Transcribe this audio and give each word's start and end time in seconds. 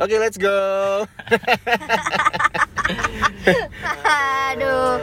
Oke, 0.00 0.16
let's 0.16 0.34
go. 0.34 1.04
Aduh. 4.48 4.96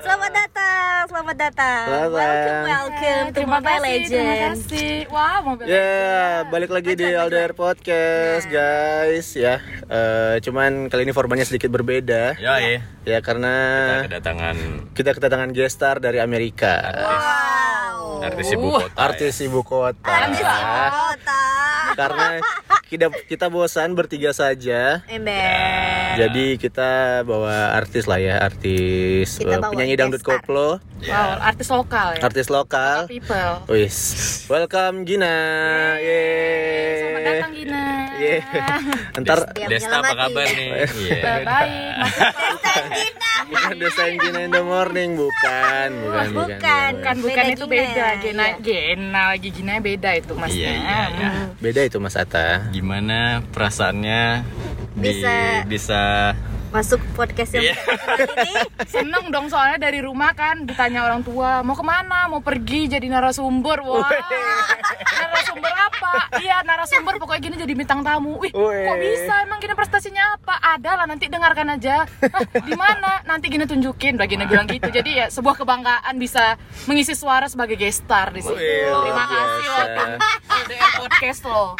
Selamat 0.00 0.30
datang, 0.34 1.00
selamat 1.06 1.36
datang. 1.38 1.84
Selamat. 1.86 2.10
Welcome, 2.10 2.62
welcome 2.66 3.24
to 3.24 3.32
terima 3.32 3.56
Mobile 3.56 3.78
kasih, 3.80 4.02
terima 4.02 4.26
Legends. 4.26 4.60
kasih. 4.66 4.92
Wah, 5.08 5.38
Mobile 5.40 5.66
Ya, 5.66 5.78
Legends. 5.78 6.50
balik 6.50 6.70
lagi 6.70 6.92
di 6.92 7.06
LDR 7.06 7.52
Podcast, 7.52 8.44
guys. 8.46 9.26
Ya, 9.34 9.62
Eh, 9.86 10.36
cuman 10.40 10.86
kali 10.86 11.02
ini 11.02 11.10
formatnya 11.10 11.42
sedikit 11.44 11.66
berbeda. 11.68 12.34
Ya, 12.36 12.58
ya. 12.58 12.82
Ya, 13.04 13.18
karena 13.20 13.54
Kita 14.02 14.06
kedatangan 14.10 14.56
kita 14.92 15.10
kedatangan 15.14 15.50
guest 15.50 15.74
star 15.76 15.98
dari 15.98 16.18
Amerika. 16.18 16.74
Wow. 16.90 18.22
artis 18.22 18.50
ibu 18.50 18.68
kota. 18.68 18.90
ya. 18.90 19.00
Artis 19.00 19.36
ibu 19.40 19.60
kota. 19.62 20.04
Artis 20.06 20.44
kota. 20.44 21.42
Karena 22.00 22.28
kita 22.88 23.06
kita 23.28 23.46
bosan 23.52 23.92
bertiga 23.92 24.32
saja. 24.32 25.04
Ember. 25.06 26.16
Jadi 26.16 26.56
kita 26.56 27.22
bawa 27.22 27.76
artis 27.78 28.10
lah 28.10 28.18
ya, 28.18 28.42
artis 28.42 29.38
Kita 29.38 29.62
bawa 29.62 29.70
penyanyi 29.70 29.94
dangdut 29.94 30.24
guest 30.24 30.82
Wow, 31.00 31.40
artis 31.40 31.68
lokal 31.68 32.08
ya. 32.12 32.20
artis 32.20 32.46
lokal. 32.46 33.08
People. 33.08 33.64
Wis, 33.66 33.96
welcome 34.46 35.02
Gina. 35.02 35.32
Yeay. 35.96 36.92
Selamat 36.94 37.22
datang 37.24 37.52
Gina. 37.56 37.84
Yeay. 38.14 38.38
Ntar 39.20 39.38
Dia 39.50 39.66
Desta 39.66 39.96
apa 39.98 40.12
kabar 40.14 40.46
nih? 40.46 40.70
Iya. 41.00 41.22
Baik, 41.40 41.92
masih 41.96 42.28
bukan 43.48 43.76
desain 43.78 44.14
Gina 44.14 44.40
in 44.40 44.50
the 44.50 44.60
morning, 44.60 45.10
bukan, 45.16 45.88
bukan, 46.04 46.26
bukan. 46.30 46.48
Bukan. 46.60 46.90
bukan 46.92 47.14
bukan 47.18 47.34
Beda 47.40 47.42
itu 47.48 47.64
Gina. 47.64 47.72
beda. 47.72 48.06
Gina, 48.20 48.44
Iya. 48.44 48.56
Gina 48.60 49.22
lagi 49.26 49.48
Gina 49.50 49.72
beda 49.80 50.10
itu 50.12 50.32
masnya. 50.34 50.60
Iya, 50.60 50.72
iya, 50.76 51.00
iya. 51.10 51.30
Beda 51.56 51.80
itu 51.80 51.96
Mas 51.96 52.14
Ata. 52.14 52.68
Gimana 52.68 53.18
perasaannya 53.48 54.44
di 54.92 55.08
Bisa- 55.16 55.64
bisa 55.64 56.02
Masuk 56.70 57.02
podcast 57.12 57.50
yang 57.52 57.66
Iya. 57.66 57.74
pertama 57.74 58.40
ini. 58.40 58.54
Seneng 58.94 59.24
dong 59.28 59.46
soalnya 59.46 59.78
dari 59.80 59.98
rumah 59.98 60.30
kan 60.32 60.62
ditanya 60.62 61.02
orang 61.02 61.20
tua 61.20 61.60
mau 61.60 61.74
ke 61.74 61.82
mana? 61.82 62.26
Mau 62.26 62.38
pergi 62.38 62.86
jadi 62.86 63.02
narasumber? 63.04 63.82
Wah. 63.82 64.06
Narasumber 65.10 65.72
apa? 65.74 66.12
Iya 66.38 66.62
narasumber 66.62 67.18
pokoknya 67.18 67.42
gini 67.42 67.56
jadi 67.58 67.72
bintang 67.74 68.00
tamu. 68.00 68.38
Wih 68.38 68.54
kok 68.54 68.96
bisa? 68.96 69.34
Emang 69.42 69.58
gini 69.58 69.74
prestasinya 69.74 70.38
apa? 70.38 70.54
Ada 70.70 70.90
lah 70.94 71.06
nanti 71.06 71.26
dengarkan 71.26 71.74
aja. 71.74 72.06
Di 72.54 72.74
mana? 72.74 73.18
Nanti 73.26 73.50
gini 73.50 73.66
tunjukin. 73.66 74.14
Gini 74.16 74.46
bilang 74.46 74.70
gitu. 74.70 74.86
Jadi 74.86 75.10
ya 75.16 75.26
sebuah 75.26 75.58
kebanggaan 75.58 76.14
bisa 76.16 76.54
mengisi 76.86 77.18
suara 77.18 77.50
sebagai 77.50 77.74
guest 77.74 78.06
star 78.06 78.30
di 78.30 78.40
sini 78.40 78.62
terima 78.86 79.24
kasih 79.26 79.64
LDR 80.60 80.90
podcast 81.02 81.40
lo 81.44 81.74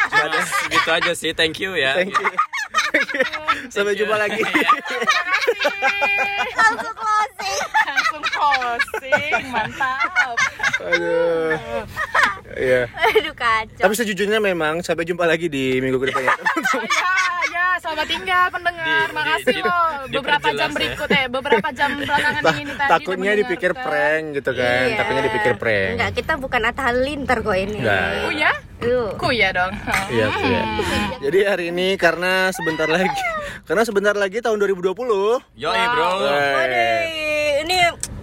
gitu 0.67 0.89
aja 0.91 1.11
sih. 1.15 1.31
Thank 1.31 1.63
you 1.63 1.79
ya. 1.79 1.95
Thank 1.95 2.11
you. 2.11 2.50
Sampai 3.73 3.93
jumpa 3.97 4.15
lagi. 4.15 4.41
Langsung 6.57 6.95
closing. 6.95 7.59
langsung 7.85 8.23
closing 8.23 9.33
mantap 9.51 10.37
Aduh. 10.81 11.57
Iya. 12.57 12.81
Aduh 12.91 13.35
kacau. 13.35 13.83
Tapi 13.87 13.93
sejujurnya 13.95 14.39
memang 14.43 14.83
sampai 14.83 15.07
jumpa 15.07 15.23
lagi 15.23 15.47
di 15.47 15.79
minggu 15.79 15.97
ke 16.01 16.11
depannya. 16.11 16.35
ya, 16.35 16.81
ya, 16.85 17.40
selamat 17.81 18.05
tinggal 18.07 18.45
pendengar. 18.47 19.05
Di- 19.05 19.15
Makasih 19.17 19.51
di- 19.51 19.63
loh. 19.63 19.85
di- 20.05 20.13
Beberapa 20.13 20.47
jam 20.51 20.69
ya. 20.69 20.75
berikut 20.77 21.09
eh, 21.09 21.25
beberapa 21.27 21.67
jam 21.71 21.89
belakangan 21.99 22.43
ini 22.53 22.73
tadi. 22.77 22.91
Takutnya 22.91 23.31
dipikir 23.35 23.71
prank 23.73 24.23
gitu 24.37 24.51
kan. 24.53 24.83
Iya. 24.85 24.97
Takutnya 25.01 25.23
dipikir 25.25 25.53
prank. 25.57 25.91
Enggak, 25.97 26.11
kita 26.13 26.33
bukan 26.37 26.61
Atta 26.63 26.81
Halilintar 26.83 27.37
kok 27.41 27.55
ini. 27.55 27.77
Enggak. 27.81 28.05
Oh 28.21 28.31
ya? 28.31 28.51
Yuk. 28.81 29.09
Ku 29.17 29.29
ya 29.29 29.49
dong. 29.51 29.73
Iya, 30.09 30.25
iya. 30.41 30.61
Jadi 31.19 31.39
hari 31.43 31.65
ini 31.69 31.97
karena 31.97 32.49
sebentar 32.49 32.85
lagi 32.87 33.21
karena 33.63 33.83
sebentar 33.83 34.13
lagi 34.13 34.41
tahun 34.41 34.57
2020. 34.57 34.93
Yoi, 35.53 35.81
Bro. 35.87 36.07
Waduh, 36.17 37.01
ini 37.61 37.77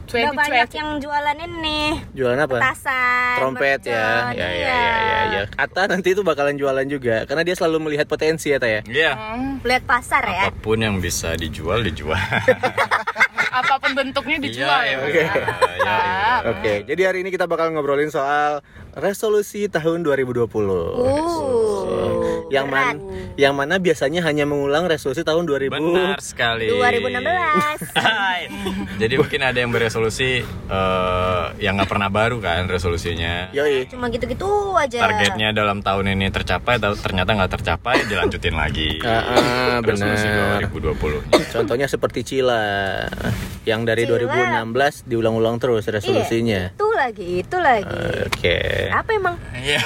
udah 0.09 0.33
2020. 0.33 0.41
banyak 0.41 0.71
yang 0.73 0.89
jualan 0.99 1.37
ini 1.39 1.81
Jualan 2.13 2.39
apa? 2.41 2.57
petasan, 2.59 3.37
Trompet 3.39 3.81
ya. 3.85 3.93
Ya, 3.93 4.09
ya, 4.33 4.49
iya. 4.49 4.67
ya, 4.67 4.81
ya, 4.99 5.19
ya. 5.29 5.43
Ata 5.55 5.83
nanti 5.87 6.09
itu 6.11 6.23
bakalan 6.23 6.57
jualan 6.57 6.85
juga 6.85 7.23
karena 7.25 7.45
dia 7.45 7.55
selalu 7.55 7.77
melihat 7.85 8.05
potensi 8.05 8.49
ya, 8.49 8.57
Ta 8.57 8.67
ya. 8.67 8.81
Iya. 8.83 9.13
Hmm, 9.13 9.61
Lihat 9.61 9.85
pasar 9.85 10.25
ya. 10.25 10.49
Apa 10.49 10.57
pun 10.57 10.81
yang 10.81 10.97
bisa 10.99 11.37
dijual 11.37 11.85
dijual. 11.85 12.17
apa 13.59 13.75
pun 13.77 13.91
bentuknya 13.93 14.39
dijual 14.39 14.81
ya. 14.81 14.97
iya, 15.05 15.29
iya. 15.77 15.97
Oke, 16.47 16.87
jadi 16.87 17.03
hari 17.05 17.19
ini 17.21 17.29
kita 17.29 17.45
bakal 17.45 17.69
ngobrolin 17.71 18.09
soal 18.09 18.63
resolusi 18.95 19.67
tahun 19.67 20.01
2020. 20.01 20.49
Resolusi. 20.49 21.89
Yang 22.49 22.67
mana 22.67 22.97
yang 23.37 23.55
mana 23.55 23.77
biasanya 23.77 24.25
hanya 24.25 24.49
mengulang 24.49 24.89
resolusi 24.89 25.21
tahun 25.21 25.45
2000. 25.45 25.69
Benar 25.69 26.19
sekali. 26.19 26.73
2016. 26.73 27.93
Hai. 28.01 28.49
Jadi 28.97 29.15
mungkin 29.15 29.41
ada 29.45 29.59
yang 29.61 29.69
beresolusi 29.69 30.41
eh, 30.47 31.45
yang 31.61 31.77
nggak 31.77 31.91
pernah 31.91 32.09
baru 32.09 32.41
kan 32.41 32.65
resolusinya. 32.67 33.53
Yoi. 33.53 33.85
Cuma 33.93 34.09
gitu-gitu 34.09 34.49
aja. 34.75 34.99
Targetnya 34.99 35.53
dalam 35.53 35.85
tahun 35.85 36.17
ini 36.17 36.33
tercapai, 36.33 36.81
ta- 36.81 36.97
ternyata 36.97 37.37
nggak 37.37 37.53
tercapai, 37.61 38.09
dilanjutin 38.09 38.57
lagi. 38.57 38.97
Ah, 39.05 39.21
ah, 39.21 39.77
Resolusi 39.85 40.27
benar. 40.27 40.65
2020. 40.73 41.53
Contohnya 41.53 41.87
seperti 41.87 42.25
Cila 42.25 42.65
yang 43.69 43.85
dari 43.85 44.09
Cila. 44.09 44.65
2016 44.65 45.05
diulang-ulang 45.05 45.61
terus 45.61 45.85
resolusinya. 45.85 46.73
Iya, 46.73 46.75
itu 46.75 46.88
lagi, 46.99 47.41
itu 47.41 47.57
lagi. 47.57 48.03
Oke. 48.27 48.59
Apa 48.91 49.11
emang? 49.13 49.37
Iya, 49.55 49.79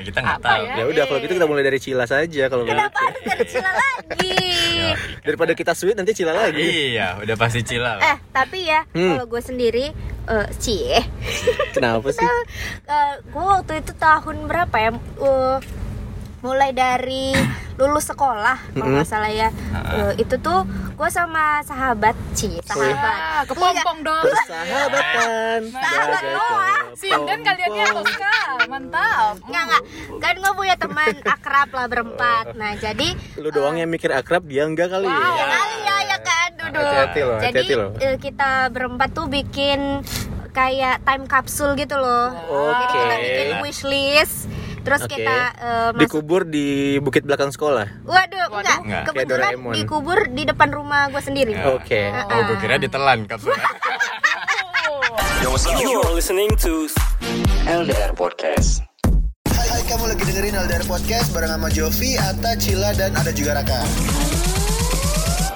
kita 0.00 0.18
nggak 0.18 0.38
tahu. 0.40 0.62
ya? 0.62 0.74
Ya 0.76 0.84
udah 0.86 1.04
kalau 1.04 1.18
gitu 1.18 1.32
kita 1.34 1.46
mulai 1.46 1.62
dari 1.62 1.76
Cila 1.76 2.06
saja 2.06 2.42
kalau. 2.46 2.62
Kenapa 2.62 2.98
harus 3.00 3.22
dari 3.22 3.44
Cila 3.44 3.72
lagi? 3.82 4.38
Daripada 5.20 5.52
kita 5.52 5.72
sweet 5.72 5.94
nanti 5.94 6.12
Cila 6.12 6.32
lagi. 6.32 6.62
Iya, 6.94 7.18
udah 7.18 7.36
pasti 7.36 7.60
cila 7.60 7.96
lah. 7.96 8.02
eh, 8.04 8.18
tapi 8.30 8.64
ya, 8.64 8.86
Hmm. 8.88 9.14
kalau 9.14 9.26
gue 9.26 9.42
sendiri, 9.42 9.86
eh 10.24 10.46
cie, 10.56 11.02
Kenapa 11.70 12.08
sih? 12.08 12.22
eh, 12.22 13.12
gue 13.24 13.44
waktu 13.44 13.72
itu 13.78 13.92
tahun 13.92 14.46
berapa 14.46 14.76
ya? 14.76 14.90
Eh, 15.18 15.58
mulai 16.42 16.70
dari 16.70 17.30
lulus 17.74 18.04
sekolah 18.04 18.58
kalau 18.72 18.92
nggak 18.92 19.06
salah 19.06 19.30
ya 19.30 19.48
Eh, 19.72 20.18
itu 20.18 20.34
tuh 20.36 20.64
gue 20.92 21.08
sama 21.08 21.62
sahabat 21.62 22.14
cie 22.32 22.58
sahabat 22.62 23.18
Ah, 23.32 23.42
kepompong 23.44 23.98
dong. 24.02 24.22
Persahabatan. 24.22 25.58
Sahabat 25.68 26.22
doang. 26.24 26.86
Sinden 26.94 27.38
kaliannya. 27.40 27.86
Tosca. 27.92 28.34
Mantap. 28.66 29.34
Nggak 29.42 29.62
nggak 29.64 29.82
kan 30.18 30.34
gue 30.34 30.52
punya 30.54 30.74
teman 30.74 31.14
akrab 31.34 31.68
lah 31.68 31.86
berempat 31.86 32.44
nah 32.54 32.72
jadi 32.74 33.08
Lu 33.36 33.48
doang 33.48 33.76
yang 33.76 33.88
mikir 33.88 34.10
akrab, 34.10 34.44
dia 34.44 34.64
enggak 34.64 34.88
kali 34.88 35.04
ya. 35.04 35.12
ya 35.12 35.46
kali 35.48 35.76
ya 35.80 35.96
ya 36.04 36.18
kan 36.20 36.48
duduk 36.54 36.82
Hati-hati 36.82 37.20
loh, 37.22 37.38
jadi 37.40 37.64
loh. 37.74 37.90
eh, 37.98 38.16
kita 38.16 38.50
berempat 38.68 39.08
tuh 39.10 39.26
bikin 39.26 40.00
kayak 40.50 41.00
time 41.00 41.24
capsule 41.24 41.72
gitu 41.74 41.96
loh 41.96 42.28
jadi 42.30 42.84
Oke. 42.84 42.92
kita 42.94 43.14
bikin 43.18 43.48
wishlist 43.60 44.36
terus 44.82 45.02
Oke. 45.06 45.18
kita 45.18 45.38
eh, 45.56 45.88
masuk 45.94 46.02
Dikubur 46.02 46.42
di 46.44 46.98
bukit 46.98 47.22
belakang 47.22 47.50
sekolah. 47.54 47.86
Waduh, 48.04 48.46
Waduh. 48.50 48.58
enggak. 48.58 48.78
Enggak. 48.82 49.02
Kebetulan 49.10 49.52
dikubur 49.72 50.18
di 50.28 50.42
depan 50.44 50.68
rumah 50.74 51.08
gue 51.08 51.22
sendiri. 51.22 51.54
Oke. 51.74 52.10
Oh, 52.10 52.40
gue 52.50 52.56
kira 52.58 52.76
ditelan 52.76 53.24
kapsulnya. 53.30 53.64
You 55.82 55.98
are 55.98 56.14
listening 56.14 56.54
to 56.62 56.86
LDR 57.66 58.14
Podcast. 58.14 58.86
Hai, 59.50 59.66
hai, 59.68 59.82
kamu 59.90 60.14
lagi 60.14 60.22
dengerin 60.22 60.54
LDR 60.54 60.86
Podcast 60.86 61.34
bareng 61.34 61.50
sama 61.54 61.68
Jovi, 61.70 62.14
Ata, 62.18 62.54
Cila, 62.58 62.94
dan 62.94 63.14
ada 63.14 63.30
juga 63.34 63.58
Raka. 63.58 63.80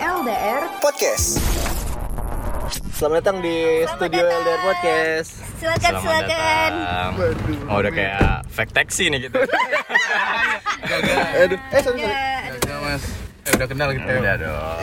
LDR. 0.02 0.62
Podcast. 0.82 1.38
Selamat 2.96 3.20
datang 3.20 3.44
di 3.44 3.52
Selamat 3.84 3.92
studio 3.92 4.22
datang. 4.24 4.40
LDR 4.40 4.60
Podcast. 4.64 5.30
Silakan, 5.60 5.90
Selamat 5.92 6.00
silakan. 6.00 6.72
datang. 6.72 7.12
Oh, 7.68 7.76
udah 7.76 7.92
kayak 7.92 8.20
fake 8.48 8.72
taxi 8.72 9.04
nih 9.12 9.28
gitu. 9.28 9.36
Aduh, 11.36 11.58
eh 11.60 11.80
sorry, 11.84 12.00
sorry. 12.00 12.16
Ya, 12.64 12.76
mas 12.80 13.02
eh, 13.44 13.52
udah 13.52 13.66
kenal 13.68 13.88
kita 13.92 14.08
Udah 14.08 14.34
dong. 14.40 14.76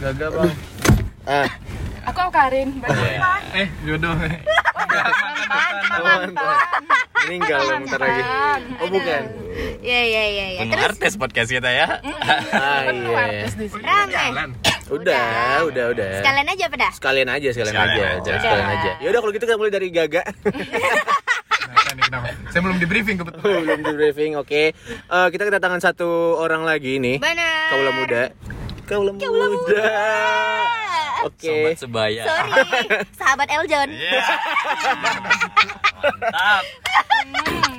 gagal 0.00 0.28
bang 0.32 0.50
Ah, 1.24 1.48
Aku 2.04 2.20
Karin. 2.28 2.68
eh 3.54 3.68
jodoh 3.84 4.12
meninggal 7.24 7.60
loh 7.60 7.76
bentar 7.80 8.00
lagi. 8.00 8.22
Oh 8.80 8.88
bukan. 8.88 9.22
Ya, 9.80 10.00
ya, 10.00 10.24
ya, 10.26 10.46
ya. 10.48 10.60
Penuh 10.64 10.76
Terus 10.76 10.88
artis 10.92 11.12
podcast 11.16 11.48
kita 11.48 11.68
ya. 11.68 11.86
Ah 12.52 12.88
iya. 12.88 13.48
rame. 14.32 14.73
Udah, 14.92 15.64
udah, 15.64 15.84
udah. 15.96 16.10
Sekalian 16.20 16.46
aja 16.48 16.64
pada. 16.68 16.88
Sekalian 16.92 17.28
aja, 17.32 17.48
sekalian, 17.56 17.74
Sekalian 17.74 17.96
aja, 17.96 18.20
aja. 18.20 18.32
sekalian 18.40 18.68
aja. 18.68 18.90
Ya 19.00 19.08
udah 19.08 19.20
kalau 19.24 19.32
gitu 19.32 19.44
kita 19.44 19.56
mulai 19.56 19.72
dari 19.72 19.88
Gaga. 19.88 20.22
Kenapa 21.94 22.26
saya 22.50 22.60
belum 22.66 22.78
di 22.82 22.86
briefing 22.90 23.16
kebetulan 23.22 23.54
Oh, 23.54 23.60
Belum 23.62 23.82
di 23.86 23.94
briefing, 23.94 24.32
oke. 24.34 24.62
Eh, 24.74 25.28
kita 25.30 25.42
kedatangan 25.46 25.78
satu 25.78 26.36
orang 26.36 26.66
lagi 26.66 26.98
nih. 26.98 27.22
Bener. 27.22 27.70
Kaula 27.70 27.90
muda. 27.94 28.22
Kaula 28.84 29.12
muda. 29.16 29.84
Oke. 31.24 31.48
Sobat 31.48 31.80
sebaya. 31.80 32.22
Sorry, 32.28 32.52
sahabat 33.20 33.48
Eljon. 33.48 33.88
Iya. 33.88 34.20
Mantap. 36.04 36.64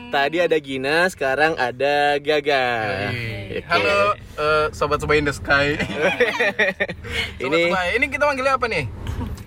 Tadi 0.09 0.37
ada 0.41 0.57
Gina, 0.57 1.05
sekarang 1.13 1.53
ada 1.61 2.17
Gaga. 2.17 2.65
Oke. 3.13 3.61
Halo 3.69 4.17
eh, 4.17 4.65
sobat 4.73 4.97
sobat 4.97 5.21
in 5.21 5.29
the 5.29 5.35
sky. 5.35 5.77
Ini 7.43 7.69
Sobat-sobat, 7.69 7.85
ini 7.93 8.05
kita 8.09 8.23
manggilnya 8.25 8.53
apa 8.57 8.65
nih? 8.65 8.85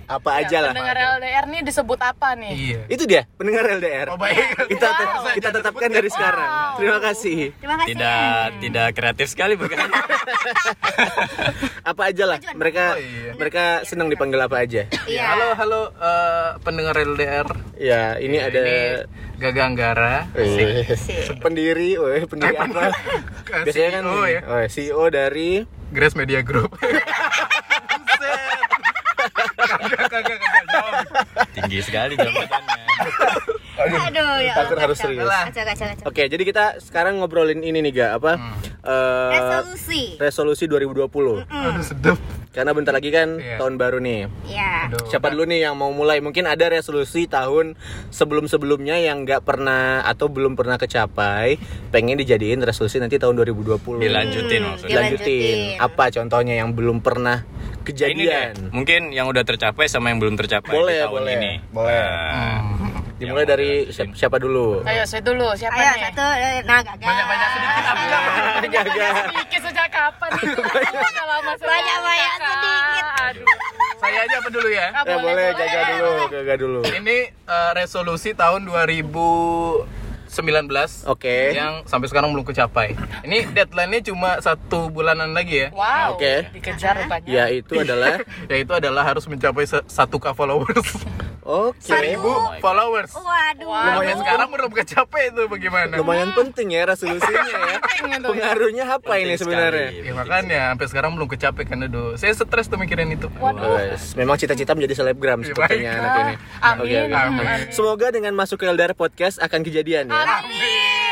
Apa 0.08 0.40
aja 0.40 0.56
lah. 0.58 0.72
Pendengar 0.72 0.96
LDR 1.20 1.44
nih 1.46 1.60
disebut 1.62 2.00
apa 2.00 2.32
nih? 2.32 2.52
Iya. 2.56 2.80
Itu 2.88 3.04
dia 3.04 3.28
pendengar 3.36 3.68
LDR. 3.68 4.08
Oh 4.08 4.16
baik. 4.16 4.56
Kita 4.72 4.88
Wow. 4.88 5.36
kita 5.36 5.48
tetapkan 5.52 5.88
dari 5.90 6.08
sekarang. 6.08 6.48
Terima 6.80 6.98
kasih. 6.98 7.52
Terima 7.54 7.74
kasih. 7.76 7.88
Tidak 7.92 8.32
tidak 8.58 8.86
kreatif 8.92 9.26
sekali 9.28 9.52
bukan? 9.54 9.76
Apa 11.84 12.02
aja 12.08 12.24
lah. 12.24 12.38
Mereka 12.52 12.84
Oh, 12.88 12.96
iya. 12.96 13.30
mereka 13.36 13.64
senang 13.84 14.08
dipanggil 14.08 14.38
apa 14.38 14.60
aja. 14.60 14.82
Iya. 15.04 15.22
Halo 15.28 15.46
halo 15.54 15.80
eh, 15.92 16.48
pendengar 16.60 16.94
LDR. 16.96 17.46
Ya, 17.76 18.16
ini 18.16 18.36
ada 18.38 18.58
Ini 18.58 18.78
Gaga 19.38 19.62
Anggara. 19.64 20.14
Eh, 20.34 20.82
pendiri, 21.38 21.94
weh, 21.94 22.24
pendiri 22.24 22.56
apa? 22.56 22.90
Biasanya 23.62 23.90
kan 23.92 24.02
CEO 24.04 24.24
ya. 24.26 24.40
oh, 24.42 24.64
CEO 24.66 25.04
dari 25.08 25.50
Grace 25.88 26.14
Media 26.14 26.40
Group. 26.40 26.76
Buset. 30.08 30.24
Kagak 30.24 30.38
kagak 30.38 30.50
kagak 30.50 30.64
jawab. 30.66 30.92
Tinggi 31.54 31.78
sekali 31.80 32.12
jabatannya. 32.14 32.76
Aduh, 33.78 34.42
ya. 34.42 34.54
Takut 34.58 34.74
Allah, 34.74 34.82
harus 34.82 34.96
kacau. 34.96 35.06
serius. 35.06 35.28
Kacau, 35.30 35.64
kacau, 35.64 35.86
kacau. 35.86 36.04
Oke, 36.04 36.22
jadi 36.26 36.42
kita 36.42 36.64
sekarang 36.82 37.22
ngobrolin 37.22 37.62
ini 37.62 37.78
nih, 37.80 37.92
Ga, 37.94 38.08
apa? 38.12 38.32
Eh, 38.80 39.30
Resolusi. 39.30 40.02
resolusi 40.18 40.64
2020. 40.66 41.44
Aduh 41.44 41.84
sedep. 41.84 42.16
Karena 42.48 42.72
bentar 42.72 42.90
lagi 42.90 43.12
kan 43.12 43.38
Iya. 43.38 43.54
tahun 43.56 43.76
baru 43.76 44.00
nih. 44.00 44.26
Ya. 44.44 44.88
Aduh. 44.88 45.06
Siapa 45.06 45.30
dulu 45.30 45.46
nih 45.46 45.62
yang 45.62 45.76
mau 45.76 45.92
mulai? 45.92 46.18
Mungkin 46.18 46.42
ada 46.42 46.66
resolusi 46.66 47.28
tahun 47.28 47.78
sebelum-sebelumnya 48.10 48.98
yang 48.98 49.22
nggak 49.22 49.44
pernah 49.44 50.02
atau 50.02 50.26
belum 50.26 50.56
pernah 50.56 50.74
kecapai, 50.74 51.60
pengen 51.88 52.16
dijadiin 52.16 52.58
resolusi 52.60 52.98
nanti 52.98 53.14
tahun 53.14 53.38
2020. 53.38 54.00
Dilanjutin 54.00 54.62
maksudnya. 54.64 54.90
Dilanjutin. 54.90 55.38
Dilanjutin. 55.38 55.78
Apa 55.78 56.04
contohnya 56.10 56.54
yang 56.56 56.72
belum 56.72 56.98
pernah 56.98 57.46
Ini 57.88 57.94
deh, 57.94 58.04
kejadian? 58.20 58.52
mungkin 58.68 59.00
yang 59.10 59.26
udah 59.26 59.40
tercapai 59.42 59.88
sama 59.88 60.08
yang 60.08 60.20
belum 60.20 60.36
tercapai 60.36 60.68
Boleh, 60.68 60.92
di 60.94 61.02
tahun 61.02 61.12
boleh. 61.14 61.34
ini. 61.34 61.52
Boleh. 61.70 61.96
Nah, 61.96 62.60
Dimulai 63.18 63.42
yang 63.42 63.50
dari 63.50 63.70
mau 63.82 63.90
siapa, 63.90 64.12
siapa 64.14 64.36
dulu? 64.38 64.66
Ayo 64.84 65.02
saya 65.02 65.18
dulu, 65.20 65.50
siapa 65.52 65.74
Ayo 65.74 65.90
nih? 65.90 66.02
satu, 66.06 66.26
nah 66.62 66.80
gagal. 66.80 67.02
Banyak-banyak 67.02 67.48
sedikit 67.50 67.84
apa? 67.84 68.04
Gagal. 68.68 69.12
Sedikit 69.26 69.60
sejak 69.64 69.88
kapan. 69.88 70.30
Banyak-banyak 71.58 72.30
sedikit. 72.38 73.04
Aduh. 73.18 73.44
Saya 73.98 74.18
aja 74.22 74.34
apa 74.38 74.48
dulu 74.48 74.68
ya? 74.70 74.86
Ah, 74.88 75.02
Ya 75.02 75.16
boleh, 75.18 75.46
gagal 75.50 75.82
dulu, 75.90 76.12
gagal 76.30 76.56
dulu. 76.56 76.80
Ini 76.86 77.16
eh, 77.34 77.70
resolusi 77.74 78.30
tahun 78.30 78.62
2019 80.28 81.08
Oke. 81.08 81.52
yang 81.52 81.82
sampai 81.84 82.06
sekarang 82.06 82.30
belum 82.30 82.44
kecapai. 82.44 82.94
Ini 83.24 83.50
deadline-nya 83.50 84.00
cuma 84.06 84.38
satu 84.38 84.88
bulanan 84.88 85.32
lagi 85.32 85.66
ya. 85.66 85.68
Wow. 85.72 86.14
Oke. 86.14 86.52
Dikejar 86.52 87.00
rupanya. 87.00 87.26
Ya 87.26 87.44
itu 87.48 87.74
adalah 87.74 88.20
Yaitu 88.52 88.72
adalah 88.72 89.02
harus 89.02 89.24
mencapai 89.26 89.64
se- 89.64 89.84
1k 89.84 90.32
followers. 90.32 90.88
Oke. 91.48 91.80
1000 91.80 92.60
followers. 92.60 93.08
Waduh. 93.16 93.72
Lumayan 93.72 94.16
sekarang 94.20 94.48
belum 94.52 94.70
kecapai 94.76 95.32
itu 95.32 95.42
bagaimana? 95.48 95.96
Lumayan 95.96 96.36
penting 96.36 96.76
ya 96.76 96.84
resolusinya 96.84 97.40
ya. 97.48 97.76
Itu. 97.98 98.28
Pengaruhnya 98.30 98.84
apa 98.84 99.12
ini 99.16 99.34
sebenarnya? 99.40 99.88
sekali. 99.90 100.06
Ya 100.06 100.12
makanya 100.12 100.60
sampai 100.70 100.86
sekarang 100.92 101.10
belum 101.16 101.28
kecapai 101.32 101.64
kan 101.64 101.80
aduh. 101.88 102.20
Saya 102.20 102.36
stres 102.36 102.68
tuh 102.68 102.76
mikirin 102.76 103.08
itu. 103.10 103.32
Wes, 103.40 104.12
memang 104.14 104.36
cita-cita 104.36 104.76
menjadi 104.76 105.02
selebgram 105.02 105.40
Iya, 105.40 105.46
sepertinya 105.50 105.90
anak 105.96 106.12
ini. 106.20 106.34
Amin. 106.60 106.82
Oke, 106.84 106.96
oke. 107.08 107.16
Amin. 107.16 107.46
Semoga 107.72 108.06
dengan 108.12 108.32
masuk 108.36 108.60
ke 108.60 108.68
LDR 108.68 108.92
podcast 108.92 109.40
akan 109.40 109.64
kejadian 109.64 110.12
ya. 110.12 110.20
Amin, 110.20 111.07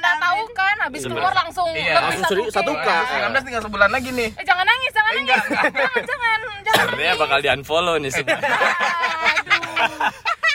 amin. 0.00 0.08
Anda 0.10 0.22
tahu 0.22 0.40
kan, 0.52 0.76
habis 0.80 1.02
keluar 1.04 1.32
langsung 1.34 1.68
Iya. 1.68 1.76
lebih 1.76 1.92
Langsung 1.94 2.24
seri- 2.26 2.50
satu 2.50 2.72
K. 2.74 2.88
19 2.88 3.42
tinggal 3.42 3.62
sebulan 3.62 3.90
lagi 3.90 4.10
nih. 4.10 4.28
Eh 4.32 4.44
jangan 4.44 4.64
nangis, 4.64 4.90
jangan 4.90 5.10
nangis. 5.10 5.20
enggak, 5.22 5.40
enggak. 5.42 5.64
Jangan, 5.70 6.02
jangan, 6.02 6.38
jangan. 6.66 6.84
Sebenarnya 6.86 7.14
bakal 7.16 7.38
di 7.38 7.48
unfollow 7.50 7.94
nih 7.96 8.10
semua. 8.10 8.38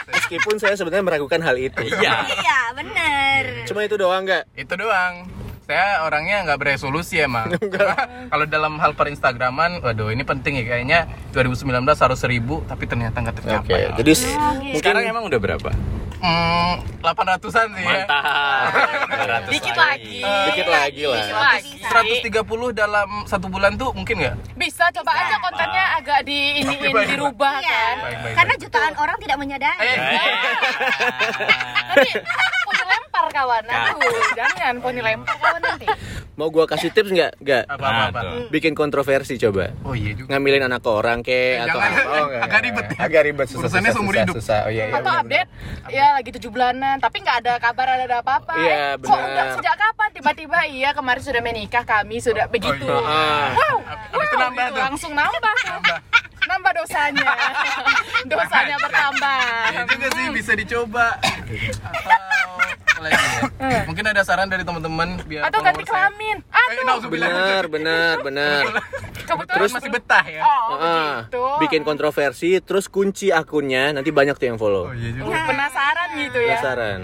Meskipun 0.08 0.56
saya 0.58 0.74
sebenarnya 0.74 1.06
meragukan 1.06 1.40
hal 1.40 1.56
itu. 1.56 1.82
Iya. 1.84 2.14
Iya, 2.26 2.60
bener. 2.74 3.44
Cuma 3.66 3.82
itu 3.82 3.96
doang 3.96 4.22
nggak? 4.24 4.44
Itu 4.56 4.74
doang. 4.76 5.30
Saya 5.66 6.02
orangnya 6.02 6.46
nggak 6.46 6.60
beresolusi 6.60 7.18
emang. 7.20 7.50
Kalau 8.32 8.46
dalam 8.46 8.78
hal 8.78 8.94
per 8.94 9.06
Instagraman, 9.08 9.82
waduh 9.82 10.10
ini 10.10 10.22
penting 10.22 10.56
ya 10.56 10.66
kayaknya 10.68 11.00
2019 11.32 11.66
harus 11.82 12.20
1000 12.20 12.38
tapi 12.64 12.86
ternyata 12.86 13.18
nggak 13.18 13.34
Oke, 13.34 13.42
tercapai. 13.44 13.98
jadi 13.98 14.12
s- 14.14 14.30
mungkin 14.30 14.78
Sekarang 14.78 15.04
emang 15.04 15.26
udah 15.26 15.40
berapa? 15.40 15.70
Hmm, 16.26 16.82
800-an 17.06 17.70
sih 17.70 17.86
ya. 17.86 18.02
Mantap. 18.02 19.46
Dikit 19.46 19.78
lagi. 19.78 20.26
dikit 20.26 20.66
lagi 20.66 21.06
lah. 21.06 21.22
Dikit 21.22 21.38
lagi. 21.38 21.78
130 22.26 22.74
dalam 22.74 23.30
satu 23.30 23.46
bulan 23.46 23.78
tuh 23.78 23.94
mungkin 23.94 24.18
nggak? 24.18 24.58
Bisa 24.58 24.90
coba 24.90 25.14
aja 25.14 25.38
kontennya 25.38 25.86
agak 25.96 26.26
di 26.26 26.66
ini 26.66 26.74
dirubah 26.82 27.62
Iya. 27.62 27.64
kan. 27.70 27.96
Baik, 28.02 28.18
baik, 28.18 28.34
Karena 28.34 28.54
jutaan 28.58 28.94
orang 28.98 29.18
tidak 29.22 29.38
menyadari. 29.38 29.86
Eh, 29.86 29.96
poni 31.96 32.12
lempar 33.26 33.34
kawan. 33.34 33.64
Aduh, 33.66 34.22
jangan 34.36 34.74
poni 34.80 35.02
lempar 35.02 35.36
kawan 35.36 35.62
nanti. 35.62 35.86
mau 36.36 36.52
gua 36.52 36.68
kasih 36.68 36.92
tips 36.92 37.10
nggak? 37.10 37.32
Nggak. 37.40 37.64
apa 37.66 37.86
apa 37.86 38.04
apa. 38.06 38.20
Aduh. 38.22 38.48
Bikin 38.52 38.76
kontroversi 38.76 39.40
coba. 39.40 39.72
Oh 39.82 39.96
iya 39.96 40.12
juga. 40.14 40.30
Ngambilin 40.30 40.64
anak 40.64 40.84
orang 40.86 41.24
ke 41.24 41.58
atau 41.58 41.80
Jangan. 41.80 41.92
apa? 41.96 42.12
Oh, 42.12 42.26
nggak, 42.28 42.42
Agak 42.44 42.60
ribet 42.62 42.84
nggak. 42.86 42.94
ya. 42.94 43.02
Agak 43.02 43.22
ribet 43.24 43.48
susah. 43.48 43.60
Urusannya 43.62 43.82
susah, 43.84 43.96
seumur 43.96 44.14
susah, 44.14 44.22
hidup. 44.22 44.36
Susah. 44.38 44.60
Oh 44.60 44.72
iya, 44.72 44.84
iya. 44.86 44.96
Atau 44.96 45.12
update, 45.16 45.50
ya 45.90 46.06
lagi 46.14 46.30
tujuh 46.32 46.50
bulanan, 46.52 46.96
tapi 47.00 47.18
nggak 47.20 47.38
ada 47.40 47.54
kabar 47.58 47.88
ada 47.90 48.18
apa-apa. 48.20 48.54
Iya, 48.58 48.76
Eh, 48.76 48.94
Kok 48.96 49.10
benar. 49.10 49.26
udah 49.26 49.46
sejak 49.56 49.76
kapan? 49.76 50.10
Tiba-tiba 50.12 50.60
iya 50.68 50.90
kemarin 50.92 51.22
sudah 51.24 51.42
menikah 51.42 51.84
kami 51.84 52.20
sudah 52.20 52.46
begitu. 52.46 52.84
iya. 52.86 53.00
Ah. 53.02 53.50
Wow, 53.56 53.78
nambah 54.36 54.66
gitu, 54.68 54.80
langsung 54.82 55.12
nambah 55.12 55.54
tuh. 55.58 56.00
Nambah 56.46 56.72
dosanya. 56.76 57.26
dosanya 58.30 58.76
bertambah. 58.78 59.42
Ya 59.72 59.82
juga 59.88 60.08
sih 60.12 60.26
bisa 60.30 60.52
dicoba. 60.54 61.08
Atau 61.18 62.54
lagi 63.06 63.22
ya? 63.22 63.42
Mungkin 63.86 64.06
ada 64.10 64.22
saran 64.26 64.50
dari 64.50 64.66
teman-teman 64.66 65.22
biar 65.30 65.48
Atau 65.48 65.62
ganti 65.62 65.84
kelamin. 65.86 66.38
Eh, 66.42 66.82
Aduh. 66.82 67.10
Benar, 67.10 67.64
benar, 67.70 68.16
benar. 68.26 68.62
kebetulan 69.26 69.58
Terus 69.58 69.72
masih 69.74 69.90
betah 69.94 70.26
ya. 70.26 70.42
Oh, 70.42 70.78
begitu. 70.78 71.44
bikin 71.66 71.82
kontroversi, 71.82 72.62
terus 72.62 72.86
kunci 72.90 73.34
akunnya, 73.34 73.94
nanti 73.94 74.10
banyak 74.14 74.38
tuh 74.38 74.48
yang 74.54 74.58
follow. 74.62 74.90
Oh 74.90 74.94
iya 74.94 75.10
juga. 75.14 75.34
Uh, 75.34 75.46
penasaran 75.50 76.08
gitu 76.18 76.40
ya. 76.42 76.58
Penasaran. 76.58 77.02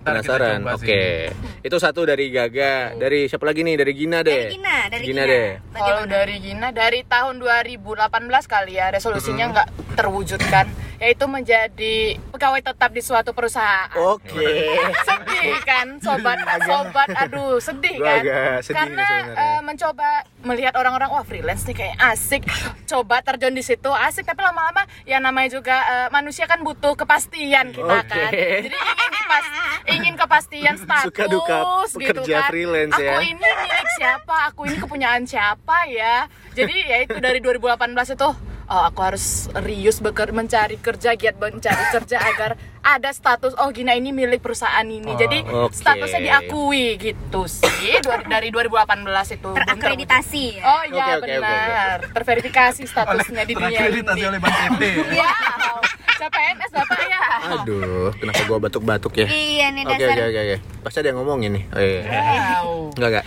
Penasaran. 0.00 0.60
Oke. 0.72 0.80
sih. 0.80 1.12
Itu 1.60 1.76
satu 1.76 2.08
dari 2.08 2.32
Gaga. 2.32 2.96
Dari 2.96 3.28
siapa 3.28 3.44
lagi 3.44 3.60
nih? 3.60 3.76
Dari 3.76 3.92
Gina 3.92 4.18
deh. 4.24 4.48
Dari 4.48 4.56
Gina, 4.56 4.76
dari 4.88 5.04
Gina 5.04 5.22
Gina. 5.22 5.32
deh. 5.36 5.48
Kalau 5.76 6.04
dari 6.08 6.36
Gina 6.40 6.68
dari 6.72 7.00
tahun 7.04 7.34
2018 7.36 8.08
kali 8.48 8.72
ya 8.80 8.86
resolusinya 8.88 9.44
nggak 9.52 9.68
terwujudkan 10.00 10.66
yaitu 11.00 11.24
menjadi 11.24 11.96
pegawai 12.28 12.60
tetap 12.60 12.92
di 12.92 13.00
suatu 13.00 13.32
perusahaan. 13.32 13.88
Oke. 13.96 14.68
sedih 15.08 15.56
kan 15.64 15.96
sobat 15.98 16.36
sobat. 16.60 17.08
Aduh 17.18 17.56
sedih 17.56 17.96
kan. 17.96 18.20
agak 18.20 18.60
sedih 18.60 18.76
karena 18.76 19.08
eh, 19.32 19.60
mencoba 19.64 20.08
melihat 20.44 20.76
orang-orang 20.76 21.08
wah 21.08 21.24
freelance 21.24 21.64
nih 21.64 21.74
kayak 21.74 21.96
asik. 22.06 22.44
Coba 22.84 23.24
terjun 23.24 23.56
di 23.56 23.64
situ 23.64 23.88
asik. 23.88 24.28
Tapi 24.28 24.44
lama-lama 24.44 24.84
ya 25.02 25.16
namanya 25.18 25.48
juga 25.50 25.76
eh, 25.80 26.08
manusia 26.12 26.44
kan 26.44 26.60
butuh 26.60 26.92
kepastian 26.94 27.72
kita 27.72 27.96
Oke. 27.96 28.12
kan. 28.12 28.30
Jadi 28.60 28.76
ingin 28.76 29.10
kepas- 29.16 29.52
ingin 29.88 30.14
kepastian 30.14 30.74
status 30.76 31.04
Suka 31.08 31.24
duka 31.24 31.58
gitu 31.96 32.20
kan. 32.28 32.52
freelance 32.52 32.92
aku 32.92 33.02
ya. 33.02 33.16
ini 33.24 33.48
milik 33.56 33.88
siapa? 33.96 34.36
Aku 34.52 34.60
ini 34.68 34.76
kepunyaan 34.76 35.24
siapa 35.24 35.88
ya? 35.88 36.28
Jadi 36.52 36.76
ya 36.76 36.96
itu 37.00 37.16
dari 37.16 37.40
2018 37.40 37.88
itu 38.12 38.28
oh 38.70 38.82
aku 38.86 39.00
harus 39.02 39.24
rius 39.60 39.98
beker 39.98 40.30
mencari 40.30 40.78
kerja 40.78 41.18
giat 41.18 41.36
mencari 41.36 41.84
kerja 41.90 42.16
agar 42.30 42.54
ada 42.80 43.10
status 43.10 43.52
oh 43.58 43.68
Gina 43.70 43.92
ini 43.92 44.08
milik 44.08 44.40
perusahaan 44.40 44.86
ini 44.86 45.10
jadi 45.12 45.42
oke. 45.44 45.74
statusnya 45.74 46.20
diakui 46.22 46.96
gitu 46.96 47.44
sih 47.44 47.98
Dua- 48.00 48.24
dari 48.24 48.48
2018 48.48 49.36
itu 49.36 49.50
Terakreditasi 49.52 50.44
ya. 50.56 50.62
oh 50.64 50.82
iya 50.86 51.04
oke, 51.12 51.26
oke, 51.26 51.34
benar 51.36 51.98
terverifikasi 52.08 52.82
statusnya 52.86 53.42
di 53.42 53.52
dunia 53.52 53.74
Terakreditasi 53.76 54.16
ini 54.16 54.24
oleh 54.24 54.40
Bank 54.40 54.56
PT. 54.72 54.82
wow 55.12 55.76
CPNS 56.20 56.70
bapak 56.70 57.00
ya 57.02 57.20
Aduh, 57.50 58.12
kenapa 58.12 58.44
gua 58.44 58.60
batuk-batuk 58.60 59.16
ya? 59.16 59.24
Iya 59.24 59.72
nih 59.72 59.88
Oke, 59.88 59.96
dasar. 59.96 60.12
oke, 60.12 60.24
oke, 60.28 60.40
oke. 60.44 60.56
Pasti 60.84 60.96
ada 61.00 61.08
yang 61.08 61.18
ngomongin 61.18 61.50
nih. 61.56 61.64
Oh, 61.72 61.80
iya. 61.80 62.00
wow 62.04 62.68
Enggak, 62.92 63.08
enggak. 63.08 63.24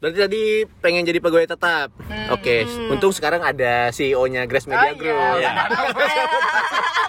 Berarti 0.00 0.16
tadi 0.18 0.42
pengen 0.80 1.04
jadi 1.04 1.20
pegawai 1.20 1.44
tetap. 1.46 1.92
Oke, 2.30 2.64
untung 2.88 3.12
sekarang 3.12 3.44
ada 3.44 3.92
CEO-nya 3.92 4.48
Grace 4.48 4.64
Media 4.64 4.90
Oh, 4.90 4.96
Group. 4.96 5.20
iya. 5.36 5.52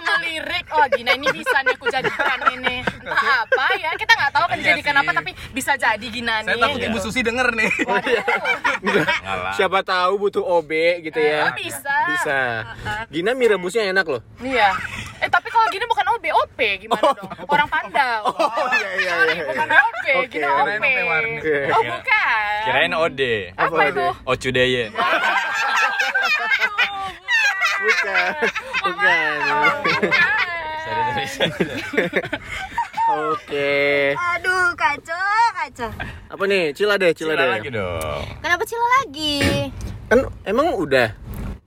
melirik 0.04 0.66
oh 0.76 0.84
Gina 0.88 1.12
ini 1.14 1.28
bisa 1.32 1.56
nih 1.62 1.72
aku 1.72 1.88
jadikan 1.88 2.38
ini 2.52 2.84
entah 2.84 3.42
apa 3.42 3.64
ya 3.74 3.90
kita 3.94 4.12
nggak 4.12 4.30
tahu 4.30 4.44
kan 4.44 4.54
Iya 4.54 4.62
dijadikan 4.62 4.94
apa 4.98 5.10
tapi 5.14 5.30
bisa 5.50 5.72
jadi 5.74 6.06
Gina 6.06 6.42
Saya 6.42 6.52
nih 6.52 6.60
takut 6.60 6.80
Ibu 6.84 6.98
Susi 7.00 7.20
denger 7.22 7.48
nih. 7.54 7.70
Siapa 9.56 9.80
tahu 9.82 10.12
butuh 10.20 10.44
OB 10.44 10.70
gitu 11.02 11.16
ya. 11.16 11.48
Oh, 11.48 11.54
bisa. 11.56 11.96
Bisa. 12.10 12.40
Gina 13.08 13.32
mie 13.32 13.48
rebusnya 13.48 13.88
enak 13.88 14.04
loh. 14.06 14.20
iya 14.38 14.74
eh 15.16 15.30
tapi 15.30 15.51
kalau 15.52 15.66
gini 15.68 15.84
bukan 15.84 16.06
OB 16.08 16.24
BOP 16.24 16.58
gimana 16.80 17.02
dong? 17.12 17.30
Orang 17.44 17.68
pandau. 17.68 18.20
Oh 18.32 18.66
iya 18.72 18.90
iya 18.96 19.10
Sorry, 19.12 19.34
iya. 19.36 19.44
bukan 19.46 19.66
Oke, 19.68 20.14
kita 20.26 20.48
kirain 20.48 20.56
OP. 20.58 20.72
OP 20.72 20.84
warna. 21.04 21.38
Oh, 21.68 21.82
bukan. 21.84 22.58
Kirain 22.64 22.92
Ode. 22.94 23.34
Apa 23.52 23.64
Apa 23.68 23.82
itu? 23.86 24.06
Ocudeye. 24.24 24.84
Bukan. 27.82 28.30
Bukan. 28.86 29.36
Oke. 33.12 34.14
Aduh, 34.14 34.66
kacau, 34.78 35.34
kacau. 35.52 35.90
Apa 36.30 36.42
nih? 36.46 36.70
Cila 36.72 36.94
deh, 36.94 37.10
cila, 37.12 37.34
Cila 37.34 37.42
deh. 37.42 37.50
lagi 37.50 37.68
dong. 37.68 38.22
Kenapa 38.38 38.62
Cila 38.62 38.86
lagi? 39.00 39.42
Kan 40.06 40.18
emang 40.44 40.78
udah 40.78 41.10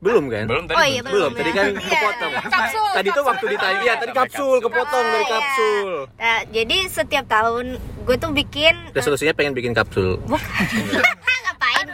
belum 0.05 0.23
kan? 0.29 0.45
Belum 0.45 0.63
tadi. 0.63 0.77
Oh 0.77 0.85
iya, 0.85 1.01
Belum, 1.01 1.31
ya. 1.31 1.37
tadi 1.41 1.51
kan 1.51 1.65
Iya. 1.73 1.89
kepotong. 1.89 2.31
Kapsul, 2.45 2.85
Tadi 2.93 3.09
tuh 3.09 3.23
waktu 3.25 3.45
ditanya, 3.49 3.79
iya 3.81 3.93
tadi 3.97 4.11
kapsul, 4.13 4.55
kepotong 4.61 5.03
dari 5.03 5.15
Oh, 5.15 5.19
iya. 5.19 5.33
kapsul. 5.33 5.89
Nah, 6.15 6.39
jadi 6.47 6.77
setiap 6.87 7.25
tahun 7.25 7.65
gue 8.05 8.15
tuh 8.15 8.29
bikin 8.31 8.73
Resolusinya 8.93 9.33
pengen 9.33 9.51
bikin 9.51 9.73
kapsul. 9.73 10.21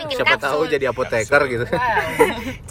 bikin 0.04 0.18
Siapa 0.18 0.34
kapsul? 0.34 0.46
tahu 0.48 0.62
jadi 0.68 0.86
apoteker 0.88 1.42
gitu. 1.48 1.66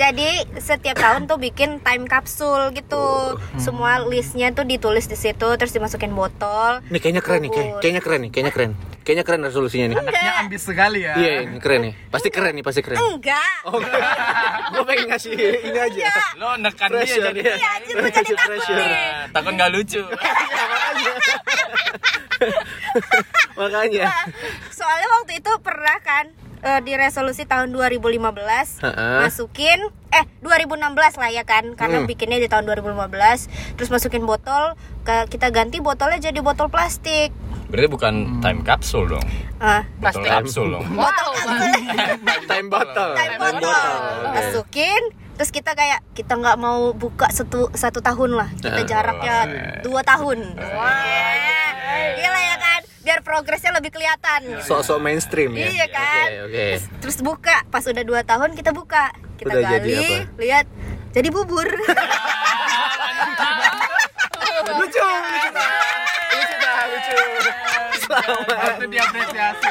Jadi 0.01 0.29
setiap 0.57 0.97
tahun 0.97 1.25
tuh 1.25 1.37
bikin 1.37 1.77
time 1.79 2.05
kapsul 2.05 2.73
gitu. 2.73 2.97
Oh. 2.97 3.37
Semua 3.57 4.01
listnya 4.03 4.49
tuh 4.51 4.65
ditulis 4.65 5.05
di 5.05 5.15
situ, 5.15 5.45
terus 5.55 5.71
dimasukin 5.71 6.11
botol. 6.11 6.81
Nih 6.89 6.97
kayaknya 6.97 7.21
keren 7.21 7.41
nih, 7.43 7.51
kayak- 7.51 7.75
kayaknya 7.79 8.01
keren 8.01 8.21
nih, 8.23 8.31
kayaknya 8.31 8.51
keren. 8.51 8.73
Kayaknya 9.01 9.25
keren 9.25 9.41
resolusinya 9.43 9.87
nih. 9.87 9.97
Anaknya 9.99 10.33
ambis 10.39 10.63
sekali 10.63 10.99
ya. 11.03 11.13
Iya, 11.15 11.33
ini 11.43 11.59
keren 11.59 11.81
nih. 11.83 11.93
Pasti 12.09 12.29
keren 12.29 12.53
nih, 12.53 12.63
pasti 12.63 12.81
keren. 12.81 12.97
Enggak. 12.97 13.53
Oh, 13.65 13.81
gue 14.73 14.83
pengen 14.85 15.07
ngasih 15.09 15.33
ini 15.37 15.79
aja. 15.79 16.13
Lo 16.37 16.57
nekan 16.57 16.89
dia 16.89 16.97
Pressure 16.99 17.25
jadi. 17.27 17.41
dia. 17.41 17.55
Iya, 17.55 17.69
anjir, 17.75 17.95
gue 17.95 18.11
jadi 18.11 18.17
takut 18.31 18.39
Pressure. 18.47 18.77
nih. 18.77 18.87
Nah, 18.87 19.21
takut 19.31 19.53
nggak 19.53 19.71
lucu. 19.71 20.03
Makanya. 23.57 24.05
Soalnya 24.79 25.09
waktu 25.13 25.33
itu 25.35 25.53
pernah 25.61 25.97
kan 26.01 26.25
eh, 26.61 26.81
di 26.81 26.93
resolusi 26.93 27.45
tahun 27.45 27.71
2015 27.71 28.81
Ha-ha. 28.81 29.23
masukin 29.23 29.81
eh 30.11 30.25
2016 30.41 30.91
lah 31.17 31.31
ya 31.31 31.43
kan 31.43 31.73
karena 31.73 31.99
Hmm. 31.99 32.07
bikinnya 32.07 32.37
di 32.37 32.47
tahun 32.47 32.67
2015 32.67 33.47
terus 33.75 33.89
masukin 33.89 34.23
botol 34.23 34.75
ke 35.01 35.29
kita 35.29 35.49
ganti 35.49 35.79
botolnya 35.79 36.21
jadi 36.21 36.41
botol 36.41 36.67
plastik. 36.67 37.31
Berarti 37.67 37.87
bukan 37.89 38.15
time 38.41 38.61
capsule 38.61 39.07
dong. 39.09 39.23
Ah, 39.57 39.87
Botol 39.95 40.21
Plastik. 40.21 40.27
kapsul 40.27 40.67
dong. 40.73 40.85
botol 40.91 41.33
Time 42.45 42.67
bottle. 42.67 43.13
time 43.19 43.35
botol 43.39 43.87
masukin 44.27 45.03
terus 45.41 45.57
kita 45.57 45.73
kayak 45.73 46.05
kita 46.13 46.37
nggak 46.37 46.61
mau 46.61 46.93
buka 46.93 47.33
satu 47.33 47.73
satu 47.73 48.05
tahun 48.05 48.37
lah 48.37 48.53
kita 48.61 48.77
Ah. 48.77 48.85
jaraknya 48.85 49.37
dua 49.81 50.05
tahun 50.05 50.53
Wah, 50.53 52.13
gila 52.13 52.41
ya 52.45 52.57
kan 52.61 52.81
biar 53.01 53.25
progresnya 53.25 53.73
lebih 53.73 53.89
kelihatan 53.89 54.61
Sok-sok 54.61 55.01
mainstream 55.01 55.57
ya. 55.57 55.65
Iya 55.65 55.87
kan? 55.89 56.29
Oke, 56.29 56.37
oke. 56.45 56.53
Terus, 56.77 56.85
terus 57.01 57.19
buka, 57.25 57.57
pas 57.73 57.81
udah 57.81 58.05
2 58.05 58.21
tahun 58.21 58.53
kita 58.53 58.77
buka. 58.77 59.17
Kita 59.41 59.49
Udah 59.49 59.81
gali, 59.81 60.29
lihat 60.37 60.69
jadi 61.11 61.29
bubur. 61.33 61.65
Lucu, 64.71 65.01
lucu 65.01 65.49
dah. 65.51 65.73
Lucu. 66.85 67.17
Selamat. 67.97 68.77
Diapresiasi. 68.85 69.69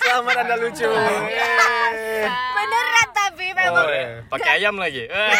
Selamat 0.00 0.34
Anda 0.40 0.56
lucu. 0.56 0.88
Yeay. 0.88 2.24
Beneran 2.56 3.08
tapi 3.12 3.44
Oh, 3.44 3.54
memang 3.54 3.86
iya. 3.86 4.23
Pakai 4.34 4.50
ayam 4.58 4.74
lagi. 4.74 5.04
Eh. 5.04 5.32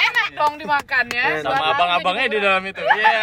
Enak 0.00 0.28
dong 0.34 0.54
dimakannya. 0.56 1.24
Enak. 1.38 1.44
Sama 1.46 1.64
abang-abangnya 1.72 2.26
di 2.26 2.38
dalam 2.38 2.62
itu. 2.64 2.82
Iya. 2.82 3.22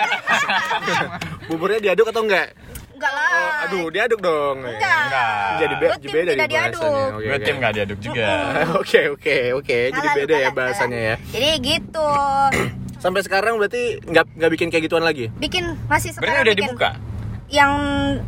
Buburnya 1.48 1.80
diaduk 1.82 2.08
atau 2.10 2.24
enggak? 2.24 2.48
enggak 2.96 3.12
lah. 3.12 3.28
Oh, 3.30 3.52
aduh, 3.68 3.86
diaduk 3.92 4.20
dong. 4.20 4.58
Enggak. 4.64 5.02
Enggak. 5.04 5.52
Jadi 5.56 5.74
be 5.76 5.88
tim 6.00 6.10
beda 6.10 6.32
tidak 6.32 6.48
diaduk. 6.48 6.80
bahasanya. 6.80 7.12
Oke, 7.12 7.20
Gue 7.22 7.36
oke. 7.36 7.44
tim 7.44 7.56
nggak 7.60 7.74
diaduk 7.74 8.00
juga. 8.00 8.28
Oke, 8.80 9.02
oke, 9.12 9.36
oke. 9.54 9.78
Jadi 9.92 10.08
beda 10.16 10.34
ya 10.34 10.40
salah, 10.42 10.56
bahasanya 10.56 11.00
ya. 11.02 11.16
Jadi 11.30 11.50
gitu. 11.62 12.10
Sampai 13.04 13.22
sekarang 13.22 13.54
berarti 13.60 14.00
nggak 14.02 14.26
nggak 14.34 14.52
bikin 14.56 14.68
kayak 14.72 14.84
gituan 14.86 15.04
lagi. 15.04 15.28
Bikin 15.36 15.76
masih 15.86 16.16
Berarti 16.16 16.24
sekarang 16.24 16.42
udah 16.42 16.56
bikin. 16.56 16.66
dibuka. 16.66 16.90
Yang 17.46 17.72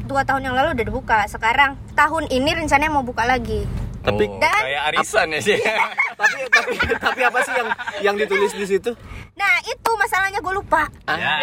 dua 0.05 0.21
tahun 0.21 0.41
yang 0.43 0.53
lalu 0.53 0.69
udah 0.77 0.85
dibuka. 0.85 1.19
Sekarang 1.25 1.79
tahun 1.95 2.23
ini 2.29 2.49
rencananya 2.53 2.91
mau 2.91 3.01
buka 3.01 3.23
lagi. 3.23 3.63
Tapi 4.07 4.23
Oh, 4.23 4.39
Dan- 4.39 4.63
kayak 4.63 4.81
arisan 4.89 5.27
ya 5.29 5.39
sih. 5.43 5.59
tapi 6.19 6.39
tapi 6.47 6.73
tapi 6.95 7.21
apa 7.21 7.39
sih 7.43 7.53
yang 7.53 7.69
yang 8.01 8.15
ditulis 8.15 8.51
di 8.51 8.63
situ? 8.65 8.95
Nah 9.35 9.53
itu 9.61 9.89
masalahnya 9.93 10.39
gue 10.39 10.53
lupa. 10.53 10.87
Ya. 11.05 11.35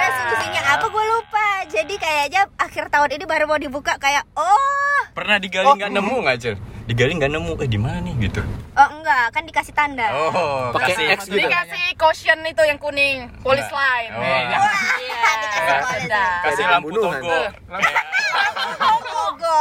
Resolusinya 0.00 0.62
apa 0.70 0.86
gue 0.86 1.04
lupa. 1.10 1.46
Jadi 1.66 1.94
kayaknya 1.96 2.46
akhir 2.56 2.88
tahun 2.88 3.10
ini 3.12 3.24
baru 3.24 3.44
mau 3.44 3.58
dibuka 3.58 3.98
kayak 3.98 4.22
oh 4.32 4.98
Pernah 5.12 5.36
digali 5.36 5.66
nggak 5.68 5.90
nemu 5.90 6.14
nggak 6.22 6.36
Cil? 6.38 6.54
Digali 6.84 7.12
nggak 7.14 7.28
nemu. 7.28 7.52
Eh 7.58 7.68
di 7.68 7.76
mana 7.76 7.98
nih 8.00 8.14
gitu? 8.22 8.40
oh 8.72 8.88
enggak 8.88 9.28
kan 9.28 9.42
dikasih 9.44 9.74
tanda. 9.74 10.08
Oh, 10.08 10.72
Pakai 10.72 10.94
kasih 10.94 11.04
X 11.12 11.20
gitu. 11.26 11.42
Dikasih 11.42 11.84
caution 11.94 12.38
itu 12.40 12.62
yang 12.62 12.78
kuning, 12.78 13.28
polis 13.42 13.68
line. 13.68 14.10
Oh, 14.10 14.22
Iya. 14.22 14.38
iya. 14.40 14.56
Wah, 14.56 14.72
dikasih 14.72 15.60
Iya. 15.60 15.76
polis. 15.76 16.02
Ada. 16.06 16.24
kasih 16.40 16.64
lampu 16.70 16.88
togo. 16.94 17.36
Logo. 19.12 19.58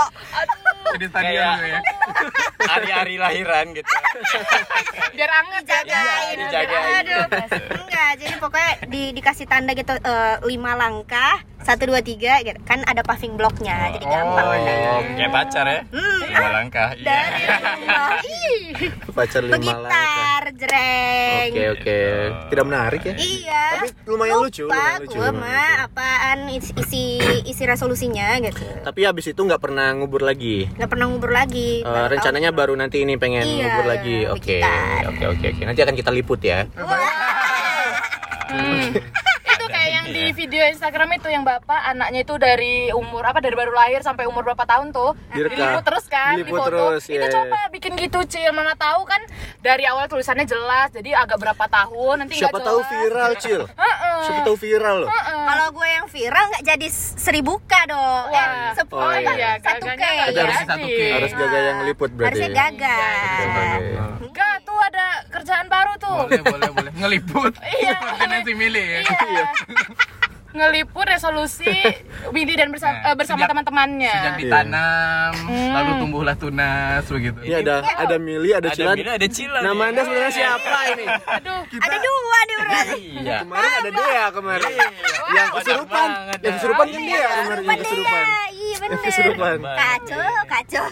Di 0.97 1.07
stadion 1.07 1.57
ya. 1.63 1.79
Hari-hari 2.71 3.15
lahiran 3.19 3.65
gitu. 3.75 3.87
Biar 5.15 5.31
anget 5.31 5.63
ya. 5.67 5.79
Jagain. 5.83 6.35
dijagain. 6.39 7.03
Aduh. 7.03 7.25
Enggak, 7.83 8.11
jadi 8.19 8.35
pokoknya 8.39 8.71
di, 8.87 9.01
dikasih 9.15 9.45
tanda 9.47 9.71
gitu 9.75 9.93
eh, 9.95 10.35
lima 10.47 10.75
langkah, 10.75 11.43
satu 11.61 11.83
dua 11.85 11.99
tiga 11.99 12.41
gitu. 12.41 12.57
Kan 12.61 12.81
ada 12.83 13.01
paving 13.01 13.33
blocknya, 13.33 13.93
jadi 13.93 14.03
gampang. 14.03 14.43
Oh, 14.43 14.55
iya. 14.55 14.73
Oh, 14.87 14.99
kayak 15.11 15.31
pacar 15.31 15.65
ya? 15.65 15.81
Hmm. 15.87 16.19
Lima 16.23 16.49
langkah. 16.51 16.89
Iya. 16.91 17.03
Dari 17.03 17.41
rumah. 17.45 18.09
Ih, 18.21 18.59
Pacar 19.11 19.41
lima 19.41 19.53
langkah. 19.53 19.75
Begitar, 19.77 20.43
jreng. 20.57 21.49
Oke, 21.51 21.63
oke. 21.71 21.99
Tidak 22.47 22.65
menarik 22.65 23.01
ya? 23.03 23.13
Iya. 23.15 23.63
Tapi 23.71 23.87
lumayan 24.05 24.37
lucu, 24.39 24.63
Lupa 24.63 24.75
lumayan 24.75 25.01
lucu, 25.01 25.15
gue 25.15 25.29
mah 25.31 25.49
lucu. 25.71 25.85
apaan 25.85 26.39
isi 26.49 26.71
isi, 26.77 27.05
isi 27.45 27.63
resolusinya 27.63 28.27
gitu. 28.41 28.63
Tapi 28.81 28.99
habis 29.03 29.25
itu 29.27 29.37
nggak 29.37 29.59
pernah 29.59 29.93
ngubur 29.93 30.21
lagi. 30.21 30.65
Nggak 30.71 30.89
pernah 30.89 31.05
ngubur 31.07 31.31
lagi. 31.31 31.81
Eh, 31.81 31.85
baru 31.85 31.95
tahu 32.01 32.11
rencananya 32.11 32.49
pernah. 32.49 32.59
baru 32.61 32.73
nanti 32.75 32.97
ini 32.99 33.13
pengen 33.15 33.43
Iya, 33.43 33.63
ngubur 33.65 33.85
lagi. 33.87 34.17
Oke, 34.27 34.57
begitar. 34.59 35.01
oke, 35.07 35.23
oke, 35.29 35.45
oke. 35.51 35.63
Nanti 35.63 35.79
akan 35.81 35.95
kita 35.95 36.11
liput 36.11 36.41
ya. 36.41 36.65
Kayak 36.65 37.09
yang 38.51 38.93
di 40.11 40.25
video 40.33 40.63
Instagram 40.65 41.09
itu 41.13 41.27
yang 41.27 41.41
bapak 41.41 41.81
anaknya 41.87 42.21
itu 42.21 42.35
dari 42.35 42.75
umur 42.91 43.23
apa 43.23 43.39
dari 43.39 43.53
baru 43.53 43.71
lahir 43.71 43.99
sampai 43.99 44.23
umur 44.23 44.43
berapa 44.43 44.61
tahun 44.61 44.91
tuh 44.91 45.15
diliput 45.29 45.57
terus 45.81 46.05
kan 46.05 46.35
Diliput 46.35 46.51
di 46.51 46.61
foto. 46.61 46.69
terus, 46.69 47.03
itu 47.05 47.17
iya. 47.17 47.29
coba 47.29 47.59
bikin 47.69 47.91
gitu 47.95 48.19
cil 48.23 48.51
mana 48.51 48.73
tahu 48.73 49.03
kan 49.03 49.21
dari 49.59 49.83
awal 49.83 50.05
tulisannya 50.05 50.43
jelas 50.43 50.91
jadi 50.91 51.15
agak 51.17 51.37
berapa 51.37 51.65
tahun 51.65 52.15
nanti 52.19 52.35
Siapa 52.37 52.57
tahu 52.57 52.79
jelas. 52.79 52.91
viral, 52.91 53.31
Cil. 53.37 53.61
Heeh. 53.65 54.19
Siapa 54.21 54.41
tahu 54.43 54.57
viral 54.57 54.95
loh. 54.99 55.09
Heeh. 55.09 55.43
Kalau 55.43 55.67
gue 55.71 55.87
yang 55.89 56.05
viral 56.07 56.45
nggak 56.47 56.63
jadi 56.67 56.87
seribu 57.15 57.57
k 57.63 57.73
dong. 57.85 58.25
Wah. 58.27 58.37
Eh, 58.37 58.71
sep- 58.73 58.89
Oh, 58.91 59.07
iya. 59.09 59.33
iya, 59.33 59.51
satu 59.57 59.87
k. 59.87 60.03
Ada 60.03 60.39
harus 60.41 60.55
jadi. 60.55 60.67
satu 60.67 60.87
K. 60.87 61.01
Harus 61.11 61.31
jaga 61.33 61.57
yang 61.59 61.77
liput 61.83 62.09
berarti. 62.11 62.37
Harusnya 62.37 62.49
gagal. 62.51 64.09
Enggak, 64.21 64.55
tuh 64.61 64.70
ada 64.81 65.05
kerjaan 65.29 65.65
baru 65.65 65.93
tuh. 65.97 66.15
Boleh, 66.21 66.41
boleh, 66.41 66.69
boleh. 66.69 66.91
Ngeliput. 66.93 67.53
Iya. 67.73 67.97
Tendensi 68.17 68.51
milih 68.53 68.85
ya. 68.85 68.99
Iya. 69.01 69.45
Ngeliput 70.51 71.07
resolusi 71.07 71.71
Windy 72.29 72.53
dan 72.53 72.67
bersama, 72.69 72.91
Nah, 72.93 73.07
eh, 73.07 73.15
bersama 73.15 73.39
sejak- 73.39 73.51
teman-temannya. 73.55 74.11
Sejak 74.13 74.35
ditanam, 74.37 75.33
lalu 75.47 75.91
tumbuhlah 75.97 76.35
tunas 76.35 77.07
begitu. 77.07 77.39
Ini 77.39 77.63
ada 77.63 77.79
ada 77.87 78.15
Mili, 78.17 78.51
ada 78.51 78.67
Ada 78.67 79.15
ada 79.15 79.27
Cila. 79.31 79.63
Nama. 79.63 79.83
Anda 79.87 80.01
sebenarnya 80.03 80.33
siapa 80.33 80.77
ini? 80.91 81.05
Aduh, 81.07 81.61
Ada 81.71 81.97
dua 81.97 82.37
nih 82.41 82.55
berarti. 82.57 83.01
Iya. 83.17 83.37
Kemarin 83.41 83.71
ada 83.71 83.89
Dea 83.95 84.25
kemarin. 84.29 84.71
Yang 85.31 85.49
kesurupan. 85.55 86.07
Yang 86.37 86.53
kesurupan 86.59 86.85
kan 86.85 86.99
dia 86.99 87.23
kemarin 87.31 87.63
yang 87.63 87.79
Kesurupan 87.79 88.23
Iya 88.71 88.77
bener. 88.79 88.99
kesurupan. 89.03 89.57
Kacau, 89.59 90.23
kacau. 90.53 90.85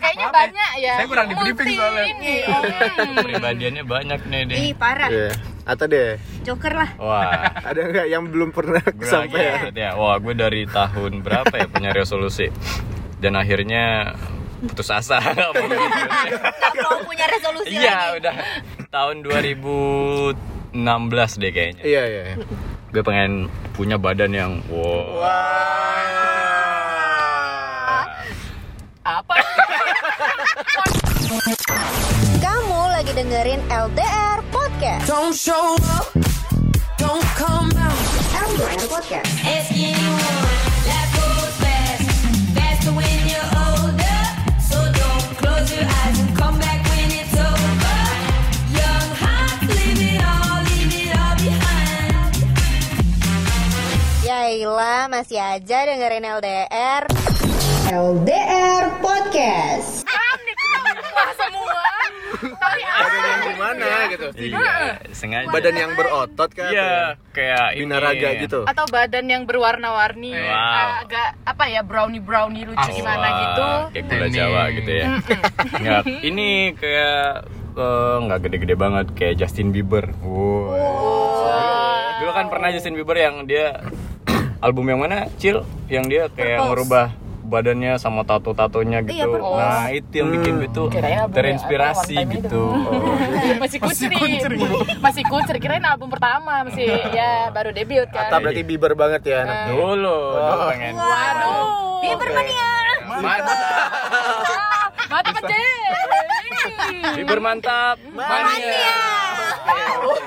kayaknya 0.00 0.26
Maaf 0.26 0.32
ya, 0.32 0.40
banyak 0.40 0.70
ya. 0.80 0.94
saya 0.96 1.06
kurang 1.06 1.26
di-briefing 1.28 1.68
Multi 1.68 1.76
soalnya. 1.76 2.04
Ini. 2.08 2.34
Hmm. 2.48 3.14
Kepribadiannya 3.20 3.84
banyak 3.84 4.20
nih 4.24 4.40
deh. 4.48 4.56
Ih 4.56 4.72
parah. 4.72 5.08
Iya. 5.12 5.30
Atau 5.66 5.84
deh, 5.90 6.16
Joker 6.46 6.72
lah. 6.72 6.90
Wah. 6.96 7.52
ada 7.68 7.80
nggak 7.84 8.06
yang 8.08 8.24
belum 8.32 8.56
pernah 8.56 8.80
kesampaian? 8.80 9.68
ya. 9.76 9.92
Wah, 10.00 10.16
gue 10.16 10.32
dari 10.32 10.64
tahun 10.64 11.20
berapa 11.20 11.52
ya 11.52 11.66
punya 11.68 11.90
resolusi. 11.92 12.48
Dan 13.20 13.36
akhirnya 13.36 14.16
putus 14.56 14.88
asa 14.88 15.20
nggak 15.36 15.50
mau 15.52 15.66
gitu. 15.68 15.76
Gak 16.40 16.72
mau 16.80 17.00
punya 17.04 17.26
resolusi 17.28 17.76
Iya, 17.76 18.16
udah 18.16 18.34
tahun 18.88 19.16
2016 19.20 20.32
deh 21.36 21.52
kayaknya. 21.52 21.82
Iya, 21.84 22.02
iya. 22.08 22.22
Gue 22.96 23.04
pengen 23.04 23.52
punya 23.76 24.00
badan 24.00 24.32
yang 24.32 24.56
wow. 24.72 25.20
Apa? 29.04 29.36
Kamu 32.40 32.80
lagi 32.88 33.12
dengerin 33.12 33.60
LDR 33.68 34.40
Podcast. 34.48 35.04
Don't 35.04 35.36
show 35.36 35.76
up, 35.92 36.08
don't 36.96 37.20
come 37.36 37.68
out. 37.76 38.00
Ask 39.44 39.76
anyone, 39.76 40.45
Yaelah, 54.66 55.06
masih 55.06 55.38
aja 55.38 55.86
dengerin 55.86 56.26
LDR. 56.26 57.06
LDR 57.86 58.98
Podcast. 58.98 60.02
Panik 60.02 60.58
semua 61.38 61.86
Tapi 62.34 62.82
badan 62.82 63.22
yang 63.22 63.42
gimana 63.46 63.86
gitu 64.10 64.26
Iya, 64.34 64.98
sengaja. 65.14 65.54
badan 65.54 65.70
yang 65.70 65.94
berotot 65.94 66.50
kan 66.50 66.66
Iya, 66.66 67.14
kayak 67.30 67.66
ini. 67.70 67.78
binaraga 67.78 68.28
gitu 68.42 68.66
atau 68.66 68.84
badan 68.90 69.30
yang 69.30 69.46
berwarna-warni 69.46 70.34
Wow. 70.34 71.06
agak 71.06 71.38
apa 71.46 71.64
ya 71.70 71.80
brownie 71.80 72.18
brownie 72.18 72.66
lucu 72.66 72.90
gimana 72.90 73.22
Wah, 73.22 73.38
gitu 73.38 73.70
Kayak 73.94 74.04
gula 74.10 74.18
Ini. 74.18 74.34
Jawa 74.34 74.62
gitu 74.74 74.90
ya. 74.90 75.06
Nggak, 75.78 76.02
ini 76.24 76.48
kayak 76.74 77.22
eh, 77.70 78.16
nggak 78.20 78.38
gede-gede 78.42 78.74
banget 78.74 79.06
kayak 79.14 79.38
Justin 79.38 79.70
Bieber. 79.70 80.10
Wow. 80.18 80.74
Dulu 82.18 82.30
kan 82.34 82.50
pernah 82.50 82.74
Justin 82.74 82.98
Bieber 82.98 83.14
yang 83.14 83.46
dia 83.46 83.78
album 84.58 84.84
yang 84.86 85.00
mana? 85.00 85.28
Cil 85.36 85.62
yang 85.86 86.04
dia 86.04 86.26
kayak 86.28 86.58
Purpose. 86.58 86.70
merubah 86.72 87.06
badannya 87.46 87.94
sama 87.96 88.22
tato-tatonya 88.22 89.06
gitu. 89.06 89.14
Iya, 89.14 89.26
Purpose. 89.28 89.54
nah, 89.56 89.86
itu 89.88 90.12
yang 90.12 90.28
bikin 90.30 90.52
gue 90.56 90.70
tuh 90.72 90.86
Kirain 90.90 91.18
album 91.20 91.34
terinspirasi 91.34 91.94
ya, 92.10 92.18
ada 92.18 92.26
one 92.26 92.26
time 92.26 92.30
gitu. 92.34 92.62
masih 93.62 93.78
kucri 93.78 94.16
masih 94.98 95.22
kucri 95.24 95.58
kirain 95.58 95.84
album 95.84 96.08
pertama 96.08 96.66
masih 96.66 96.90
ya 97.08 97.46
baru 97.48 97.70
debut 97.70 98.10
kan 98.10 98.26
Ata 98.26 98.42
berarti 98.42 98.62
Bieber 98.62 98.92
banget 98.92 99.22
ya 99.24 99.46
anak 99.46 99.70
Dulu, 99.70 99.94
dulu 100.34 100.62
pengen. 100.68 100.92
waduh 100.92 101.66
Bieber 101.96 102.28
mania. 102.28 102.66
Mantap. 103.06 103.58
mati 105.06 105.30
pecah 105.32 105.62
Bieber 107.14 107.38
mantap. 107.38 107.96
Mania. 108.10 109.25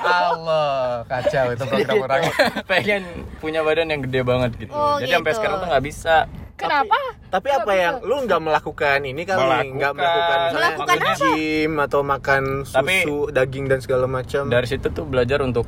Allah, 0.02 1.04
kacau 1.04 1.46
itu 1.50 1.64
program 1.64 1.96
orangnya. 2.02 2.34
pengen 2.64 3.02
punya 3.38 3.60
badan 3.60 3.88
yang 3.88 4.02
gede 4.02 4.20
banget 4.22 4.50
gitu. 4.58 4.72
Oh, 4.72 4.96
Jadi 4.96 5.12
sampai 5.12 5.30
gitu. 5.30 5.38
sekarang 5.38 5.56
tuh 5.58 5.68
nggak 5.68 5.84
bisa. 5.84 6.16
kenapa 6.52 6.92
tapi 7.32 7.48
apa 7.48 7.72
yang 7.72 7.94
lu 8.02 8.20
nggak 8.20 8.36
melakukan 8.36 9.00
ini 9.00 9.24
kali 9.24 9.40
Melakukan. 9.40 9.64
nggak 9.72 9.92
melakukan 9.94 10.36
misalnya 10.36 10.60
Melakukan 10.76 10.98
gym 11.16 11.72
atau 11.78 12.00
makan 12.02 12.42
Tapi- 12.68 13.00
susu 13.00 13.16
daging 13.30 13.64
dan 13.64 13.78
segala 13.80 14.04
macam 14.04 14.42
Dari 14.44 14.66
situ 14.68 14.86
tuh 14.90 15.08
belajar 15.08 15.40
untuk 15.40 15.64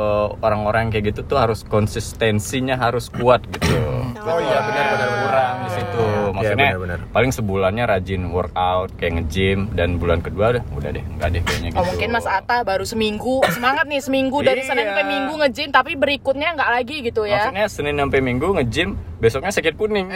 eh, 0.00 0.26
orang-orang 0.40 0.88
kayak 0.88 1.12
gitu 1.12 1.20
tuh 1.24 1.36
harus 1.36 1.60
konsistensinya 1.62 2.74
harus 2.74 3.12
kuat 3.12 3.44
gitu. 3.46 3.76
Oh 4.20 4.36
iya, 4.38 4.58
benar, 4.60 4.84
benar, 4.86 5.08
benar. 5.08 5.08
Kurang 5.22 5.54
di 5.58 5.70
situ. 5.70 6.04
Maksudnya 6.30 6.68
benar, 6.70 6.78
benar. 6.78 6.98
paling 7.10 7.30
sebulannya 7.30 7.84
rajin 7.86 8.22
workout 8.28 8.88
kayak 8.96 9.12
nge-gym 9.18 9.68
dan 9.72 9.96
bulan 9.96 10.18
kedua 10.18 10.56
udah 10.56 10.64
udah 10.74 10.90
deh 10.90 11.04
enggak 11.06 11.28
deh 11.30 11.42
kayaknya 11.42 11.68
gitu. 11.70 11.78
Oh 11.78 11.86
mungkin 11.86 12.08
Mas 12.10 12.24
Atta 12.24 12.56
baru 12.62 12.84
seminggu 12.84 13.44
semangat 13.50 13.84
nih 13.86 14.00
seminggu 14.00 14.40
dari 14.40 14.62
Senin 14.62 14.82
Iya. 14.82 14.90
sampai 14.90 15.04
Minggu 15.06 15.34
nge-gym 15.38 15.68
tapi 15.70 15.92
berikutnya 15.94 16.48
nggak 16.54 16.70
lagi 16.70 16.96
gitu 17.02 17.22
ya. 17.24 17.44
Maksudnya 17.46 17.66
Senin 17.68 17.96
sampai 17.96 18.20
Minggu 18.20 18.46
nge-gym, 18.52 18.88
besoknya 19.16 19.52
sakit 19.52 19.74
kuning. 19.74 20.08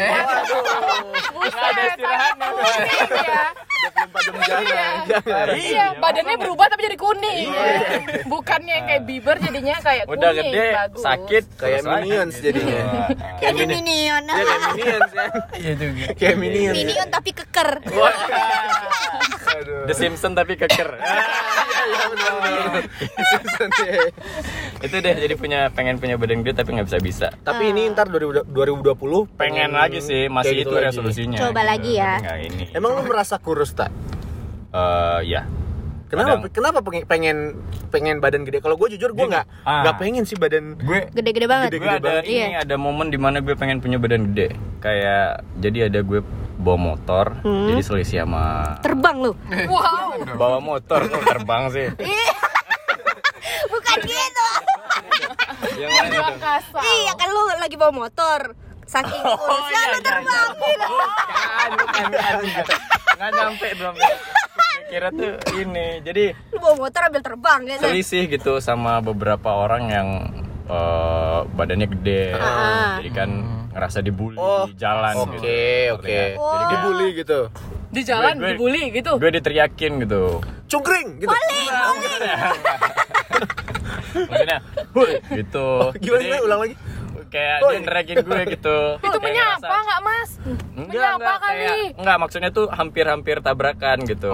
Buset, 1.30 1.54
ada 1.54 1.82
istirahatnya. 1.86 2.48
ya. 3.20 3.42
24 3.84 4.24
jam 4.24 4.62
jangan 4.64 5.04
jangan 5.06 5.46
Iya, 5.54 5.86
badannya 5.96 6.36
berubah 6.36 6.66
tapi 6.66 6.82
jadi 6.84 6.96
kuning. 6.96 7.46
Bukannya 8.26 8.72
yang 8.74 8.86
kayak 8.86 9.02
Bieber 9.04 9.36
jadinya 9.38 9.73
kayak 9.80 10.04
Udah 10.06 10.30
kuning. 10.30 10.50
gede, 10.50 10.66
Bagus. 10.72 11.00
sakit, 11.00 11.44
kayak 11.54 11.80
minions 11.82 12.34
jadinya 12.36 12.82
kayak 13.34 13.52
Jadi 13.52 13.58
mini 13.60 13.74
minion. 13.76 14.22
Iya, 14.24 14.34
kayak 14.36 14.60
minions 14.68 15.10
ya 15.10 15.26
Iya 15.54 15.72
juga. 15.74 16.04
kayak 16.14 16.36
minions 16.36 16.76
Minion 16.76 17.08
tapi 17.08 17.30
keker. 17.32 17.70
The 19.84 19.94
Simpson 19.94 20.32
tapi 20.32 20.54
keker. 20.56 20.90
Iya, 20.94 22.04
benar, 22.08 22.32
benar. 22.34 22.82
Simpson, 23.24 23.68
ya. 23.78 24.02
itu 24.80 24.96
deh 24.98 25.14
jadi 25.16 25.34
punya 25.34 25.60
pengen 25.70 25.96
punya 25.96 26.16
badan 26.16 26.40
gede 26.40 26.56
tapi 26.56 26.72
nggak 26.72 26.86
bisa 26.86 26.98
bisa 26.98 27.28
tapi 27.40 27.70
ini 27.70 27.88
ntar 27.88 28.08
2020 28.08 28.44
pengen 29.32 29.72
lagi 29.72 29.98
sih 29.98 30.28
masih 30.28 30.50
kayak 30.50 30.60
gitu 30.60 30.70
itu 30.70 30.76
resolusinya 30.82 31.38
Coba 31.40 31.62
lagi 31.62 31.92
ya. 31.94 32.20
emang 32.72 32.92
lu 32.94 33.02
merasa 33.04 33.36
kurus 33.36 33.72
tak 33.72 33.88
Eh, 34.70 35.20
ya 35.24 35.46
Kenapa? 36.04 36.36
Kadang- 36.36 36.52
Kenapa 36.52 36.78
pengen 36.80 37.04
pengen, 37.04 37.36
pengen 37.88 38.16
badan 38.18 38.42
gede? 38.42 38.58
Kalau 38.58 38.74
gue 38.74 38.92
jujur 38.92 39.10
gue 39.10 39.26
nggak 39.26 39.46
ah. 39.62 39.82
nggak 39.82 39.96
pengen 39.96 40.22
sih 40.22 40.34
badan 40.34 40.76
gue 40.76 41.08
Gede-gede 41.10 41.46
banget. 41.46 41.68
gue 41.72 41.82
ada 41.82 42.20
Iya. 42.20 42.44
ini 42.46 42.56
ada 42.58 42.76
momen 42.76 43.08
di 43.08 43.16
mana 43.16 43.38
gue 43.38 43.52
pengen 43.52 43.78
punya 43.78 43.96
badan 43.96 44.30
gede 44.30 44.52
kayak 44.78 45.42
jadi 45.58 45.88
ada 45.88 46.00
gue 46.00 46.20
bawa 46.56 46.78
motor 46.78 47.34
Hmm. 47.40 47.66
jadi 47.66 47.80
selisih 47.82 48.18
sama 48.22 48.76
Terbang 48.80 49.16
lu. 49.20 49.32
Wow. 49.66 50.22
bawa 50.34 50.58
motor 50.58 51.00
kok 51.04 51.22
terbang 51.24 51.62
sih 51.70 51.86
Bukan 53.64 53.96
gitu. 54.00 54.48
yang 55.76 55.90
mana. 55.90 56.30
Iya 56.78 57.12
kan 57.14 57.28
lu 57.28 57.42
lagi 57.56 57.74
bawa 57.74 57.92
motor. 57.92 58.54
Saking 58.84 59.18
kurusnya 59.18 59.80
lu 59.88 60.00
terbang. 60.00 60.48
bukan 60.54 60.78
bukan 61.74 62.04
bukan 62.06 62.34
nggak 63.14 63.30
nyampe 63.32 63.68
belum 63.74 63.94
kira 64.86 65.08
tuh 65.10 65.32
ini 65.54 66.00
jadi 66.00 66.24
Lu 66.48 66.58
bawa 66.58 66.74
motor 66.78 67.00
ambil 67.04 67.20
terbang 67.20 67.60
gitu. 67.66 67.82
selisih 67.82 68.22
gitu 68.28 68.52
sama 68.58 69.00
beberapa 69.00 69.50
orang 69.50 69.82
yang 69.86 70.08
eh, 70.64 71.38
badannya 71.50 71.88
gede 71.90 72.32
Ah. 72.32 72.96
jadi 72.96 73.10
kan 73.12 73.30
ngerasa 73.70 74.00
dibully 74.00 74.36
Oh, 74.36 74.64
di 74.64 74.74
jalan 74.74 75.14
Oke 75.18 75.34
gitu. 75.34 75.94
oke. 75.94 76.06
Jadi 76.06 76.14
kayak- 76.30 76.70
Dibully 76.70 77.08
gitu. 77.16 77.38
Di 77.90 78.00
jalan 78.02 78.32
Gue- 78.32 78.38
gue- 78.38 78.50
dibully 78.54 78.82
gitu. 78.92 79.12
gue 79.16 79.30
diteriakin 79.32 79.92
gitu 80.00 80.22
Cungkring 80.66 81.08
gitu. 81.18 81.30
maksudnya 84.14 84.58
"Woi," 84.92 85.18
gitu 85.28 85.66
Gimana 85.96 86.16
Jadi, 86.16 86.26
gimana? 86.28 86.44
ulang 86.44 86.60
lagi? 86.60 86.74
Kayak 87.28 87.58
Woi. 87.60 87.72
dia 87.76 87.80
nerakin 87.84 88.16
gue 88.20 88.40
gitu 88.56 88.78
Itu 89.06 89.18
menyapa 89.18 89.76
nggak 89.76 90.00
Mas? 90.00 90.30
enggak 90.74 90.88
Menyapa 90.90 91.14
enggak 91.16 91.38
kali. 91.38 91.54
kayak 91.54 91.76
enggak 92.00 92.16
maksudnya 92.20 92.50
tuh 92.50 92.66
hampir-hampir 92.68 93.36
tabrakan 93.40 93.98
gitu 94.04 94.32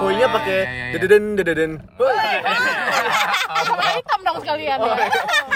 Koinnya 0.00 0.28
pakai 0.30 0.58
iya, 0.58 0.64
iya, 0.64 0.84
iya. 0.86 0.92
dededen 0.96 1.24
dededen. 1.36 1.70
Warna 3.60 3.88
hitam 3.92 4.20
dong 4.24 4.38
sekalian 4.40 4.78
ya. 4.80 4.94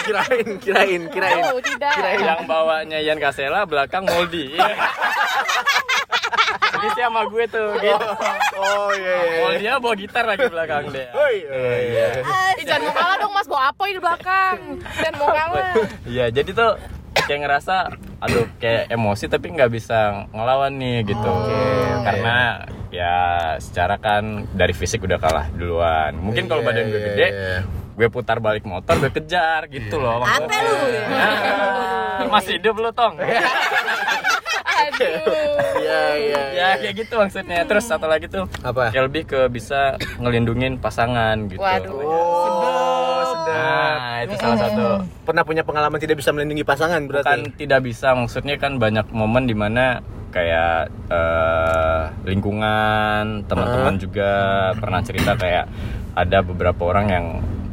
Kirain 0.04 0.48
kirain 0.60 1.02
kirain. 1.08 1.42
Oh, 1.48 1.60
tidak. 1.60 1.94
yang 2.20 2.44
bawanya 2.44 2.98
Ian 3.00 3.18
Kasela 3.18 3.64
belakang 3.64 4.04
Moldi 4.04 4.52
sih 6.92 7.02
sama 7.02 7.22
gue 7.26 7.44
tuh 7.48 7.68
gitu 7.80 8.06
Oh 8.54 8.90
iya 8.94 9.16
iya. 9.24 9.40
Moldi 9.40 9.66
bawa 9.80 9.94
gitar 9.96 10.24
lagi 10.24 10.46
belakang 10.46 10.84
deh 10.92 11.06
Oi, 11.10 11.36
oh, 11.48 11.76
iya. 11.80 12.06
Ih, 12.54 12.64
jangan 12.64 12.82
mau 12.90 12.94
kalah 12.94 13.16
dong 13.18 13.32
Mas, 13.32 13.46
bawa 13.48 13.62
apa 13.70 13.82
di 13.86 14.00
belakang? 14.00 14.58
Jangan 15.00 15.14
mau 15.18 15.28
kalah. 15.30 15.72
Iya, 16.06 16.24
jadi 16.30 16.50
tuh 16.54 16.72
kayak 17.24 17.40
ngerasa 17.46 17.74
aduh 18.20 18.44
kayak 18.60 18.92
emosi 18.92 19.24
tapi 19.32 19.52
nggak 19.52 19.70
bisa 19.72 20.28
ngelawan 20.30 20.76
nih 20.76 20.96
gitu. 21.08 21.30
Karena 22.04 22.64
ya 22.94 23.14
secara 23.58 23.98
kan 23.98 24.46
dari 24.54 24.70
fisik 24.70 25.02
udah 25.02 25.18
kalah 25.18 25.46
duluan. 25.56 26.14
Mungkin 26.14 26.46
kalau 26.46 26.62
Iya, 26.62 26.68
badan 26.70 26.84
gue 26.88 27.00
iya, 27.00 27.06
gede, 27.10 27.26
iya. 27.26 27.56
gue 27.94 28.08
putar 28.10 28.38
balik 28.38 28.62
motor, 28.62 28.94
gue 29.02 29.10
kejar 29.10 29.66
gitu 29.66 29.98
loh. 29.98 30.22
Apa 30.22 30.56
lu? 30.62 30.74
Nah, 31.10 32.28
masih 32.30 32.62
hidup 32.62 32.78
lo 32.78 32.90
tong. 32.94 33.18
Iya 35.84 36.02
iya. 36.16 36.42
ya 36.54 36.68
kayak 36.80 36.94
gitu 37.04 37.14
maksudnya. 37.20 37.60
Terus 37.66 37.84
satu 37.84 38.06
lagi 38.08 38.26
tuh 38.28 38.44
Apa? 38.64 38.90
kayak 38.90 39.04
lebih 39.10 39.22
ke 39.28 39.40
bisa 39.52 39.96
ngelindungin 40.18 40.80
pasangan 40.80 41.48
gitu. 41.48 41.60
Waduh. 41.60 41.92
Oh, 41.92 43.22
sedap. 43.28 43.98
Nah, 43.98 44.16
itu 44.24 44.34
salah 44.40 44.58
satu. 44.58 44.84
Pernah 45.24 45.42
punya 45.44 45.62
pengalaman 45.62 45.98
tidak 46.00 46.16
bisa 46.20 46.30
melindungi 46.32 46.64
pasangan 46.64 47.00
berarti? 47.04 47.52
tidak 47.54 47.80
bisa 47.84 48.12
maksudnya 48.16 48.56
kan 48.56 48.76
banyak 48.80 49.06
momen 49.12 49.44
di 49.46 49.56
mana 49.56 50.00
kayak 50.34 50.90
eh, 51.14 52.02
lingkungan 52.26 53.46
teman-teman 53.46 53.94
juga 54.02 54.30
pernah 54.74 55.00
cerita 55.06 55.38
kayak 55.38 55.70
ada 56.18 56.42
beberapa 56.42 56.90
orang 56.90 57.06
yang 57.06 57.26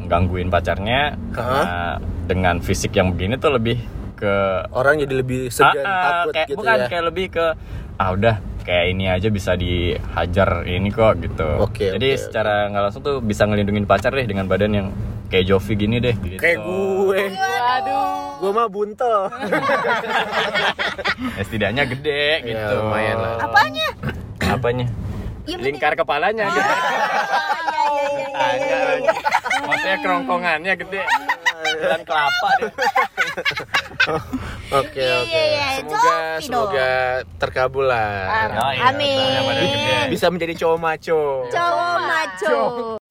gangguin 0.06 0.54
pacarnya 0.54 1.18
karena 1.34 1.98
dengan 2.30 2.62
fisik 2.62 2.94
yang 2.94 3.16
begini 3.16 3.40
tuh 3.42 3.58
lebih 3.58 3.82
ke 4.22 4.34
Orang 4.70 4.98
jadi 4.98 5.14
lebih 5.16 5.50
segan, 5.50 5.82
Ah, 5.82 5.90
ah, 5.90 6.02
takut 6.22 6.32
kayak, 6.32 6.48
gitu 6.48 6.56
bukan 6.58 6.76
ya. 6.76 6.86
kayak 6.88 7.04
lebih 7.08 7.26
ke 7.32 7.46
ah 7.98 8.10
udah 8.12 8.36
kayak 8.62 8.84
ini 8.90 9.04
aja 9.08 9.28
bisa 9.28 9.52
dihajar 9.54 10.64
ini 10.64 10.88
kok 10.90 11.12
gitu 11.20 11.48
Oke, 11.60 11.92
jadi 11.92 12.08
oke, 12.12 12.20
secara 12.20 12.68
nggak 12.68 12.82
langsung 12.84 13.02
tuh 13.02 13.16
bisa 13.20 13.44
ngelindungin 13.44 13.84
pacar 13.84 14.12
deh 14.12 14.24
dengan 14.24 14.46
badan 14.46 14.72
yang 14.72 14.88
kayak 15.28 15.48
Jovi 15.48 15.74
gini 15.76 15.96
deh 15.98 16.14
gitu. 16.14 16.38
Kayak 16.38 16.60
gue. 16.60 17.20
Waduh. 17.32 18.36
Gue 18.38 18.52
mah 18.52 18.68
buntel. 18.68 19.32
ya, 21.32 21.42
setidaknya 21.42 21.84
gede 21.88 22.24
Ya, 22.38 22.44
gitu 22.44 22.74
lumayan 22.80 23.16
lah. 23.18 23.34
Apanya? 23.42 23.88
apanya 24.44 24.86
Ya, 25.42 25.56
lingkar 25.58 25.96
kepalanya 25.96 26.44
gitu 26.48 26.62
iya, 26.62 26.76
Tanya 28.32 28.78
lagi. 28.84 29.08
maksudnya 29.64 29.98
kerongkongannya 29.98 30.74
gede 30.76 31.02
Bulan 31.74 32.02
kelapa 32.04 32.50
deh. 32.58 32.72
Oke 34.72 34.98
Iya, 34.98 35.20
oke. 35.20 35.30
iya, 35.30 35.44
iya. 35.46 35.68
Semoga 35.78 36.16
semoga 36.40 36.90
terkabul 37.38 37.86
lah. 37.86 38.50
Oh, 38.50 38.72
Amin. 38.88 40.08
Bisa 40.08 40.28
menjadi 40.28 40.54
cowok 40.58 40.78
maco. 40.80 41.22
Cowok 41.48 41.96
maco. 42.02 42.56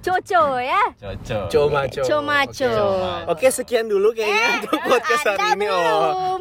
Coco 0.01 0.43
ya. 0.57 0.81
Cocok. 0.97 1.45
Cowok 1.47 1.69
maco. 1.71 2.01
Cowok 2.03 2.25
maco. 2.25 2.73
Oke. 3.29 3.47
Sekian 3.51 3.87
dulu 3.87 4.11
kayaknya 4.11 4.47
untuk 4.59 4.81
podcast 4.83 5.25
hari 5.27 5.39
Eh, 5.39 5.53
ini. 5.55 5.67
Oh, 5.69 5.77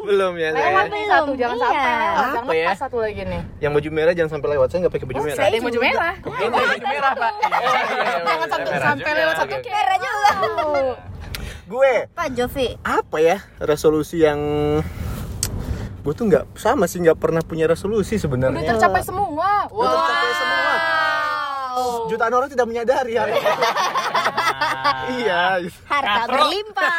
belum 0.02 0.32
ya. 0.34 0.48
Lewat 0.50 0.64
saya. 0.64 0.88
nih 0.88 1.04
satu, 1.06 1.32
jangan 1.36 1.56
Iya. 1.56 1.60
sampai 1.60 1.76
lewat. 1.76 2.16
Apa 2.16 2.32
Jangan 2.40 2.56
ya? 2.56 2.72
satu 2.74 2.96
lagi 2.98 3.22
nih. 3.22 3.42
Yang 3.60 3.72
baju 3.76 3.88
merah 3.92 4.12
jangan 4.16 4.30
sampai 4.32 4.48
lewat. 4.50 4.66
Saya 4.66 4.78
nggak 4.80 4.94
pakai 4.96 5.06
baju 5.06 5.20
merah. 5.20 5.36
saya 5.36 5.46
Ada 5.46 5.54
yang 5.54 5.66
baju 5.68 5.78
merah. 5.78 6.14
Ini 6.16 6.46
baju 6.50 6.86
merah, 6.86 7.12
Pak. 7.14 7.32
Jangan 8.24 8.48
sampai 8.80 9.10
lewat 9.14 9.34
satu. 9.36 9.54
Merah 9.60 9.96
juga. 10.00 10.28
Gue 11.70 12.10
Pak 12.10 12.34
Jovi. 12.34 12.74
apa 12.82 13.16
ya 13.16 13.38
resolusi 13.56 14.18
yang 14.18 14.40
gue 16.00 16.12
tuh 16.12 16.26
nggak 16.26 16.58
sama 16.58 16.84
sih 16.84 16.98
nggak 16.98 17.14
pernah 17.14 17.38
punya 17.40 17.68
resolusi 17.68 18.16
Udah 18.16 18.24
sebenarnya. 18.26 18.74
tercapai 18.74 19.06
semua. 19.06 19.70
Udah 19.70 19.86
tercapai 19.88 20.32
semua. 20.34 20.72
Jutaan 22.10 22.32
orang 22.34 22.50
tidak 22.50 22.66
menyadari 22.66 23.14
hal 23.14 23.30
itu. 23.30 23.38
Iya, 25.16 25.42
Harta 25.84 26.22
berlimpah. 26.26 26.92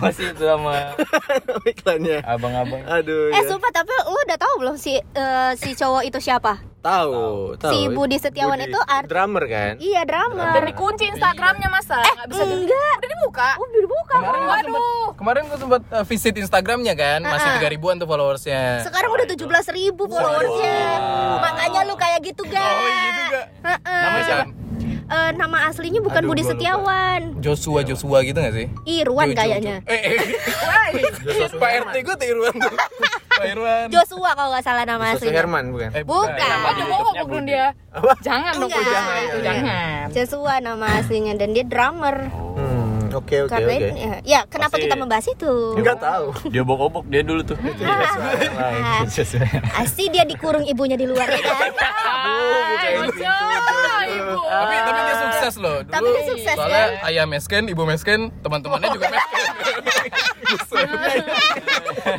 Masih 0.00 0.30
itu 0.30 0.42
sama 0.42 0.94
iklannya. 1.70 2.18
abang-abang. 2.22 2.82
Aduh. 2.84 3.30
Eh 3.30 3.36
ya. 3.36 3.46
sumpah 3.46 3.70
tapi 3.70 3.90
lu 3.90 4.14
udah 4.16 4.36
tahu 4.36 4.52
belum 4.58 4.76
si 4.76 4.96
eh, 4.96 5.52
si 5.54 5.72
cowok 5.72 6.02
itu 6.04 6.18
siapa? 6.20 6.62
Tahu, 6.78 7.56
tahu. 7.56 7.72
Si 7.72 7.88
Budi 7.88 8.20
Setiawan 8.20 8.60
itu 8.60 8.76
art- 8.76 9.08
drummer 9.08 9.40
kan? 9.44 9.80
Iya 9.80 10.04
drama. 10.04 10.52
Dan 10.52 10.68
dikunci 10.68 11.08
Instagramnya 11.08 11.66
masa? 11.66 11.96
Nggak 11.96 12.28
bisa 12.28 12.44
enggak. 12.44 12.94
Udah 12.94 13.08
dibuka. 13.10 13.48
Oh, 13.54 13.64
udah 13.64 13.80
dibuka. 13.80 14.14
Kemarin 14.14 14.42
gua 14.44 14.56
sempet, 14.60 14.82
kemarin 15.16 15.42
gua 15.44 15.58
sempat 15.58 15.82
uh, 15.90 16.04
visit 16.04 16.34
Instagramnya 16.36 16.92
kan, 16.92 17.20
masih 17.24 17.48
Ah, 17.48 17.56
ah. 17.56 17.64
3 17.64 17.72
ribuan 17.72 17.96
tuh 17.96 18.04
followersnya. 18.04 18.84
Sekarang 18.84 19.10
udah 19.10 19.26
17 19.26 19.40
ribu 19.72 20.04
followersnya. 20.06 20.76
Makanya 21.40 21.80
lu 21.82 21.96
kayak 21.96 22.20
gitu 22.22 22.44
guys. 22.44 22.60
Oh 22.76 22.84
iya 22.86 23.10
juga. 23.18 23.40
Heeh. 23.64 24.02
Namanya 24.04 24.24
siapa? 24.24 24.44
Eh, 25.04 25.30
nama 25.34 25.68
aslinya 25.68 26.00
bukan 26.00 26.20
Aduh, 26.20 26.30
Budi 26.30 26.40
gua 26.40 26.46
lupa. 26.46 26.52
Setiawan. 26.56 27.20
Joshua 27.38 27.80
Joshua 27.82 28.18
gitu 28.20 28.38
gak 28.38 28.54
sih? 28.54 28.66
Irwan 28.86 29.28
Jo- 29.28 29.36
kayaknya. 29.36 29.76
Jo- 29.78 29.90
Eh, 29.92 30.00
eh. 30.06 30.18
Pak 31.54 31.70
RT 31.82 31.94
gue 32.00 32.14
tuh 32.14 32.26
Irwan 32.26 32.54
tuh. 32.54 32.72
Pak 33.34 33.46
Irwan. 33.46 33.86
Joshua 33.90 34.30
kalau 34.32 34.50
nggak 34.50 34.64
salah 34.64 34.84
nama 34.84 35.04
Susu 35.10 35.16
aslinya. 35.20 35.36
Herman 35.36 35.64
bukan? 35.70 35.90
Eh, 35.90 36.04
Bukan. 36.04 36.32
Kenapa 36.32 36.68
dia 36.72 36.84
mau 36.86 37.00
ngomong 37.04 37.44
dia? 37.44 37.66
Jangan 38.20 38.52
dong, 38.54 38.70
Enggak. 38.70 38.84
jangan. 38.86 39.18
Itu 39.20 39.38
jangan. 39.42 40.04
Joshua 40.10 40.54
nama 40.58 40.86
aslinya 40.96 41.32
dan 41.34 41.48
dia 41.50 41.64
drummer. 41.64 42.16
Hmm, 42.24 42.53
oke 43.14 43.36
oke 43.44 43.54
oke. 43.54 43.74
ya, 43.94 44.12
ya, 44.22 44.40
kenapa 44.44 44.74
Pasti- 44.74 44.84
kita 44.84 44.94
membahas 44.94 45.26
itu? 45.26 45.52
Enggak 45.74 45.96
tahu. 45.98 46.26
Dia 46.48 46.62
bokok-bokok 46.62 47.04
dia 47.06 47.22
dulu 47.22 47.40
tuh. 47.44 47.58
Ah, 48.54 49.02
Pasti 49.74 50.04
dia 50.08 50.24
dikurung 50.24 50.64
ibunya 50.64 50.94
di 50.94 51.04
luar 51.04 51.26
ya 51.26 51.38
kan? 51.38 51.70
Ibu. 54.04 54.36
Tapi 54.44 54.74
tapi 54.78 55.00
dia 55.00 55.16
sukses 55.18 55.54
loh. 55.56 55.78
Dulu 55.80 55.90
Tapi 55.90 56.08
dia 56.08 56.24
sukses, 56.28 56.54
soalnya 56.54 56.84
kan? 56.92 57.08
ayah 57.08 57.24
mesken, 57.24 57.62
ibu 57.66 57.82
mesken, 57.84 58.20
teman-temannya 58.40 58.88
juga 58.92 59.06
mesken. 59.10 60.86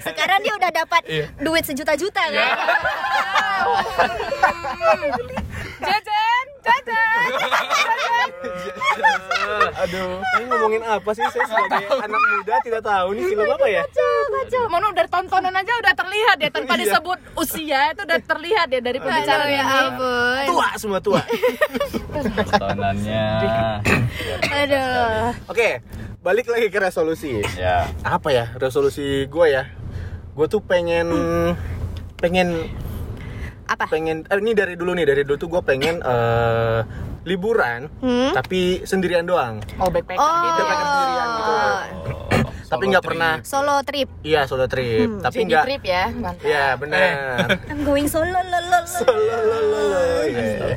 Sekarang 0.01 0.39
dia 0.41 0.53
udah 0.53 0.71
dapat 0.73 1.01
Iya. 1.05 1.25
duit 1.37 1.63
sejuta-juta 1.63 2.21
kan? 2.25 2.49
Jajan, 5.77 6.45
Aduh, 9.75 10.17
ini 10.17 10.45
ngomongin 10.47 10.81
apa 10.81 11.09
sih 11.11 11.25
saya 11.27 11.45
sebagai 11.45 11.85
anak 11.95 12.21
muda 12.23 12.55
tidak 12.59 12.81
tahu 12.81 13.07
nih 13.13 13.23
film 13.27 13.45
apa 13.45 13.67
ya? 13.67 13.83
Mono 14.65 14.87
dari 14.91 15.07
tontonan 15.07 15.53
aja 15.53 15.73
udah 15.77 15.93
terlihat 15.93 16.37
ya 16.39 16.49
tanpa 16.49 16.73
Iya. 16.75 16.81
disebut 16.83 17.19
usia 17.35 17.81
itu 17.93 18.01
udah 18.03 18.19
terlihat 18.19 18.67
ya 18.67 18.79
dari 18.79 18.99
pembicaraan 18.99 19.47
ya 19.47 19.61
ini. 19.61 19.77
ampun. 19.85 20.43
Tua 20.47 20.67
semua 20.75 20.99
tua. 20.99 21.21
Tontonannya. 22.51 23.25
Aduh. 24.59 25.29
Oke, 25.47 25.79
balik 26.19 26.47
lagi 26.47 26.67
ke 26.67 26.77
resolusi. 26.77 27.39
Ya. 27.55 27.87
Apa 28.01 28.29
ya 28.29 28.51
resolusi 28.55 29.23
gue 29.25 29.45
ya? 29.47 29.69
Gue 30.33 30.47
tuh 30.47 30.59
pengen 30.59 31.07
pengen 32.17 32.67
Apa? 33.67 33.85
pengen 33.87 34.23
eh, 34.23 34.37
ini 34.37 34.51
dari 34.51 34.73
dulu 34.73 34.91
nih 34.91 35.05
dari 35.05 35.21
dulu 35.21 35.35
tuh 35.35 35.49
gue 35.49 35.61
pengen 35.61 35.97
eh, 35.97 36.79
liburan 37.23 37.89
Hmm? 37.97 38.31
tapi 38.31 38.81
sendirian 38.81 39.23
doang. 39.23 39.57
Oh, 39.75 39.87
backpacker 39.87 40.17
Oh. 40.17 40.29
gitu 40.43 40.61
ya. 40.61 40.65
Backpacker 40.67 40.85
sendirian 40.87 41.27
gitu. 41.31 41.53
tapi 42.65 42.83
nggak 42.87 43.05
pernah 43.05 43.33
Solo 43.41 43.77
trip. 43.81 44.09
iya 44.21 44.43
solo 44.43 44.65
trip 44.65 45.21
tapi 45.21 45.37
Jadi 45.39 45.47
nggak 45.47 45.63
trip 45.63 45.83
ya, 45.83 46.03
mantap. 46.11 46.43
Iya 46.43 46.65
benar. 46.75 47.37
I'm 47.69 47.81
going 47.81 48.05
solo 48.05 48.25
lo 48.25 48.41
lo 48.41 48.59
lo. 48.63 48.79
Solo 48.85 49.37
lo. 49.63 49.73
Iya. 50.23 50.75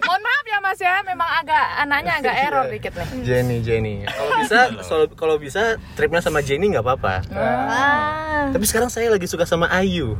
Mohon 0.00 0.22
maaf 0.22 0.44
ya 0.46 0.58
Mas 0.58 0.80
ya, 0.80 0.94
memang 1.02 1.28
agak 1.34 1.64
anaknya 1.78 2.12
agak 2.16 2.34
error 2.38 2.64
dikit 2.66 2.92
nih. 2.92 3.06
Jenny 3.22 3.56
Jenny. 3.60 3.94
Kalau 4.04 4.30
bisa 4.38 4.58
solo- 4.82 5.12
kalau 5.14 5.36
bisa 5.36 5.62
tripnya 5.94 6.20
sama 6.20 6.40
Jenny 6.40 6.68
nggak 6.70 6.82
apa-apa. 6.82 7.14
Ah. 7.30 8.48
Tapi 8.48 8.64
sekarang 8.64 8.88
saya 8.88 9.08
lagi 9.08 9.24
suka 9.24 9.44
sama 9.44 9.68
Ayu. 9.70 10.16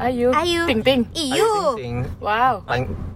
Ayo. 0.00 0.34
Ayu. 0.34 0.66
Ting 0.66 0.80
ting. 0.82 1.00
Iyu. 1.14 1.76
Ting 1.78 1.78
Ting. 1.78 1.96
Wow. 2.18 2.64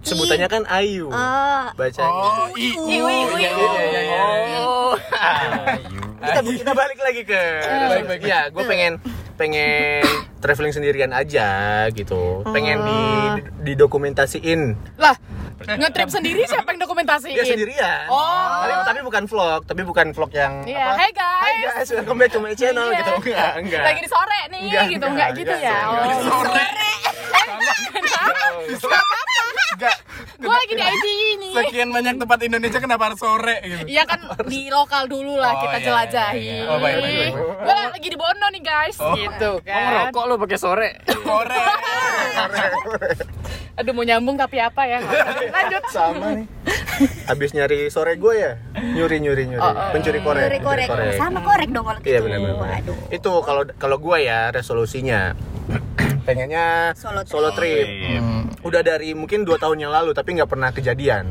Sebutannya 0.05 0.47
kan 0.47 0.63
Ayu. 0.69 1.09
Oh. 1.11 1.65
Bacanya. 1.75 2.07
Oh, 2.07 2.47
i. 2.55 2.71
Iyu, 2.71 3.03
iyu, 3.09 3.29
iya. 3.41 3.51
Oh. 4.63 4.93
kita, 6.25 6.39
kita 6.41 6.71
balik 6.73 6.99
lagi 7.01 7.21
ke 7.27 7.41
Baik, 7.65 8.05
baik. 8.07 8.21
ya 8.25 8.49
gue 8.49 8.63
pengen 8.65 8.97
pengen 9.35 9.99
traveling 10.39 10.71
sendirian 10.71 11.11
aja 11.11 11.47
gitu 11.91 12.39
pengen 12.47 12.79
di 12.81 12.99
didokumentasiin 13.65 14.79
Lah, 14.95 15.11
ngetrip 15.59 16.07
sendiri 16.07 16.45
siapa 16.45 16.71
yang 16.71 16.79
dokumentasiin? 16.79 17.33
ya 17.33 17.43
sendirian 17.43 18.07
Oh. 18.07 18.63
tapi 18.63 18.73
tapi 18.87 18.99
bukan 19.01 19.23
vlog 19.25 19.61
tapi 19.63 19.81
bukan 19.83 20.07
vlog 20.09 20.31
yang 20.31 20.63
Iya, 20.63 20.87
apa 20.87 20.97
hey 20.97 21.11
guys. 21.11 21.41
Hai 21.41 21.53
guys 21.75 21.89
welcome 21.93 22.17
back 22.17 22.31
to 22.31 22.39
my 22.39 22.53
channel 22.53 22.87
Iya. 22.87 22.99
gitu 23.01 23.11
enggak 23.21 23.51
enggak 23.59 23.83
Lagi 23.83 23.99
di 23.99 24.09
sore 24.09 24.39
nih 24.47 24.61
Enggak, 24.63 24.83
gitu, 24.87 25.05
enggak, 25.05 25.27
enggak 25.27 25.29
gitu 25.37 25.51
enggak, 25.51 25.67
ya. 25.67 25.79
enggak. 25.83 26.05
Oh. 26.15 26.23
Sore. 28.79 29.05
Enggak 29.75 29.97
Gue 30.35 30.51
lagi 30.51 30.73
di 30.73 30.83
IG 30.83 31.05
ini. 31.33 31.49
Sekian 31.51 31.89
banyak 31.89 32.15
tempat 32.17 32.39
Indonesia 32.41 32.77
kenapa 32.77 33.03
harus 33.07 33.19
sore 33.19 33.55
gitu? 33.61 33.83
Iya 33.87 34.03
kan 34.03 34.19
di 34.45 34.67
lokal 34.67 35.05
dulu 35.05 35.35
lah 35.35 35.53
Oh, 35.53 35.61
kita 35.61 35.77
iya, 35.77 35.85
jelajahi. 35.85 36.37
iya, 36.37 36.55
iya. 36.57 36.67
Oh, 36.67 36.77
baik, 36.77 36.95
baik, 36.97 37.15
baik. 37.15 37.33
Gue 37.57 37.75
lagi 37.91 38.07
di 38.07 38.17
Bondo 38.17 38.47
nih 38.49 38.61
guys, 38.61 38.95
gitu 38.97 39.51
Oh, 39.51 39.55
kan. 39.61 39.83
ngerokok 39.85 40.23
lu 40.25 40.35
pakai 40.37 40.57
sore. 40.57 40.89
Sore. 41.17 41.55
Aduh 43.75 43.91
mau 43.91 44.03
nyambung 44.03 44.35
tapi 44.35 44.57
apa 44.57 44.81
ya? 44.85 44.99
Lanjut. 45.45 45.83
sama 45.89 46.31
nih 46.33 46.47
habis 47.25 47.51
nyari 47.51 47.91
sore 47.91 48.15
gue 48.15 48.33
ya 48.33 48.55
nyuri 48.73 49.19
nyuri 49.19 49.51
nyuri 49.51 49.59
Oh, 49.59 49.67
oh. 49.67 49.91
pencuri 49.91 50.19
korek 50.21 50.47
Nyuri 50.47 50.59
korek. 50.61 50.87
pencuri 50.87 51.19
Sama 51.19 51.39
korek 51.41 51.67
dong 51.69 51.83
kalau 51.83 51.99
gitu. 51.99 52.07
Iya 52.07 52.19
benar 52.23 52.39
benar. 52.41 52.79
Aduh. 52.79 52.95
Itu 53.09 53.31
kalau 53.43 53.63
kalau 53.75 53.97
gue 53.97 54.17
ya 54.21 54.47
resolusinya 54.49 55.35
pengennya 56.25 56.91
Solo 56.97 57.21
solo 57.23 57.49
trip. 57.53 57.85
trip. 57.85 58.23
Udah 58.65 58.81
dari 58.81 59.13
mungkin 59.13 59.45
dua 59.45 59.61
tahun 59.61 59.85
yang 59.85 59.93
lalu 59.93 60.11
tapi 60.11 60.33
nggak 60.35 60.49
pernah 60.49 60.73
kejadian. 60.73 61.29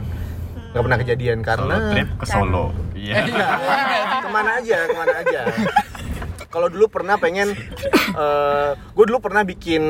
Nggak 0.70 0.82
pernah 0.86 0.98
kejadian 1.02 1.38
karena 1.42 1.74
Solo 1.76 1.90
trip 1.92 2.08
ke 2.14 2.24
Solo. 2.30 2.66
Iya. 2.94 3.14
ke 4.24 4.28
mana 4.30 4.50
aja 4.62 4.78
ke 4.86 4.94
mana 4.94 5.14
aja. 5.20 5.40
Kalau 6.54 6.70
dulu 6.70 6.86
pernah 6.86 7.18
pengen, 7.18 7.50
gue 8.94 9.04
dulu 9.10 9.18
pernah 9.18 9.42
bikin 9.42 9.82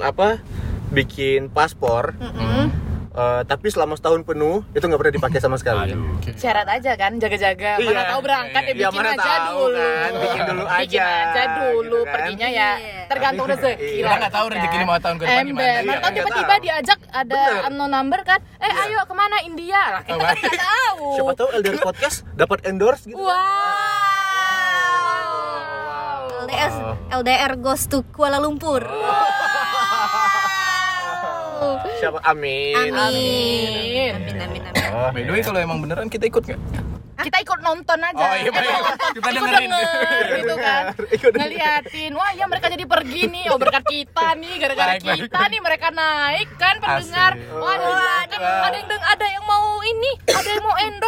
apa? 0.00 0.40
Bikin 0.88 1.52
paspor. 1.52 2.16
Eh, 3.10 3.42
tapi 3.42 3.66
selama 3.66 3.98
setahun 3.98 4.22
penuh 4.22 4.62
itu 4.70 4.80
nggak 4.80 4.94
pernah 4.96 5.10
dipakai 5.12 5.38
sama 5.38 5.58
sekali. 5.58 5.90
Aduh. 5.90 6.14
Syarat 6.30 6.62
aja 6.70 6.94
kan, 6.94 7.18
jaga-jaga. 7.18 7.74
Mana 7.76 7.90
Iya. 7.90 8.02
tahu 8.06 8.20
berangkat 8.22 8.62
ya 8.62 8.70
Iya, 8.70 8.86
bikin 8.86 8.94
mana 8.96 9.10
aja 9.10 9.18
tahu 9.18 9.58
dulu. 9.58 9.74
kan, 9.74 10.10
bikin 10.14 10.40
dulu 10.40 10.62
Bikin 10.62 10.78
aja, 10.78 11.02
aja 11.10 11.42
dulu, 11.50 11.74
gitu 11.82 11.98
kan. 11.98 12.12
perginya 12.14 12.48
ya 12.48 12.70
Iya. 12.70 13.02
tergantung 13.10 13.46
rezeki. 13.50 13.82
iya. 13.82 13.98
Kita 13.98 14.14
nggak 14.14 14.30
tahu 14.30 14.46
kan. 14.46 14.54
rezeki 14.54 14.76
lima 14.78 14.94
tahun 14.96 15.16
ke 15.16 15.24
depan 15.26 15.34
Ember, 15.34 15.50
gimana. 15.50 15.66
mana 15.66 15.82
Iya, 15.82 15.98
tahu 16.00 16.14
tiba-tiba 16.14 16.54
diajak 16.60 16.98
ada 17.10 17.40
unknown 17.66 17.90
number 17.90 18.20
kan, 18.22 18.40
eh 18.56 18.70
Iya. 18.70 18.82
ayo 18.86 19.00
ke 19.02 19.14
mana 19.16 19.36
India 19.42 19.80
lah, 19.90 20.00
kita 20.00 20.14
kan 20.16 20.36
nggak 20.38 20.62
tahu. 20.62 21.02
Siapa 21.10 21.32
tahu 21.34 21.48
LDR 21.52 21.76
podcast 21.82 22.16
dapat 22.32 22.58
endorse 22.64 23.02
gitu. 23.04 23.18
Wow. 23.18 23.34
LDR 26.40 26.72
LDR 27.12 27.52
goes 27.58 27.84
to 27.84 28.06
Kuala 28.08 28.38
Lumpur. 28.38 28.86
Siapa? 31.96 32.18
Amin. 32.24 32.74
Amin. 32.90 34.12
Amin 34.12 34.36
amin 34.38 34.62
amin. 34.64 34.88
Oh, 34.90 35.08
by 35.10 35.22
the 35.22 35.30
way 35.30 35.42
kalau 35.42 35.58
emang 35.58 35.78
beneran 35.78 36.06
kita 36.06 36.26
ikut 36.26 36.42
nggak? 36.42 36.60
Kita 37.20 37.36
ikut 37.36 37.60
nonton 37.60 38.00
aja. 38.00 38.16
Oh, 38.16 38.32
iya, 38.32 38.48
Eh. 38.48 38.64
Kita 39.12 39.28
Ikut 39.28 39.34
dengerin. 39.36 39.68
denger, 39.68 40.24
gitu 40.40 40.54
kan. 40.56 40.84
Ikut. 41.16 41.32
Ngeliatin, 41.36 42.12
wah 42.16 42.32
ya 42.32 42.44
mereka 42.48 42.66
jadi 42.72 42.84
pergi 42.88 43.22
nih. 43.28 43.44
Oh 43.52 43.60
berkat 43.60 43.84
kita 43.84 44.26
nih, 44.40 44.54
gara-gara 44.56 44.90
Baik, 44.90 45.02
baik. 45.04 45.20
kita 45.28 45.40
nih 45.44 45.60
mereka 45.60 45.88
naik 45.92 46.48
kan 46.56 46.74
pendengar. 46.80 47.32
Wah, 47.52 47.76
kan 48.24 48.40
ada 48.40 48.76
yang 48.80 48.88
ada 48.88 49.26
yang 49.28 49.44
mau 49.44 49.84
ini 49.84 50.10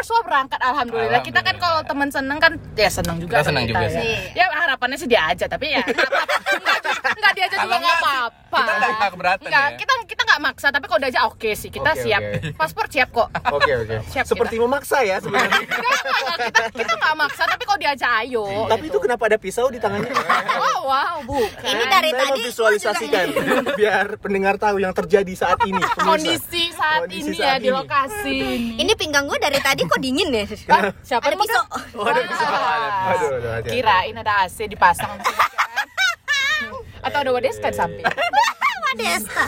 endorse 0.02 0.10
wah 0.12 0.24
berangkat 0.24 0.58
alhamdulillah. 0.60 1.22
kita 1.22 1.40
kan 1.40 1.56
kalau 1.56 1.78
teman 1.82 2.08
seneng 2.10 2.38
kan 2.38 2.52
ya 2.74 2.90
seneng 2.90 3.16
juga 3.18 3.34
Kita 3.36 3.46
seneng 3.48 3.64
juga 3.64 3.84
ya. 3.84 3.90
sih. 3.94 4.14
ya 4.34 4.44
harapannya 4.50 4.98
sih 4.98 5.06
dia 5.06 5.22
aja 5.24 5.46
tapi 5.46 5.70
ya 5.70 5.80
nggak 5.80 5.94
apa-apa. 6.02 6.36
Nggak- 6.52 7.14
nggak 7.14 7.32
diajak 7.34 7.50
juga 7.54 7.62
Kalau 7.62 7.70
nggak 7.72 7.80
nggak 7.80 7.96
sih, 7.96 8.04
apa-apa 8.04 8.40
kita 8.52 8.72
nggak- 8.72 8.92
nggak 8.92 9.10
keberatan 9.12 9.46
Nggak, 9.48 9.64
ya. 9.64 9.76
kita 9.78 9.92
kita 10.04 10.22
nggak 10.22 10.40
maksa 10.42 10.66
tapi 10.68 10.84
kalau 10.84 11.00
diajak 11.00 11.22
oke 11.24 11.50
sih 11.52 11.70
kita 11.70 11.90
Oke, 11.90 12.02
siap 12.02 12.20
oke. 12.22 12.48
paspor 12.52 12.86
siap 12.86 13.08
kok 13.10 13.28
Oke 13.50 13.70
oke. 13.74 13.96
Siap 14.08 14.24
Seperti 14.24 14.54
memaksa 14.56 14.98
ya 15.00 15.16
sebenarnya. 15.18 15.60
Nggak, 15.62 15.72
nggak, 15.72 16.20
nggak. 16.20 16.38
kita 16.42 16.62
kita 16.74 16.92
nggak 16.94 17.14
maksa 17.16 17.42
tapi 17.46 17.62
kalau 17.62 17.78
diajak 17.78 18.10
ayo 18.20 18.44
Tapi 18.68 18.84
itu 18.86 18.98
kenapa 18.98 19.22
ada 19.24 19.38
pisau 19.38 19.66
di 19.68 19.78
tangannya? 19.78 20.10
wow 20.52 20.80
wow 20.84 21.16
bukan 21.22 21.62
Ini 21.64 21.84
dari 21.86 22.10
Saya 22.10 22.18
tadi 22.18 22.30
memvisualisasikan 22.34 23.26
biar 23.78 24.06
pendengar 24.18 24.54
tahu 24.56 24.76
yang 24.78 24.92
terjadi 24.92 25.32
saat 25.34 25.58
ini. 25.62 25.80
pemirsa. 25.80 26.02
kondisi 26.02 26.64
saat 26.72 27.00
Kondisi 27.02 27.24
ini 27.24 27.34
saat 27.34 27.48
ya 27.48 27.54
di 27.58 27.70
lokasi 27.70 28.38
Ini 28.76 28.92
pinggang 28.94 29.24
gue 29.24 29.38
dari 29.38 29.58
tadi 29.58 29.82
kok 29.92 30.00
dingin 30.00 30.28
ya? 30.32 30.44
Ah, 30.72 30.82
siapa 31.04 31.28
Ada 31.28 31.36
pisau. 31.36 31.64
Oh, 32.00 32.06
ada 32.08 32.20
pisau. 32.24 32.48
Aduh, 32.48 33.28
aduh, 33.36 33.50
hati-hati. 33.60 33.76
Kirain 33.76 34.16
ada 34.16 34.32
AC 34.48 34.56
dipasang 34.64 35.12
kan? 35.20 35.24
Atau 37.06 37.18
ada 37.20 37.30
wadeska 37.34 37.68
di 37.68 37.76
samping. 37.76 38.06
Wadesta. 38.92 39.44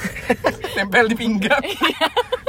Nempel 0.73 1.05
di 1.13 1.17
pinggang. 1.21 1.61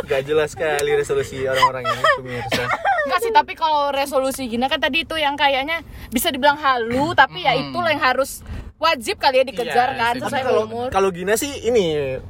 Gak 0.07 0.21
jelas 0.23 0.55
sekali 0.55 0.95
resolusi 0.95 1.43
orang-orang 1.43 1.83
ini 1.83 2.01
pemirsa. 2.23 2.63
Enggak 3.05 3.19
sih, 3.21 3.31
tapi 3.35 3.53
kalau 3.53 3.91
resolusi 3.91 4.47
gini 4.47 4.65
kan 4.71 4.79
tadi 4.79 5.03
itu 5.03 5.19
yang 5.19 5.35
kayaknya 5.35 5.83
bisa 6.09 6.31
dibilang 6.31 6.55
halu, 6.55 7.11
tapi 7.11 7.43
ya 7.43 7.51
itulah 7.51 7.91
yang 7.91 7.99
harus 7.99 8.41
wajib 8.85 9.15
kali 9.17 9.35
ya 9.37 9.45
dikejar 9.45 9.87
Iya, 9.87 9.99
kan 9.99 10.13
sih, 10.13 10.21
sesuai 10.21 10.43
Kalau 10.43 10.61
umur. 10.63 10.87
kalau 10.89 11.09
Gina 11.09 11.33
sih 11.33 11.51
ini 11.63 11.85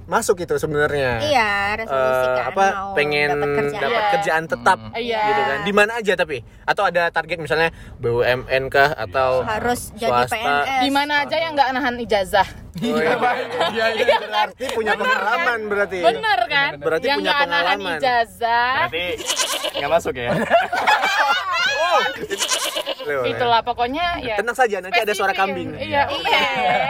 masuk 0.05 0.39
itu 0.39 0.55
sebenarnya. 0.55 1.19
Iya, 1.21 1.51
resolusi 1.77 2.25
kan 2.29 2.43
apa 2.47 2.65
mau 2.71 2.93
pengen 2.93 3.29
dapat 3.35 3.49
kerjaan. 3.51 3.91
Iya. 3.91 4.09
kerjaan 4.13 4.43
tetap 4.45 4.79
Iya. 4.93 5.21
gitu 5.25 5.41
kan 5.43 5.57
di 5.61 5.71
mana 5.71 5.91
aja 5.95 6.13
tapi 6.13 6.37
atau 6.63 6.83
ada 6.83 7.03
target 7.09 7.37
misalnya 7.37 7.69
BUMN 7.97 8.63
kah 8.67 8.89
atau 8.93 9.43
Harus 9.43 9.91
jadi 9.93 10.11
swasta? 10.25 10.35
PNS. 10.35 10.81
Di 10.81 10.89
mana 10.89 11.13
aja 11.21 11.37
yang 11.37 11.51
nggak 11.53 11.69
nahan 11.71 11.95
ijazah. 11.99 12.47
Oh, 12.75 12.99
iya. 12.99 13.15
Iya, 13.71 13.85
iya. 13.93 14.17
berarti 14.21 14.65
punya 14.69 14.93
pengalaman 14.93 15.59
berarti 15.65 15.99
Bener 16.01 16.39
kan? 16.45 16.71
Berarti 16.77 17.05
yang 17.05 17.19
punya 17.19 17.31
nggak 17.33 17.39
nahan 17.41 17.63
pengalaman. 17.75 17.97
ijazah. 17.97 18.75
Berarti 18.85 19.05
nggak 19.75 19.91
masuk 19.91 20.13
ya? 20.13 20.31
ya. 23.05 23.19
Itulah 23.27 23.61
pokoknya 23.61 24.05
ya. 24.19 24.35
tenang 24.35 24.53
saja 24.53 24.77
nanti 24.79 24.97
ada 24.97 25.13
suara 25.13 25.31
spesifik. 25.31 25.39
kambing 25.47 25.69
Iya, 25.75 26.03
Iya. 26.07 26.09
iya, 26.09 26.41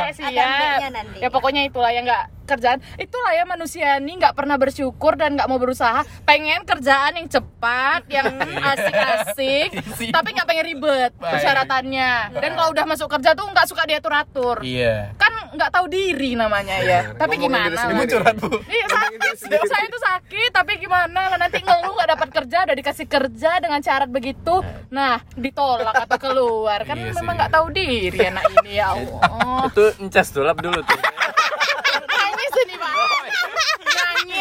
Ada 0.07 0.13
siap. 0.13 0.31
mic-nya 0.31 0.89
nanti. 0.91 1.17
Ya 1.19 1.29
pokoknya 1.29 1.61
itulah 1.63 1.91
yang 1.91 2.03
nggak 2.03 2.23
kerjaan. 2.45 2.79
Itulah 2.95 3.31
ya 3.31 3.43
manusia 3.43 3.97
ini 3.97 4.15
nggak 4.15 4.33
pernah 4.33 4.55
bersyukur 4.55 5.13
dan 5.13 5.33
nggak 5.33 5.45
mau 5.45 5.57
berusaha. 5.57 6.01
Pengen 6.23 6.63
kerjaan 6.63 7.15
yang 7.15 7.27
cepat, 7.27 8.05
yang 8.07 8.31
asik-asik, 8.71 9.69
tapi 10.15 10.27
nggak 10.31 10.45
pengen 10.45 10.65
ribet 10.65 11.11
Baik. 11.13 11.31
persyaratannya. 11.35 12.11
Dan 12.33 12.51
kalau 12.53 12.69
udah 12.71 12.85
masuk 12.85 13.07
kerja 13.09 13.33
tuh 13.33 13.45
nggak 13.45 13.67
suka 13.67 13.83
diatur-atur. 13.83 14.61
Iya. 14.61 15.11
Kan 15.15 15.34
nggak 15.55 15.71
tahu 15.71 15.85
diri 15.87 16.35
namanya 16.35 16.75
ya. 16.79 17.01
Tapi 17.15 17.39
Ngomongin 17.39 17.71
diri 17.71 17.75
gimana? 17.75 17.97
lah. 17.97 18.05
Curhat, 18.05 18.35
Bu. 18.37 18.49
Iya 18.65 18.85
sakit, 18.85 19.35
saya 19.65 19.83
itu 19.85 19.99
sakit, 19.99 20.49
tapi 20.51 20.71
gimana 20.77 21.21
nanti 21.35 21.59
ngeluh 21.59 21.93
nggak 21.95 22.09
dapat 22.11 22.29
kerja, 22.31 22.57
udah 22.65 22.75
dikasih 22.75 23.05
kerja 23.05 23.51
dengan 23.57 23.79
syarat 23.79 24.07
begitu, 24.07 24.55
nah 24.87 25.17
ditolak 25.33 25.95
atau 25.95 26.17
keluar 26.17 26.83
kan 26.83 26.95
Iya 26.95 27.11
memang 27.13 27.35
nggak 27.35 27.51
tahu 27.51 27.65
diri 27.71 28.19
anak 28.21 28.43
ini 28.53 28.71
ya 28.75 28.93
Allah. 28.93 29.67
Itu 29.67 29.83
encas 29.99 30.27
tuh 30.29 30.43
lap 30.43 30.59
dulu 30.59 30.79
tuh. 30.81 30.99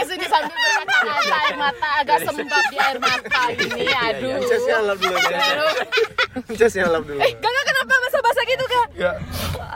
Nangis 0.04 0.20
ini 0.20 0.26
pak, 0.26 0.40
nangis 0.42 0.52
ini 0.54 0.68
sambil 0.68 0.84
berkaca-kaca 0.84 1.36
air 1.40 1.56
mata 1.56 1.88
agak 1.96 2.18
sembab 2.22 2.64
di 2.66 2.76
air 2.76 2.98
mata 2.98 3.42
ini, 3.50 3.82
aduh. 3.88 4.36
Cesnya 4.44 4.76
lap 4.78 4.96
dulu 4.98 5.16
ya 5.16 5.38
Aduh. 5.40 5.72
Cesnya 6.54 6.86
lap 6.86 7.02
dulu 7.02 7.18
Eh, 7.18 7.32
Kakak 7.34 7.64
kenapa 7.64 7.92
masa-masa 7.98 8.40
gitu 8.44 8.64
kak? 8.66 8.86
Ya. 8.94 9.12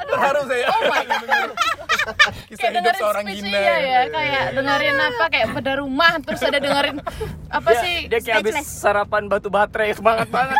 Terharu 0.04 0.40
saya. 0.44 0.66
Oh 0.68 0.82
my 0.84 1.02
god. 1.02 1.50
Kisah 2.48 2.56
kayak 2.58 2.70
hidup 2.70 2.82
dengerin 2.82 2.96
seorang 2.98 3.24
Gina. 3.26 3.48
iya 3.52 3.74
ya 3.78 4.00
kayak 4.08 4.44
dengerin 4.52 4.96
apa 4.98 5.24
kayak 5.28 5.46
pada 5.50 5.72
rumah 5.76 6.12
terus 6.18 6.40
ada 6.42 6.58
dengerin 6.58 6.96
apa 7.50 7.68
Dia- 7.70 7.82
sih 7.82 7.96
Dia 8.06 8.20
kayak 8.20 8.36
habis 8.38 8.54
sarapan 8.64 9.22
batu 9.26 9.48
baterai 9.48 9.92
semangat 9.92 10.28
banget. 10.28 10.56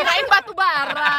Kirain 0.00 0.26
batu 0.26 0.52
bara. 0.56 1.14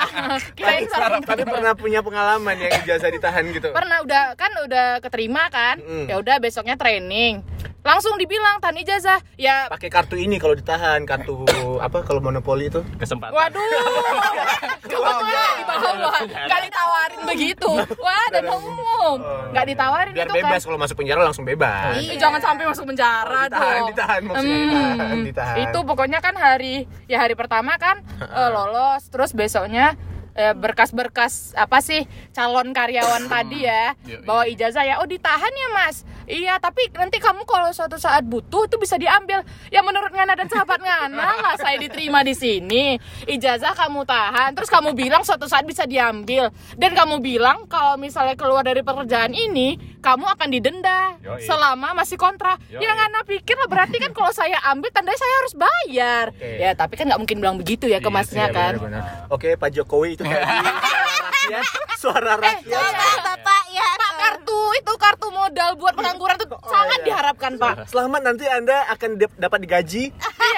Kirain 0.58 0.84
sarapan 0.90 1.22
tapi 1.22 1.44
pernah 1.46 1.74
punya 1.78 2.00
pengalaman 2.02 2.56
yang 2.58 2.74
ijazah 2.82 3.10
ditahan 3.14 3.44
gitu? 3.54 3.70
Pernah 3.72 4.02
udah 4.02 4.24
kan 4.34 4.52
udah 4.66 4.88
keterima 5.00 5.48
kan? 5.54 5.78
Mm. 5.80 6.10
ya 6.10 6.16
udah 6.18 6.36
besoknya 6.42 6.76
training. 6.76 7.46
Langsung 7.82 8.14
dibilang 8.22 8.62
tahan 8.62 8.78
ijazah. 8.78 9.20
Ya 9.42 9.66
pakai 9.66 9.90
kartu 9.90 10.14
ini 10.14 10.38
kalau 10.38 10.54
ditahan 10.54 11.02
kartu 11.02 11.42
apa 11.82 12.06
kalau 12.06 12.22
monopoli 12.22 12.70
itu? 12.70 12.86
Kesempatan. 13.02 13.34
waduh. 13.34 13.58
Kebetulan 14.86 15.54
di 15.58 15.64
bawah 15.66 16.22
nggak 16.30 16.62
ditawarin 16.70 17.22
begitu. 17.26 17.72
Wah 17.98 18.26
dan 18.30 18.46
umum. 18.54 19.18
Nggak 19.50 19.66
ditawarin 19.74 20.14
biar 20.14 20.30
itu 20.30 20.38
bebas 20.38 20.62
kan 20.62 20.68
kalau 20.70 20.78
masuk 20.78 20.96
penjara 21.02 21.22
langsung 21.26 21.46
bebas. 21.46 21.98
Ih, 21.98 22.22
jangan 22.22 22.38
sampai 22.38 22.64
masuk 22.70 22.86
penjara 22.86 23.50
ditahan 23.50 23.82
dong. 23.82 23.88
ditahan 23.90 24.22
maksudnya. 24.30 24.62
Hmm, 24.62 24.78
ditahan 24.78 25.18
ditahan. 25.26 25.58
Itu 25.66 25.80
pokoknya 25.82 26.20
kan 26.22 26.34
hari 26.38 26.86
ya 27.10 27.18
hari 27.18 27.34
pertama 27.34 27.82
kan 27.82 28.06
eh, 28.22 28.50
lolos, 28.72 29.04
terus 29.12 29.36
besoknya 29.36 30.00
eh, 30.34 30.56
berkas-berkas 30.56 31.52
apa 31.60 31.84
sih 31.84 32.08
calon 32.32 32.72
karyawan 32.72 33.28
tadi 33.34 33.68
ya 33.68 33.94
Yoi. 34.08 34.24
bawa 34.24 34.44
ijazah 34.48 34.88
ya. 34.88 34.96
Oh 35.04 35.08
ditahan 35.08 35.52
ya 35.52 35.68
mas 35.76 36.08
iya 36.32 36.56
tapi 36.58 36.88
nanti 36.92 37.20
kamu 37.20 37.44
kalau 37.44 37.68
suatu 37.70 38.00
saat 38.00 38.24
butuh 38.24 38.64
itu 38.64 38.80
bisa 38.80 38.96
diambil 38.96 39.44
ya 39.68 39.84
menurut 39.84 40.10
Ngana 40.10 40.34
dan 40.34 40.48
sahabat 40.48 40.80
Ngana 40.80 41.12
lah 41.44 41.56
saya 41.56 41.76
diterima 41.76 42.24
di 42.24 42.32
sini 42.32 42.96
ijazah 43.28 43.76
kamu 43.76 44.02
tahan 44.04 44.56
terus 44.56 44.72
kamu 44.72 44.96
bilang 44.96 45.22
suatu 45.22 45.44
saat 45.46 45.68
bisa 45.68 45.84
diambil 45.84 46.48
dan 46.76 46.92
kamu 46.92 47.20
bilang 47.20 47.68
kalau 47.68 48.00
misalnya 48.00 48.34
keluar 48.34 48.64
dari 48.64 48.80
pekerjaan 48.80 49.32
ini 49.32 49.76
kamu 50.00 50.24
akan 50.26 50.48
didenda 50.50 51.20
Yoi. 51.20 51.44
selama 51.44 51.92
masih 51.94 52.16
kontrak 52.16 52.64
Yoi. 52.72 52.80
ya 52.80 52.96
Ngana 52.96 53.22
pikir 53.22 53.54
lah 53.54 53.68
berarti 53.68 54.00
kan 54.00 54.12
kalau 54.12 54.32
saya 54.32 54.56
ambil 54.66 54.88
tandanya 54.90 55.20
saya 55.20 55.34
harus 55.38 55.54
bayar 55.54 56.26
Oke. 56.32 56.50
ya 56.58 56.72
tapi 56.72 56.94
kan 56.96 57.06
nggak 57.06 57.20
mungkin 57.20 57.38
bilang 57.38 57.58
begitu 57.60 57.86
ya 57.86 58.00
ke 58.00 58.08
Iya 58.08 58.14
masnya 58.14 58.40
Iya, 58.42 58.54
kan 58.54 58.74
benar-benar. 58.80 59.04
oke 59.28 59.50
Pak 59.58 59.70
Jokowi 59.74 60.10
itu 60.14 60.24
suara 60.28 61.16
rakyat 61.28 61.64
suara 62.00 62.34
rakyat 62.38 62.92
Coba 62.92 63.08
Bapak 63.22 63.64
ya. 63.70 63.88
Pak 63.94 64.11
kartu 64.22 64.60
itu 64.78 64.94
kartu 65.02 65.28
modal 65.34 65.70
buat 65.76 65.94
pengangguran 65.98 66.36
itu 66.38 66.48
sangat 66.70 67.00
iya. 67.02 67.06
diharapkan 67.10 67.52
Pak. 67.58 67.74
selamat 67.90 68.22
nanti 68.22 68.46
anda 68.46 68.78
akan 68.94 69.10
dap- 69.18 69.38
dapat 69.42 69.60
digaji 69.66 70.04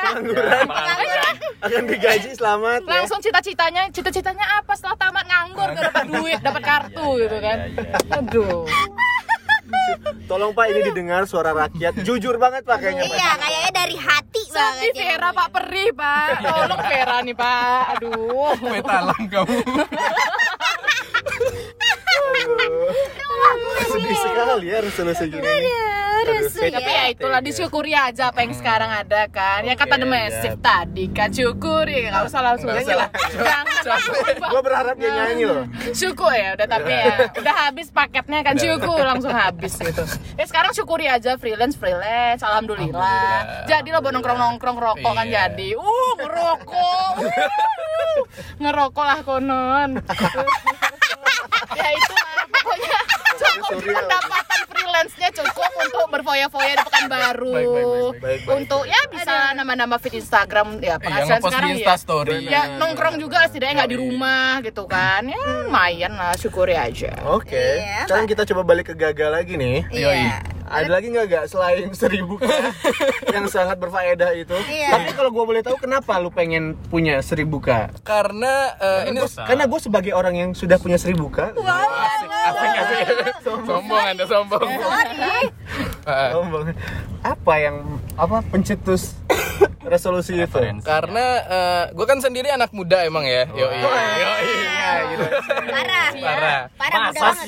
pengangguran 0.03 0.67
akan 1.63 1.83
digaji 1.87 2.29
selamat 2.35 2.79
ya. 2.83 2.91
Langsung 2.91 3.19
cita-citanya, 3.23 3.87
cita-citanya 3.87 4.45
apa 4.59 4.75
setelah 4.75 4.99
tamat 4.99 5.25
nganggur 5.31 5.67
gak 5.71 5.83
dapat 5.95 6.05
duit, 6.11 6.39
dapat 6.43 6.63
kartu 6.63 7.07
gitu 7.23 7.37
kan. 7.39 7.57
Aduh. 8.19 8.67
tolong 10.27 10.51
Pak 10.53 10.65
ini 10.69 10.91
didengar 10.91 11.23
suara 11.25 11.55
rakyat 11.55 12.03
jujur 12.03 12.35
banget 12.35 12.67
Pak 12.67 12.77
kayaknya 12.83 13.09
Pak 13.09 13.15
Iya, 13.15 13.31
kayaknya 13.39 13.71
dari 13.71 13.95
hati 13.97 14.43
banget. 14.51 14.91
Sedih 14.91 15.03
ya. 15.03 15.07
Vera 15.15 15.29
Pak 15.31 15.47
perih 15.55 15.89
Pak. 15.95 16.27
Tolong 16.43 16.81
Vera 16.83 17.17
nih 17.23 17.35
Pak. 17.35 17.81
Aduh. 17.97 18.53
Metalang 18.59 19.23
kamu. 19.31 19.59
Sedih 23.83 24.17
sekali 24.17 24.67
ya 24.67 24.79
resolusi 24.79 25.23
gini 25.27 25.47
Aduh, 26.23 26.47
Tapi 26.47 26.87
ya 26.87 27.05
itulah 27.11 27.43
disyukuri 27.43 27.91
aja 27.91 28.31
apa 28.31 28.47
yang 28.47 28.55
sekarang 28.55 28.87
ada 28.87 29.27
kan. 29.27 29.59
Ya 29.67 29.75
kata 29.75 29.99
Massive 29.99 30.55
siap. 30.55 30.63
tadi 30.63 31.11
kan 31.11 31.27
syukuri, 31.27 32.07
nggak 32.07 32.23
usah 32.23 32.39
langsung 32.39 32.71
usah. 32.71 32.95
lah. 33.03 33.09
Gue 34.39 34.61
berharap 34.63 34.95
dia 34.95 35.11
nyanyi 35.11 35.43
loh. 35.43 35.67
Syukur 35.91 36.31
ya 36.31 36.55
udah 36.55 36.63
tapi 36.63 36.95
ya 36.95 37.27
udah 37.27 37.55
habis 37.67 37.91
paketnya 37.91 38.39
kan 38.39 38.55
syukur 38.55 39.03
langsung 39.03 39.35
habis 39.35 39.75
gitu. 39.75 40.03
Ya 40.39 40.47
sekarang 40.47 40.71
syukuri 40.71 41.11
aja 41.11 41.35
freelance 41.35 41.75
freelance 41.75 42.39
alhamdulillah, 42.39 43.03
Alhamdulillah. 43.03 43.67
jadilah 43.67 43.99
buat 43.99 44.13
nongkrong 44.15 44.39
nongkrong 44.39 44.77
rokok 44.79 45.11
kan 45.13 45.27
Iya. 45.27 45.51
jadi. 45.51 45.75
Uh 45.75 46.11
ngerokok. 46.15 47.13
Ngerokok 48.63 49.03
lah 49.03 49.19
konon 49.21 49.89
ya 51.75 51.89
itu 51.91 52.13
pokoknya. 52.49 52.99
Cukup 53.33 53.65
Sorry, 53.73 53.89
ya. 53.89 53.97
pendapatan 53.97 54.59
freelance-nya 54.67 55.29
cukup 55.33 55.71
untuk 55.75 56.05
berfoya-foya 56.07 56.73
di 56.73 56.83
Pekanbaru. 56.83 57.51
Baik, 57.51 57.65
baik, 57.65 57.73
baik, 57.73 57.87
baik, 57.89 58.21
baik, 58.21 58.41
baik. 58.43 58.55
untuk 58.55 58.83
ya 58.85 59.01
bisa 59.09 59.35
nama-nama 59.53 59.95
feed 59.97 60.15
Instagram 60.15 60.67
ya 60.77 60.85
Iya, 60.85 60.95
penghasilan 60.97 61.27
ngepost 61.33 61.49
sekarang 61.49 61.65
di 61.65 61.73
ya 61.73 61.77
Instastory. 61.81 62.37
ya 62.45 62.61
nongkrong 62.77 63.15
juga 63.17 63.37
setidaknya 63.45 63.73
nggak 63.75 63.91
di 63.91 63.97
rumah 63.99 64.49
gitu 64.61 64.83
kan. 64.85 65.21
Ya 65.25 65.39
lumayan 65.65 66.13
lah 66.13 66.33
syukuri 66.33 66.75
aja. 66.75 67.11
Oke, 67.25 67.57
Iya, 67.79 68.05
sekarang 68.05 68.27
kita 68.27 68.43
coba 68.45 68.61
balik 68.63 68.85
ke 68.85 68.95
gagal 68.95 69.29
lagi 69.31 69.53
nih. 69.55 69.77
Iya. 69.89 70.39
Ada 70.73 70.89
lagi 70.89 71.07
nggak 71.13 71.25
gak 71.29 71.45
selain 71.45 71.87
seribu 72.01 72.41
K 72.41 72.49
yang 73.29 73.45
sangat 73.45 73.77
berfaedah 73.77 74.33
itu? 74.33 74.57
Iya. 74.65 74.89
Tapi 74.97 75.09
kalau 75.13 75.29
gue 75.29 75.43
boleh 75.45 75.61
tahu 75.61 75.77
kenapa 75.77 76.17
lu 76.17 76.33
pengen 76.33 76.73
punya 76.89 77.21
seribu 77.21 77.61
K? 77.61 77.93
Karena 78.01 78.73
eh, 78.81 79.13
ini 79.13 79.21
Karena 79.21 79.69
gue 79.69 79.79
sebagai 79.79 80.13
orang 80.17 80.33
yang 80.33 80.49
sudah 80.57 80.81
punya 80.81 80.97
seribu 80.97 81.29
K. 81.29 81.53
sombong 83.43 84.03
Anda 84.03 84.25
sombong. 84.25 84.65
Sorry. 84.65 85.45
Eh, 86.03 86.29
Sombong. 86.33 86.63
Apa 87.23 87.53
yang 87.55 87.75
apa 88.17 88.43
pencetus 88.49 89.15
resolusi 89.85 90.35
itu? 90.35 90.59
Karena 90.83 91.25
gue 91.93 92.05
kan 92.09 92.19
sendiri 92.19 92.49
anak 92.49 92.73
muda 92.73 93.05
emang 93.05 93.23
ya. 93.23 93.45
Yo 93.53 93.67
iya. 93.69 93.87
Iya 94.43 94.91
gitu. 95.13 95.25
Parah. 95.69 96.07
Parah. 96.13 96.61
Parah 96.75 96.99
muda 97.07 97.19
banget. 97.21 97.47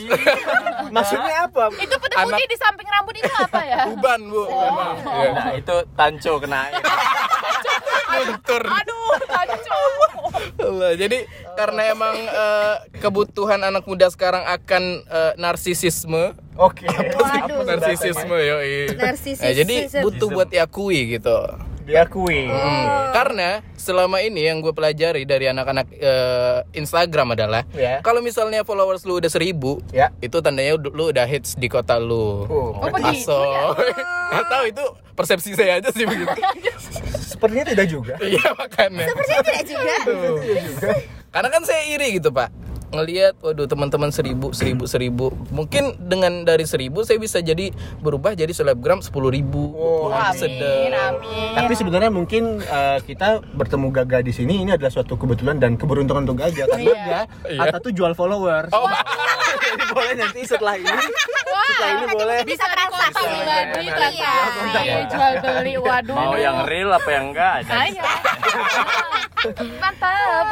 Maksudnya 0.92 1.36
apa? 1.50 1.64
Itu 1.76 1.96
putih-putih 1.98 2.46
di 2.48 2.58
samping 2.58 2.88
rambut 2.88 3.15
itu 3.16 3.34
apa 3.36 3.62
ya? 3.64 3.80
Uban 3.90 4.22
bu. 4.28 4.44
memang. 4.48 4.96
Iya. 5.04 5.30
Nah, 5.32 5.52
itu 5.56 5.76
tanco 5.96 6.34
kena 6.44 6.58
air. 6.70 6.84
Luntur. 8.16 8.64
Aduh. 8.64 9.06
Allah. 10.66 10.92
Jadi 10.98 11.18
karena 11.56 11.82
emang 11.94 12.16
eh, 12.16 12.76
kebutuhan 13.00 13.62
anak 13.62 13.86
muda 13.86 14.10
sekarang 14.10 14.44
akan 14.44 14.84
eh, 15.06 15.34
narsisisme. 15.40 16.36
Oke. 16.58 16.88
Waduh. 16.90 17.64
Narsisisme 17.64 18.38
yo. 18.42 18.58
Narsisisme. 18.96 19.52
jadi 19.56 19.76
butuh 20.02 20.28
buat 20.32 20.50
diakui 20.50 21.20
gitu. 21.20 21.38
Diakui. 21.86 22.50
Hmm. 22.50 22.86
Karena 23.12 23.50
selama 23.76 24.20
ini 24.20 24.44
yang 24.44 24.60
gue 24.60 24.74
pelajari 24.74 25.24
dari 25.24 25.46
anak-anak 25.46 25.88
eh, 25.94 26.60
Instagram 26.74 27.32
adalah 27.32 27.62
Ya. 27.72 28.02
kalau 28.02 28.20
misalnya 28.20 28.62
followers 28.62 29.06
lu 29.06 29.18
udah 29.18 29.30
seribu, 29.30 29.80
Ya. 29.90 30.10
itu 30.20 30.42
tandanya 30.42 30.76
lu- 30.76 31.14
udah 31.14 31.24
hits 31.24 31.54
di 31.54 31.70
kota 31.70 31.96
lu. 31.96 32.44
Oh, 32.44 32.74
Oh, 32.74 32.90
begitu 32.90 33.30
Aso. 33.30 33.42
Nggak 34.34 34.46
tahu 34.50 34.64
itu 34.68 34.84
persepsi 35.14 35.54
saya 35.54 35.78
aja 35.78 35.90
sih 35.90 36.04
begitu. 36.04 36.34
Sepertinya 37.32 37.66
tidak 37.68 37.88
juga. 37.88 38.14
Iya 38.20 38.50
makanya. 38.52 39.06
Sepertinya 39.06 39.42
tidak 39.46 40.00
juga. 40.04 40.90
Karena 41.30 41.50
kan 41.52 41.62
saya 41.64 41.82
iri 41.86 42.18
gitu 42.18 42.32
pak 42.32 42.50
ngelihat 42.96 43.34
waduh 43.40 43.66
teman-teman 43.66 44.10
seribu 44.10 44.52
seribu 44.52 44.84
seribu 44.86 45.26
mungkin 45.50 45.96
dengan 46.00 46.42
dari 46.42 46.64
seribu 46.64 47.02
saya 47.02 47.18
bisa 47.18 47.40
jadi 47.40 47.70
berubah 48.00 48.34
jadi 48.34 48.50
selebgram 48.50 49.00
sepuluh 49.00 49.30
ribu 49.30 49.76
Oh, 49.76 50.08
Wah, 50.08 50.32
Amin, 50.32 50.92
amin. 50.92 51.54
Tapi 51.54 51.74
sebenarnya 51.74 52.10
mungkin 52.10 52.60
eh, 52.60 53.00
kita 53.02 53.44
bertemu 53.52 53.88
Gaga 53.92 54.20
di 54.20 54.32
sini 54.32 54.62
ini 54.62 54.72
adalah 54.72 54.90
suatu 54.90 55.16
kebetulan 55.16 55.58
dan 55.58 55.76
keberuntungan 55.76 56.24
untuk 56.24 56.40
Gaga 56.40 56.64
karena 56.66 56.78
dia 56.78 57.20
Iya. 57.46 57.62
Atta 57.62 57.78
tuh 57.80 57.92
jual 57.92 58.14
followers. 58.14 58.72
oh 58.72 58.88
boleh 59.88 60.14
nanti 60.16 60.44
setelah 60.44 60.76
ini 60.76 60.88
setelah 60.88 61.90
ini 61.94 62.06
boleh 62.10 62.40
Bisa 62.44 62.66
transaksi. 62.66 63.24
pribadi 63.26 63.82
Iya, 63.82 63.94
transaksi 63.96 64.66
iya. 64.86 65.02
jual 65.08 65.34
beli 65.42 65.74
waduh 65.78 66.16
Mau 66.16 66.36
yang 66.36 66.58
real 66.64 66.90
apa 66.92 67.10
yang 67.10 67.26
enggak 67.32 67.52
ada. 67.62 67.72
Ayo. 67.82 68.04
mantap 69.76 70.46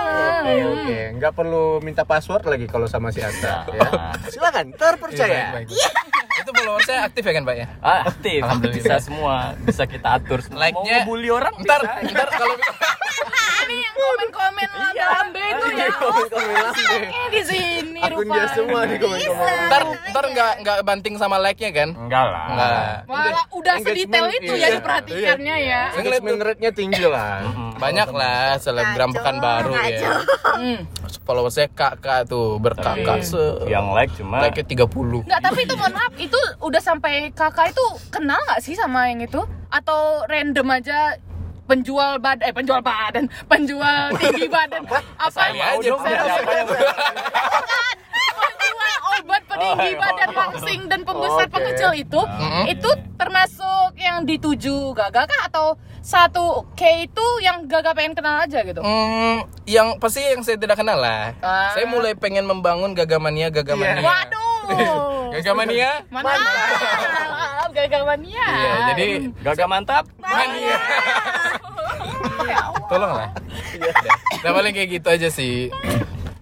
Oke 0.44 0.54
oke, 0.64 0.98
nggak 1.18 1.34
perlu 1.34 1.66
minta 1.80 2.04
password 2.04 2.33
lagi 2.40 2.66
kalau 2.66 2.86
sama 2.86 3.10
si 3.10 3.20
Atta 3.20 3.68
ya. 3.68 3.90
Silakan, 4.26 4.66
Iya, 4.68 4.76
terpercaya. 4.76 5.42
baik, 5.54 5.70
baik. 5.70 6.02
itu 6.34 6.50
follower 6.52 6.82
saya 6.82 7.06
aktif 7.06 7.22
ya 7.22 7.32
kan 7.32 7.44
pak 7.44 7.56
ya 7.56 7.68
Ah, 7.80 8.02
aktif. 8.04 8.42
Alhamdulillah. 8.42 8.74
Bisa 8.76 8.96
semua, 9.00 9.36
bisa 9.60 9.84
kita 9.86 10.08
atur 10.16 10.42
semua. 10.42 10.60
like-nya 10.60 10.98
Mau 10.98 11.06
ngebully 11.06 11.30
orang 11.30 11.54
ntar 11.62 11.82
bisa. 11.84 12.10
ntar 12.12 12.28
kalau 12.32 12.56
ini 13.64 13.76
yang 13.80 13.96
komen-komen 13.96 14.68
lambe 14.68 14.92
itu 14.92 15.03
ya. 15.84 16.68
Oke 16.74 17.22
di 17.34 17.42
sini 17.46 18.02
Akun 18.04 18.28
dia 18.28 18.46
semua 18.52 18.82
di 18.84 18.96
komen-komen. 19.00 19.56
ntar 19.70 19.82
ntar 20.12 20.26
nggak 20.34 20.54
nggak 20.64 20.78
banting 20.84 21.16
sama 21.16 21.38
like-nya 21.40 21.72
kan 21.72 21.90
Enggak 21.96 22.26
lah. 22.28 22.46
Enggak. 22.52 22.94
Malah 23.08 23.46
udah 23.54 23.76
sedetail 23.80 24.28
itu 24.34 24.54
iya. 24.58 24.68
ya 24.68 24.76
diperhatikannya 24.80 25.56
ya. 25.64 25.82
Saya 25.94 26.02
ngeliat 26.04 26.22
Engagement 26.24 26.42
rate-nya 26.48 26.72
tinggi 26.72 27.06
lah. 27.06 27.36
banyak 27.78 28.10
lah 28.16 28.56
selebgram 28.62 29.12
pekan 29.12 29.38
baru 29.44 29.74
ya. 29.76 30.24
Hmm. 30.56 30.80
followersnya 31.24 31.68
kakak 31.72 32.28
tuh 32.28 32.58
berkakak 32.60 33.24
se 33.24 33.64
Yang 33.68 33.86
like 33.96 34.12
cuma 34.16 34.38
like 34.44 34.56
nya 34.60 34.66
30 34.66 35.24
Nggak, 35.24 35.40
tapi 35.40 35.60
itu 35.64 35.74
mohon 35.78 35.94
maaf, 35.94 36.14
itu 36.20 36.40
udah 36.60 36.82
sampai 36.84 37.32
kakak 37.32 37.72
itu 37.72 37.86
kenal 38.12 38.40
nggak 38.50 38.62
sih 38.64 38.76
sama 38.76 39.08
yang 39.12 39.24
itu? 39.24 39.42
Atau 39.72 40.26
random 40.30 40.68
aja 40.70 41.18
penjual 41.64 42.20
badan, 42.20 42.44
eh 42.50 42.54
penjual 42.54 42.82
badan, 42.84 43.26
penjual 43.48 44.12
tinggi 44.20 44.48
badan, 44.52 44.82
apa? 44.84 45.00
Saya 45.32 45.80
aja 45.80 45.90
penjual 45.96 46.76
obat 49.24 49.42
peninggi 49.48 49.90
Oh, 49.94 50.00
badan 50.02 50.30
oh. 50.30 50.36
langsing 50.36 50.80
dan 50.92 51.02
pembesar 51.06 51.48
Oke. 51.48 51.54
pengecil 51.56 51.92
itu, 51.96 52.22
itu 52.68 52.90
termasuk 53.16 53.90
yang 53.96 54.26
dituju 54.28 54.92
Gaga 54.94 55.24
kah 55.30 55.42
atau 55.48 55.68
satu 56.04 56.68
K 56.76 57.08
itu 57.08 57.26
yang 57.40 57.64
Gaga 57.70 57.96
pengen 57.96 58.14
kenal 58.18 58.44
aja 58.44 58.60
gitu? 58.66 58.84
Hmm, 58.84 59.48
yang 59.64 59.96
pasti 60.02 60.20
yang 60.20 60.44
saya 60.44 60.60
tidak 60.60 60.76
kenal 60.76 61.00
lah. 61.00 61.32
Ah. 61.40 61.72
Saya 61.72 61.88
mulai 61.88 62.18
pengen 62.18 62.44
membangun 62.44 62.92
gagamania 62.92 63.48
gagamania. 63.48 64.04
Waduh, 64.04 64.53
Gagamania, 65.34 65.90
mania. 66.06 66.14
Mantap. 66.14 66.38
mantap. 66.38 67.70
Gagal 67.74 68.02
mania. 68.06 68.48
Iya, 68.48 68.74
jadi 68.94 69.08
gagal 69.42 69.68
mantap. 69.68 70.06
Mania. 70.22 70.78
Ya 72.44 72.62
Tolonglah. 72.92 73.30
Nah, 73.34 74.50
iya. 74.50 74.52
paling 74.52 74.74
kayak 74.76 74.90
gitu 75.00 75.08
aja 75.10 75.28
sih. 75.34 75.74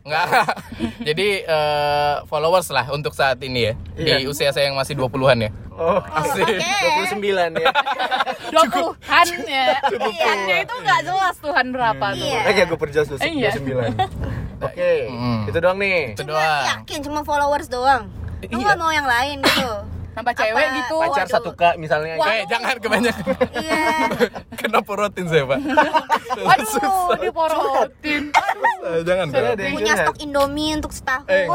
Enggak. 0.01 0.27
Jadi 1.07 1.45
uh, 1.45 2.25
followers 2.25 2.67
lah 2.73 2.89
untuk 2.89 3.13
saat 3.13 3.37
ini 3.45 3.69
ya. 3.69 3.73
Iya. 3.95 4.15
Di 4.21 4.25
usia 4.25 4.49
saya 4.49 4.69
yang 4.69 4.77
masih 4.77 4.97
20-an 4.97 5.47
ya. 5.47 5.51
Oh, 5.77 6.01
asik. 6.01 6.45
Okay. 6.45 7.15
29 7.15 7.61
ya. 7.61 7.71
20-an 8.53 9.27
ya. 9.45 9.67
Cukup 9.87 10.13
iya, 10.13 10.57
itu 10.65 10.73
enggak 10.73 11.01
jelas 11.05 11.35
Tuhan 11.39 11.65
berapa 11.69 12.05
iya. 12.17 12.41
tuh. 12.43 12.49
Eh, 12.49 12.65
gue 12.65 12.79
perjelas 12.79 13.07
29. 13.07 13.21
Oke, 14.61 14.77
okay. 14.77 14.97
hmm. 15.09 15.49
itu 15.49 15.57
doang 15.57 15.77
nih. 15.81 16.13
Itu 16.13 16.23
doang. 16.29 16.63
Yakin 16.69 16.99
cuma 17.01 17.25
followers 17.25 17.65
doang. 17.65 18.13
Lu 18.45 18.57
iya. 18.61 18.73
gak 18.73 18.77
mau 18.77 18.93
yang 18.93 19.09
lain 19.09 19.41
gitu. 19.41 19.73
nambah 20.11 20.33
cewek 20.33 20.59
Apa? 20.61 20.75
gitu 20.75 20.95
Pacar 20.99 21.23
Waduh. 21.23 21.33
satu 21.33 21.51
k 21.53 21.61
misalnya. 21.75 22.13
Eh, 22.17 22.43
jangan 22.45 22.75
kebanyakan. 22.77 23.25
Iya. 23.53 23.85
Kena 24.59 24.79
porotin 24.79 25.25
saya, 25.25 25.43
Pak. 25.45 25.59
aduh 26.51 27.17
diporotin 27.17 28.23
Eh, 28.81 29.01
jangan 29.03 29.25
Saya 29.29 29.53
dong. 29.53 29.73
Punya 29.73 29.93
stok 29.95 30.17
Indomie 30.19 30.71
untuk 30.73 30.91
setahun 30.91 31.27
Eh. 31.27 31.45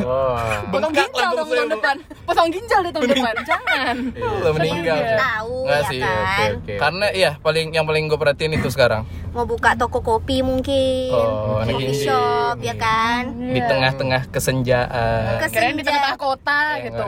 Oh. 0.00 0.34
potong 0.68 0.90
ginjal 0.90 1.30
dong 1.32 1.48
tahun 1.48 1.68
depan 1.70 1.96
potong 2.24 2.48
ginjal 2.48 2.80
deh 2.80 2.90
tahun 2.90 3.08
depan 3.08 3.34
jangan 3.44 3.94
Udah 4.14 4.52
meninggal. 4.56 4.96
Iya. 4.96 5.16
Tahu 5.16 5.54
Nggak 5.60 5.78
ya 5.78 5.88
sih, 5.88 6.00
kan. 6.00 6.50
Karena 6.78 7.06
iya 7.12 7.30
paling 7.38 7.66
yang 7.70 7.84
paling 7.84 8.06
gue 8.06 8.16
perhatiin 8.16 8.52
itu 8.54 8.68
sekarang 8.68 9.02
Mau 9.30 9.46
buka 9.46 9.78
toko 9.78 10.02
kopi 10.02 10.42
mungkin. 10.42 11.14
Oh, 11.14 11.62
Coffee 11.62 11.94
shop 11.96 12.58
ya 12.58 12.74
kan. 12.74 13.30
di 13.30 13.62
tengah-tengah 13.62 14.26
kesenjaan. 14.26 15.38
keren 15.44 15.74
di 15.76 15.84
tengah-tengah 15.84 16.18
kota 16.18 16.60
Ya, 16.72 16.90
gitu 16.90 17.02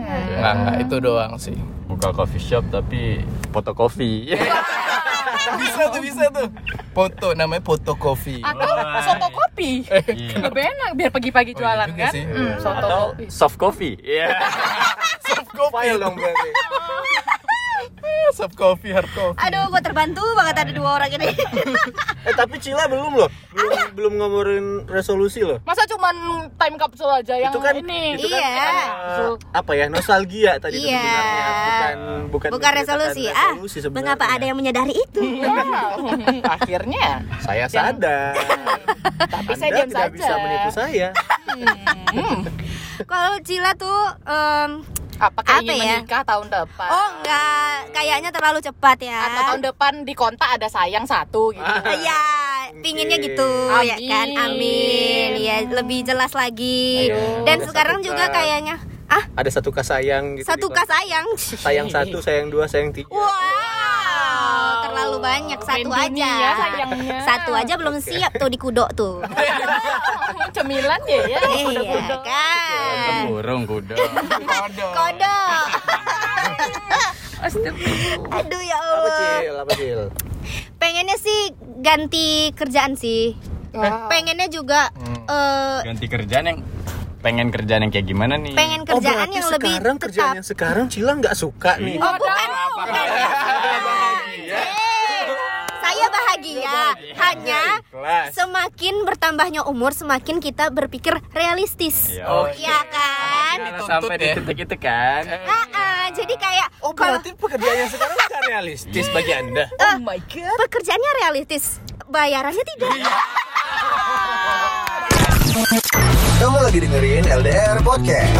nggak 0.00 0.18
kan 0.18 0.30
Enggak, 0.30 0.52
enggak 0.56 0.76
itu 0.80 0.96
doang 0.98 1.32
sih. 1.36 1.56
Buka 1.86 2.08
coffee 2.10 2.40
shop 2.40 2.64
tapi 2.68 3.20
foto 3.50 3.70
kopi. 3.72 4.30
bisa 5.60 5.82
tuh, 5.90 6.00
bisa 6.00 6.24
tuh. 6.30 6.48
Foto 6.90 7.32
namanya 7.32 7.60
foto 7.60 7.92
coffee. 7.94 8.40
atau 8.40 9.00
soto 9.02 9.28
kopi 9.30 9.82
Iya. 9.86 10.40
lebih 10.42 10.62
enak 10.64 10.90
biar 10.94 11.10
pagi-pagi 11.10 11.52
Oh, 11.52 11.56
iya 11.56 11.60
jualan 11.60 11.88
kan 11.94 12.12
sih. 12.12 12.24
Hmm, 12.24 12.52
soto 12.58 12.78
Atau 12.78 13.00
kopi 13.10 13.24
soft 13.28 13.56
coffee. 13.56 13.94
Iya. 14.00 14.28
Soft 15.30 15.50
coffee 15.54 15.94
dong 15.94 16.14
berarti. 16.18 16.48
Soft 18.30 18.54
coffee, 18.54 18.90
hard 18.90 19.10
coffee. 19.10 19.38
Aduh, 19.40 19.68
gue 19.68 19.80
terbantu 19.80 20.22
banget 20.32 20.56
ada 20.58 20.70
dua 20.70 20.90
orang 20.96 21.10
ini. 21.12 21.28
Eh 22.20 22.36
tapi 22.36 22.56
Cila 22.56 22.84
belum 22.84 23.16
loh. 23.16 23.32
Belum 23.50 23.80
belum 23.90 24.12
ngomongin 24.14 24.64
resolusi 24.86 25.40
loh. 25.40 25.56
masa 25.62 25.82
cuman 25.86 26.12
time 26.52 26.76
capsule 26.76 27.08
aja 27.10 27.32
yang 27.34 27.48
itu 27.48 27.58
kan 27.58 27.72
ini 27.74 28.14
itu 28.14 28.28
kan 28.28 28.36
Iya. 28.36 28.52
eh, 29.16 29.32
apa 29.50 29.72
ya 29.72 29.86
nostalgia 29.86 30.52
tadi 30.56 30.84
Iya. 30.84 31.00
bukan 31.00 31.96
bukan 32.28 32.48
Bukan 32.52 32.72
resolusi. 32.74 33.24
Ah, 33.26 33.56
resolusi 33.56 33.78
sebenarnya. 33.80 33.96
mengapa 34.14 34.24
ada 34.28 34.44
yang 34.44 34.54
menyadari 34.54 34.92
itu? 34.92 35.20
Wow. 35.40 36.12
akhirnya 36.54 37.04
saya 37.40 37.64
sadar 37.66 38.36
Tapi 39.18 39.48
Anda 39.48 39.56
saya 39.56 39.70
diam 39.72 39.88
tidak 39.88 40.04
saja. 40.04 40.14
bisa 40.14 40.32
menipu 40.36 40.70
saya 40.70 41.08
Kalau 43.02 43.32
Cila 43.40 43.72
tuh 43.74 43.98
em, 44.22 44.70
apakah 45.20 45.54
Apa 45.54 45.62
ingin 45.62 45.76
ya? 45.78 45.96
menikah 46.00 46.22
tahun 46.24 46.46
depan 46.48 46.88
oh 46.88 47.08
enggak, 47.14 47.74
kayaknya 47.92 48.30
terlalu 48.30 48.58
cepat 48.58 48.96
ya. 48.98 49.18
atau 49.22 49.40
tahun 49.46 49.62
depan 49.62 49.92
di 50.02 50.14
kontak 50.14 50.48
ada 50.50 50.66
sayang 50.66 51.04
satu 51.04 51.52
gitu 51.52 51.60
Iya, 52.00 52.20
pinginnya 52.80 53.18
gitu 53.18 53.50
ya 53.82 54.00
kan. 54.00 54.28
Amin. 54.40 55.36
Ya, 55.36 55.60
lebih 55.66 56.02
jelas 56.02 56.32
lagi. 56.32 57.10
Ayo, 57.10 57.44
Dan 57.44 57.60
sekarang 57.60 57.98
satu 57.98 58.08
juga 58.08 58.24
kayaknya 58.30 58.80
ah, 59.06 59.24
ada 59.34 59.50
satu 59.50 59.68
kas 59.68 59.86
sayang 59.86 60.34
gitu 60.34 60.46
satu 60.46 60.66
kas 60.68 60.86
sayang. 60.86 61.26
sayang 61.36 61.88
satu 61.88 62.18
sayang 62.18 62.46
dua 62.46 62.64
sayang 62.64 62.90
tiga 62.90 63.10
Wow, 63.10 64.86
terlalu 64.86 65.16
banyak 65.18 65.58
satu 65.60 65.88
Main 65.88 66.14
aja. 66.14 66.30
dunia 66.30 66.50
sayangnya. 66.56 67.16
Satu 67.20 67.50
aja 67.52 67.74
belum 67.74 67.96
siap 67.98 68.32
tuh 68.34 68.46
di 68.46 68.56
kudo 68.56 68.86
tuh. 68.92 69.18
cemilan 70.56 71.00
ya 71.04 71.20
ya 71.26 71.40
Iya 71.40 72.18
kan. 72.20 73.22
Burung 73.26 73.62
kuda. 73.64 73.94
Kodok. 74.90 75.66
Aduh 78.32 78.60
ya 78.60 78.76
apa 78.76 78.90
Allah. 78.92 79.16
cil 79.38 79.54
apa 79.56 79.72
cil 79.74 80.00
Pengennya 80.76 81.16
sih 81.16 81.40
ganti 81.78 82.26
kerjaan 82.52 82.94
sih. 82.94 83.36
Pengennya 84.08 84.48
juga 84.48 84.90
eh, 85.24 85.78
Ganti 85.84 86.06
kerjaan 86.06 86.44
yang 86.46 86.58
pengen 87.20 87.48
kerjaan 87.48 87.84
yang 87.84 87.92
kayak 87.92 88.08
gimana 88.08 88.34
nih? 88.34 88.56
pengen 88.56 88.80
oh 88.82 88.96
kerjaan 88.96 89.28
berarti 89.28 89.36
yang 89.36 89.48
lebih 89.52 89.68
sekarang 89.68 89.96
kerjaan 89.98 90.24
tetap. 90.24 90.38
yang 90.40 90.46
sekarang 90.46 90.84
Cila 90.88 91.12
nggak 91.14 91.36
suka 91.36 91.72
nih 91.76 92.00
Oh 92.00 92.12
bukan. 92.16 92.48
Bahagia. 96.40 96.96
Hanya 97.14 97.62
Kelas. 97.84 98.26
semakin 98.32 98.94
bertambahnya 99.04 99.60
umur 99.62 99.92
semakin 99.92 100.40
kita 100.40 100.70
berpikir 100.70 101.16
realistis. 101.30 102.10
Iya. 102.10 102.24
Oh, 102.26 102.48
Iya 102.50 102.78
kan? 102.88 103.56
Kalau 103.56 103.68
Dituntut 103.76 103.90
sampai 103.90 104.16
di 104.16 104.26
ya. 104.26 104.34
titik 104.36 104.58
itu 104.60 104.76
kan 104.78 105.22
Ah, 105.28 105.66
ah, 105.70 106.04
jadi 106.10 106.34
kayak 106.34 106.68
Oh 106.80 106.92
kalau 106.92 107.18
berarti 107.18 107.30
pekerjaan 107.34 107.76
yang 107.78 107.90
sekarang 107.90 108.16
nggak 108.16 108.42
realistis 108.46 109.06
bagi 109.14 109.32
anda? 109.32 109.64
Oh 109.70 109.96
my 110.00 110.18
god. 110.22 110.56
Pekerjaannya 110.62 111.12
realistis, 111.20 111.64
bayarannya 112.06 112.64
tidak. 112.66 112.90
Kamu 116.40 116.56
lagi 116.58 116.78
dengerin 116.80 117.24
LDR 117.28 117.78
Podcast. 117.80 118.32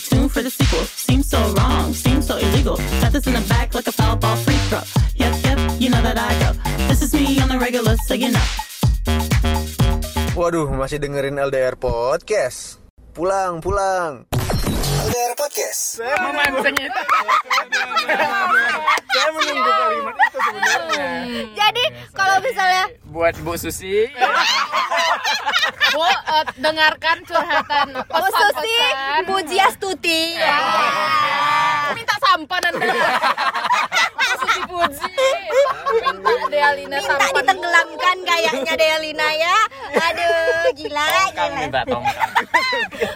Stay 0.00 0.16
tuned 0.16 0.30
for 0.30 0.42
the 0.42 0.50
sequel. 0.50 0.84
Seems 0.84 1.28
so 1.28 1.38
wrong, 1.54 1.92
seems 1.92 2.26
so 2.26 2.36
illegal. 2.36 2.76
Got 3.00 3.12
this 3.12 3.26
in 3.26 3.34
the 3.34 3.44
back 3.48 3.74
like 3.74 3.86
a 3.86 3.92
foul 3.92 4.16
ball 4.16 4.36
free 4.36 4.58
throw. 4.68 4.82
Yep, 5.14 5.34
yep, 5.44 5.58
you 5.80 5.90
know 5.90 6.02
that 6.02 6.18
I 6.18 6.30
go. 6.38 6.52
This 6.88 7.02
is 7.02 7.14
me 7.14 7.40
on 7.40 7.48
the 7.48 7.58
regular, 7.58 7.96
so 8.06 8.14
you 8.14 8.30
know. 8.30 8.46
Waduh, 10.38 10.70
masih 10.70 11.02
dengerin 11.02 11.34
LDR 11.34 11.74
Podcast. 11.74 12.78
Pulang, 13.10 13.58
pulang. 13.58 14.30
LDR 14.68 15.32
Podcast. 15.32 16.04
Memancing 16.20 16.76
itu. 16.76 17.00
Saya 19.08 19.28
menunggu 19.32 19.70
kalimat 19.72 20.14
itu 20.14 20.38
sebenarnya. 20.38 21.06
Jadi 21.56 21.84
kalau 22.12 22.36
misalnya 22.38 22.84
buat 23.08 23.34
Bu 23.40 23.56
Susi 23.56 24.12
Bu, 25.88 26.04
eh, 26.04 26.44
dengarkan 26.60 27.16
curhatan 27.24 27.86
Susi 27.96 28.12
pesan-pesan. 28.12 29.22
Puji 29.24 29.56
Astuti 29.58 30.20
ya. 30.36 30.60
Minta 31.90 32.16
sampan 32.20 32.60
anda. 32.62 32.84
Bu 32.84 34.32
Susi 34.36 34.60
Puji. 34.68 35.16
Minta 35.88 36.12
Dealina 36.48 36.96
Minta 36.98 37.16
sampan. 37.16 37.32
ditenggelamkan 37.40 38.16
kayaknya 38.22 38.74
Delina 38.76 39.28
ya. 39.32 39.56
Aduh, 39.88 40.68
gila, 40.76 41.08
tongkang 41.08 41.48
gila. 41.48 41.58
minta 41.58 41.80
tongkang 41.82 42.28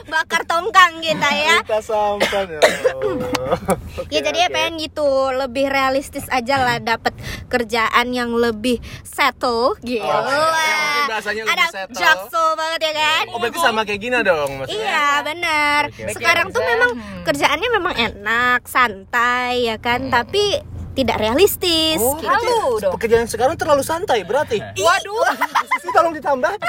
Bakar 0.09 0.42
tongkang 0.44 0.92
kita 1.00 1.28
ya. 1.30 1.41
Kita 1.62 1.78
sampan 1.82 2.47
ya. 2.49 2.61
Allah. 2.61 3.59
Ya 4.12 4.20
jadi 4.24 4.45
ya 4.45 4.49
oke. 4.49 4.55
pengen 4.57 4.74
gitu 4.80 5.09
lebih 5.32 5.68
realistis 5.68 6.24
aja 6.28 6.61
lah 6.61 6.76
dapat 6.80 7.12
kerjaan 7.49 8.12
yang 8.12 8.32
lebih 8.32 8.80
settle 9.05 9.76
gitu. 9.84 10.05
Oh, 10.05 10.20
yang 10.24 10.24
mungkin 10.24 11.05
bahasanya 11.09 11.43
lebih 11.49 11.57
Ada 11.57 11.66
jaksel 11.93 12.49
banget 12.57 12.80
ya 12.80 12.93
kan? 12.97 13.24
Oh 13.32 13.38
berarti 13.40 13.59
sama 13.61 13.80
kayak 13.84 14.01
Gina 14.01 14.20
dong 14.24 14.51
maksudnya? 14.61 14.84
Iya 14.84 15.09
benar. 15.24 15.82
Oke. 15.93 16.12
Sekarang 16.16 16.47
tuh 16.53 16.62
memang 16.64 16.90
kerjaannya 17.24 17.68
memang 17.72 17.95
enak, 17.97 18.61
santai 18.68 19.68
ya 19.68 19.76
kan, 19.80 20.09
tapi 20.09 20.61
tidak 20.93 21.16
realistis. 21.20 21.97
Oh, 22.01 22.20
gitu. 22.20 22.28
Halu 22.28 22.80
dong. 22.80 22.93
Pekerjaan 22.97 23.26
sekarang 23.28 23.57
terlalu 23.57 23.80
santai 23.84 24.24
berarti. 24.28 24.61
Waduh. 24.61 25.24
Susi 25.80 25.88
tolong 25.93 26.12
ditambah. 26.16 26.53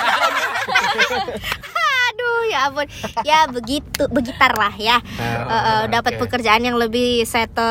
Aduh 2.13 2.39
ya 2.45 2.69
ampun. 2.69 2.85
Ya 3.25 3.49
begitu, 3.49 4.05
begitar 4.13 4.53
lah 4.53 4.69
ya. 4.77 5.01
Eh, 5.17 5.41
eh, 5.49 5.81
dapat 5.89 6.21
oke. 6.21 6.29
pekerjaan 6.29 6.61
yang 6.61 6.77
lebih 6.77 7.25
settle. 7.25 7.65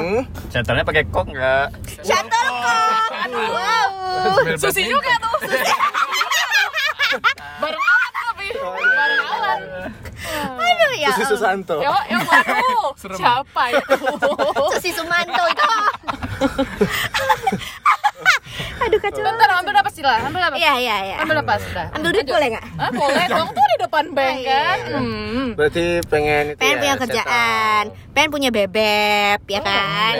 Hmm. 0.00 0.24
Centernya 0.48 0.80
pakai 0.80 1.04
kok 1.12 1.28
nggak 1.28 1.66
Shuttlecock. 2.00 3.28
Wow. 3.28 4.56
Susi 4.56 4.88
juga 4.88 5.12
tuh. 5.20 5.36
Bareng 7.60 7.84
alat 7.84 8.12
tapi. 8.16 8.46
Bareng 8.56 9.20
alat. 9.28 9.60
Aduh 10.56 10.92
ya. 10.96 11.12
Susi 11.12 11.24
Susanto. 11.28 11.76
Yo, 11.84 11.92
yo, 12.08 12.18
waduh. 12.24 12.96
Siapa 12.96 13.62
itu? 13.76 13.96
Susi 14.72 14.90
Sumanto 14.96 15.44
itu. 15.52 15.64
Aduh 18.92 19.00
kacau. 19.00 19.24
Bentar, 19.24 19.48
ambil 19.56 19.74
apa 19.74 19.88
sila? 19.88 20.20
Ambil 20.20 20.42
apa? 20.42 20.54
Iya 20.54 20.72
iya 20.76 20.96
iya. 21.02 21.16
Ambil 21.18 21.40
apa 21.40 21.56
sudah? 21.58 21.86
Ambil 21.96 22.10
duit 22.12 22.28
boleh 22.28 22.48
nggak? 22.52 22.64
Ah, 22.76 22.90
boleh 22.92 23.24
dong 23.26 23.48
tuh 23.48 23.64
di 23.64 23.76
depan 23.80 24.04
bank 24.12 24.36
Oh, 24.36 24.36
iya. 24.38 24.52
kan. 24.52 24.78
Hmm. 24.92 25.46
Berarti 25.52 25.84
pengen 26.06 26.44
itu 26.46 26.58
Pengen 26.60 26.76
ya, 26.76 26.80
punya 26.82 26.94
kerjaan, 26.98 27.84
pengen 28.12 28.30
punya 28.30 28.50
bebek, 28.50 29.38
ya 29.46 29.60
kan? 29.60 30.14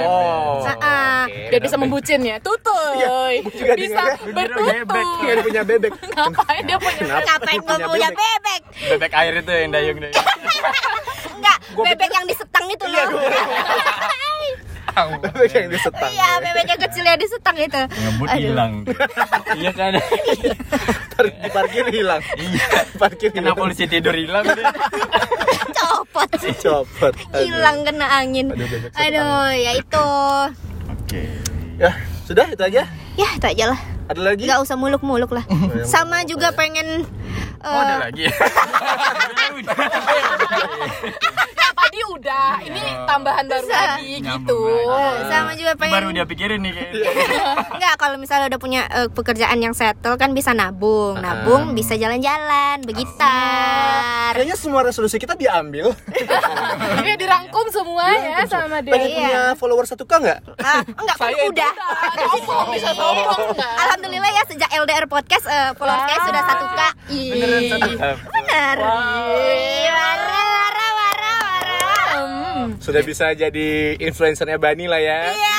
settle. 0.63 0.89
Oh. 0.89 1.23
Oke. 1.23 1.49
Biar 1.49 1.61
bisa 1.61 1.77
membucin 1.77 2.21
ya. 2.23 2.37
Tutuy. 2.41 2.97
Iya, 2.97 3.17
juga 3.45 3.75
bisa 3.77 4.03
bertutur. 4.27 4.85
Pengen 4.89 5.37
punya 5.43 5.63
bebek. 5.63 5.93
Ngapain 6.17 6.63
dia 6.65 6.79
punya 6.79 6.97
Kenapa? 6.99 7.25
Ngapain 7.29 7.61
gue 7.61 7.77
punya 7.87 8.09
bebek? 8.11 8.61
bebek 8.89 9.13
air 9.15 9.33
itu 9.37 9.53
yang 9.53 9.71
dayung 9.71 9.99
dayung 10.01 10.17
Enggak, 11.37 11.59
bebek 11.75 12.11
yang 12.11 12.25
disetang 12.25 12.67
itu 12.67 12.85
Iya, 12.85 13.05
loh. 14.95 15.19
Bebek 15.25 15.51
yang 15.53 15.69
disetang. 15.73 16.11
Iya, 16.13 16.29
bebek 16.41 16.67
yang 16.69 16.81
kecil 16.89 17.05
yang 17.05 17.19
disetang 17.21 17.57
itu. 17.59 17.83
ngebut 17.83 18.29
hilang 18.37 18.73
iya 19.59 19.71
kan 19.73 19.93
Tar- 21.13 21.33
di 21.33 21.49
parkir 21.53 21.87
hilang. 21.89 22.23
Iya. 22.37 22.67
Parkir 22.97 23.29
kena 23.33 23.53
hilang. 23.53 23.59
polisi 23.59 23.85
tidur 23.89 24.15
hilang. 24.15 24.45
Copot. 25.79 26.31
Copot. 26.61 27.15
Hilang 27.37 27.85
kena 27.85 28.07
angin. 28.21 28.53
Aduh, 28.53 28.67
setang. 28.69 29.01
Aduh, 29.01 29.49
ya 29.55 29.73
itu. 29.77 30.09
oke 30.89 31.23
Ya, 31.81 31.91
sudah 32.25 32.47
itu 32.49 32.63
aja. 32.63 32.83
Ya, 33.17 33.29
itu 33.37 33.47
aja 33.47 33.65
lah. 33.75 33.81
Ada 34.09 34.21
lagi? 34.21 34.45
Nggak 34.45 34.61
usah 34.61 34.77
muluk-muluk 34.77 35.31
lah. 35.33 35.45
Sama 35.89 36.27
juga 36.29 36.53
pengen 36.53 37.07
oh 37.63 37.79
ada 37.79 37.95
eh, 37.95 37.99
lagi 38.11 38.23
Ya 41.57 41.69
tadi 41.73 42.01
udah. 42.11 42.49
Ini 42.67 42.83
tambahan 43.13 43.45
baru 43.45 43.67
Bisa. 43.67 43.77
lagi 43.93 44.13
gitu. 44.19 44.61
sama 45.27 45.51
juga 45.53 45.73
pengen 45.77 45.93
baru 45.93 46.09
dia 46.11 46.25
pikirin 46.25 46.61
nih 46.61 46.73
kayaknya 46.73 47.11
Enggak, 47.73 47.95
kalau 47.99 48.17
misalnya 48.17 48.47
udah 48.49 48.61
punya 48.61 48.81
eh, 48.87 49.09
pekerjaan 49.09 49.59
yang 49.59 49.73
settle 49.73 50.15
kan 50.15 50.33
bisa 50.33 50.53
nabung. 50.53 51.19
Nabung 51.19 51.73
bisa 51.73 51.93
jalan-jalan, 51.95 52.81
begitar. 52.83 54.33
Kayaknya 54.33 54.57
semua 54.57 54.81
resolusi 54.83 55.17
kita 55.17 55.35
diambil. 55.35 55.93
Ini 56.99 57.13
dirangkum 57.17 57.67
semua 57.69 58.07
ya 58.09 58.47
sama 58.47 58.81
dia. 58.81 58.93
Pengen 58.93 59.09
Iya. 59.09 59.17
punya 59.19 59.41
follower 59.57 59.85
1k 59.85 60.09
nggak? 60.09 60.39
Ah, 60.59 60.81
enggak, 60.87 61.17
kan 61.17 61.33
udah. 61.45 61.73
Sombong 62.39 62.69
bisa 62.71 62.91
sombong 62.93 63.41
enggak? 63.51 63.73
Alhamdulillah 63.79 64.31
ya 64.31 64.43
sejak 64.47 64.71
LDR 64.73 65.07
podcast 65.07 65.45
eh, 65.45 65.71
followers 65.75 66.05
saya 66.07 66.19
sudah 66.23 66.43
satu 66.45 66.65
k. 66.69 66.81
beneran 67.13 67.63
satu 67.69 67.89
Bener. 68.31 68.77
Ih, 69.37 69.87
Sudah 72.83 73.03
bisa 73.07 73.31
jadi 73.33 73.95
influencernya 73.97 74.59
Bani 74.59 74.91
lah 74.91 74.99
ya. 74.99 75.31
Iya. 75.31 75.59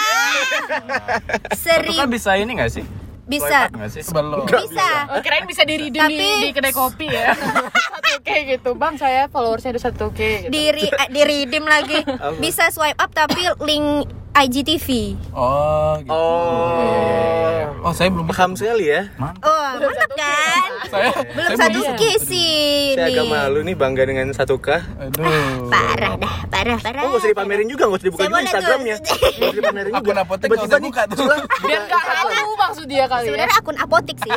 itu 1.64 1.92
kan 1.96 2.10
bisa 2.12 2.36
ini 2.36 2.52
nggak 2.60 2.72
sih 2.72 2.86
bisa. 3.24 3.72
Nggak 3.72 3.90
sih 3.90 4.02
Belum. 4.12 4.44
Bisa. 4.44 4.90
Oh, 5.08 5.22
kirain 5.24 5.48
bisa 5.48 5.64
di 5.64 5.76
redeem 5.80 6.12
di, 6.12 6.20
Tapi- 6.20 6.44
di 6.44 6.50
kedai 6.52 6.74
kopi 6.76 7.08
ya. 7.08 7.32
satu 8.04 8.20
k 8.22 8.30
gitu. 8.46 8.70
Bang, 8.76 9.00
saya 9.00 9.32
followersnya 9.32 9.74
ada 9.74 9.82
satu 9.82 10.12
k 10.12 10.48
gitu. 10.48 10.52
Di 10.52 10.64
re- 10.70 10.92
eh, 10.92 11.08
di 11.10 11.22
redeem 11.24 11.66
lagi. 11.66 12.04
Bisa 12.38 12.68
swipe 12.70 13.00
up 13.00 13.12
tapi 13.16 13.48
link 13.64 14.12
IGTV. 14.34 14.88
Oh, 15.32 15.94
gitu. 16.00 16.10
Oh. 16.10 17.84
Oh, 17.84 17.92
saya 17.92 18.10
belum 18.10 18.26
Paham 18.26 18.56
sekali 18.56 18.90
ya. 18.90 19.12
Oh, 19.20 19.68
mantap 19.76 20.12
kan? 20.14 20.62
Saya 20.94 21.10
Belum 21.28 21.50
saya 21.50 21.58
satu 21.60 21.80
belum- 21.80 21.98
K 21.98 22.04
sih. 22.22 22.94
Saya 22.94 23.10
agak 23.10 23.26
malu 23.26 23.60
nih 23.62 23.74
bangga 23.74 24.04
dengan 24.04 24.30
1k. 24.30 24.68
Aduh. 25.00 25.26
Parah 25.68 26.14
dah, 26.16 26.36
parah, 26.48 26.78
parah. 26.78 27.02
Oh, 27.02 27.10
nggak 27.10 27.20
usah 27.20 27.30
dipamerin 27.30 27.66
juga, 27.66 27.84
nggak 27.86 27.98
usah 27.98 28.08
dibuka 28.08 28.22
Saya 28.22 28.30
juga. 28.30 28.42
Instagramnya. 28.44 28.96
Nggak 29.04 29.42
usah 29.42 29.58
dipamerin 29.58 29.92
juga. 29.92 30.00
Akun 30.04 30.18
apotek 30.20 30.48
nggak 30.48 30.64
usah 30.64 30.80
buka 30.80 31.02
tuh. 31.10 31.26
Biar 31.66 31.82
nggak 31.84 32.04
halu 32.30 32.54
maksud 32.56 32.86
dia 32.86 33.06
kali 33.06 33.22
ya. 33.22 33.28
Sebenarnya 33.28 33.56
akun 33.58 33.78
apotik 33.80 34.18
sih. 34.18 34.32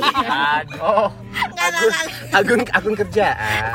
Oh, 0.80 1.08
Enggak, 1.36 1.66
enggak, 1.68 1.82
enggak. 1.82 2.06
akun 2.34 2.60
akun 2.72 2.94
kerjaan. 2.96 3.68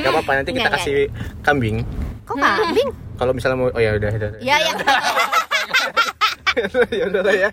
Gak 0.00 0.10
apa-apa 0.12 0.32
nanti 0.36 0.50
kita 0.50 0.60
Nggak, 0.64 0.74
kasih 0.78 0.98
kambing. 1.42 1.76
Kok 2.30 2.38
kambing? 2.38 2.90
Kalau 3.18 3.32
misalnya 3.34 3.56
mau, 3.58 3.68
oh 3.68 3.82
ya 3.82 3.90
udah, 3.92 4.10
udah. 4.14 4.30
Ya, 4.38 4.56
ya. 4.56 4.72
ya 6.90 7.04
udah 7.06 7.22
lah 7.22 7.34
ya. 7.36 7.48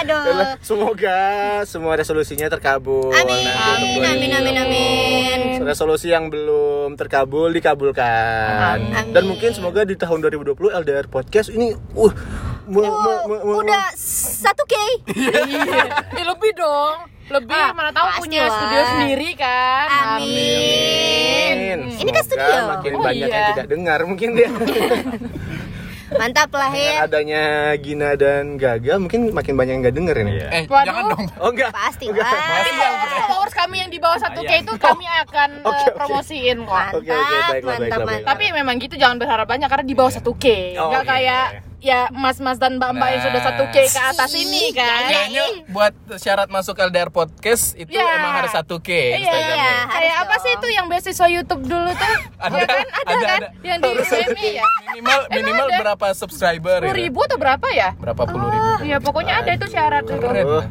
Aduh. 0.00 0.20
Udah 0.20 0.34
lah. 0.34 0.52
Semoga 0.60 1.18
semua 1.64 1.96
resolusinya 1.96 2.48
terkabul. 2.48 3.10
Amin, 3.10 3.44
untuk 3.44 4.04
amin, 4.04 4.30
amin, 4.32 4.56
amin. 4.58 5.40
Resolusi 5.62 6.08
yang 6.08 6.28
belum 6.28 6.94
terkabul 6.94 7.50
dikabulkan. 7.50 8.78
Amin. 8.78 9.12
Dan 9.12 9.26
mungkin 9.26 9.52
semoga 9.52 9.82
di 9.82 9.96
tahun 9.96 10.22
2020 10.22 10.54
LDR 10.72 11.06
podcast 11.06 11.50
ini 11.50 11.72
uh 11.74 12.12
mu- 12.64 12.84
mu- 12.84 13.22
mu- 13.26 13.42
mu- 13.42 13.58
Udah 13.60 13.90
satu 13.96 14.64
K. 14.64 14.74
Eh, 16.12 16.24
lebih 16.24 16.52
dong. 16.54 17.08
Lebih 17.32 17.56
Ah, 17.56 17.72
mana 17.72 17.90
tahu 17.90 18.06
punya 18.18 18.40
lah. 18.42 18.52
studio 18.52 18.80
sendiri 18.86 19.28
kan. 19.34 19.86
Amin. 20.14 21.78
Amin. 21.78 21.78
Ini 21.96 22.10
kan 22.10 22.22
studio. 22.22 22.52
Makin 22.70 22.92
Oh, 22.92 23.00
banyak 23.00 23.24
yang 23.24 23.32
iya. 23.38 23.50
tidak 23.50 23.66
dengar 23.66 23.98
mungkin 24.02 24.28
dia. 24.32 24.48
Mantap 26.12 26.52
lah 26.52 26.68
Dengan 26.68 26.92
ya. 26.92 27.00
adanya 27.02 27.42
Gina 27.80 28.10
dan 28.14 28.60
Gaga 28.60 29.00
mungkin 29.00 29.32
makin 29.32 29.56
banyak 29.56 29.72
yang 29.72 29.80
nggak 29.80 29.96
denger 29.96 30.16
ini. 30.18 30.32
Iya. 30.34 30.48
Eh, 30.52 30.62
Waduh. 30.66 30.84
jangan 30.84 31.04
dong. 31.08 31.24
Oh 31.40 31.48
enggak. 31.48 31.70
Pasti 31.72 32.04
Enggak. 32.04 32.28
lah. 32.28 32.36
Tapi 32.36 32.70
followers, 32.70 33.24
followers 33.26 33.54
kami 33.56 33.76
yang 33.80 33.88
di 33.88 33.96
bawah 33.96 34.18
1K 34.20 34.52
itu 34.60 34.72
kami 34.76 35.06
akan 35.08 35.48
eh, 35.56 35.64
Oke, 35.64 35.72
oke. 35.82 35.96
promosiin 35.96 36.56
kok. 36.60 36.68
Mantap, 36.68 36.94
Oke, 36.94 37.08
oke, 37.08 37.16
baiklah, 37.16 37.40
mantap, 37.40 37.48
baiklah, 37.48 37.80
mantap. 37.80 38.06
baiklah. 38.06 38.28
Tapi 38.28 38.44
memang 38.52 38.74
gitu 38.76 38.94
jangan 38.94 39.16
berharap 39.16 39.46
banyak 39.48 39.66
karena 39.66 39.86
di 39.88 39.94
bawah 39.96 40.12
1K. 40.12 40.46
Oh, 40.76 40.88
Nggak 40.92 41.00
oke. 41.00 41.08
kayak 41.08 41.44
ya 41.82 42.06
mas-mas 42.08 42.56
dan 42.56 42.78
mbak-mbak 42.78 43.08
yang 43.10 43.22
sudah 43.22 43.40
1K 43.42 43.76
ke 43.84 44.00
atas 44.00 44.30
ini 44.32 44.70
kan. 44.70 45.02
Kayaknya 45.04 45.44
buat 45.66 45.90
syarat 46.14 46.46
masuk 46.46 46.78
LDR 46.78 47.10
podcast 47.10 47.74
itu 47.74 47.90
Ya. 47.92 48.06
emang 48.16 48.32
harus 48.32 48.50
1K 48.50 48.86
Iya, 48.88 49.18
Instagramnya. 49.18 49.50
iya. 49.52 49.74
harus 49.74 49.92
Kayak 49.92 50.16
apa 50.16 50.30
dong. 50.30 50.40
sih 50.40 50.52
itu 50.52 50.68
yang 50.70 50.86
beasiswa 50.86 51.26
YouTube 51.28 51.62
dulu 51.64 51.90
tuh? 51.90 52.14
Ada, 52.44 52.54
ya 52.54 52.64
kan? 52.64 52.78
Ada, 52.86 52.86
ada, 53.02 53.18
kan? 53.20 53.36
ada. 53.36 53.48
Yang 53.60 53.78
di 53.78 53.90
UMI 53.90 54.48
ya? 54.52 54.64
Minimal 54.88 55.20
minimal 55.28 55.66
ada? 55.66 55.78
berapa 55.78 56.06
subscriber? 56.12 56.78
Sepuluh 56.78 56.94
gitu? 56.94 57.02
ribu 57.02 57.18
atau 57.20 57.36
berapa 57.36 57.66
ya? 57.68 57.88
Berapa 57.96 58.22
puluh 58.24 58.46
ribu? 58.48 58.70
Ya 58.84 58.96
pokoknya 58.98 59.34
ada 59.36 59.50
itu 59.50 59.66
syarat 59.68 60.02
itu. 60.04 60.14
Keren. 60.16 60.46
Oh. 60.46 60.64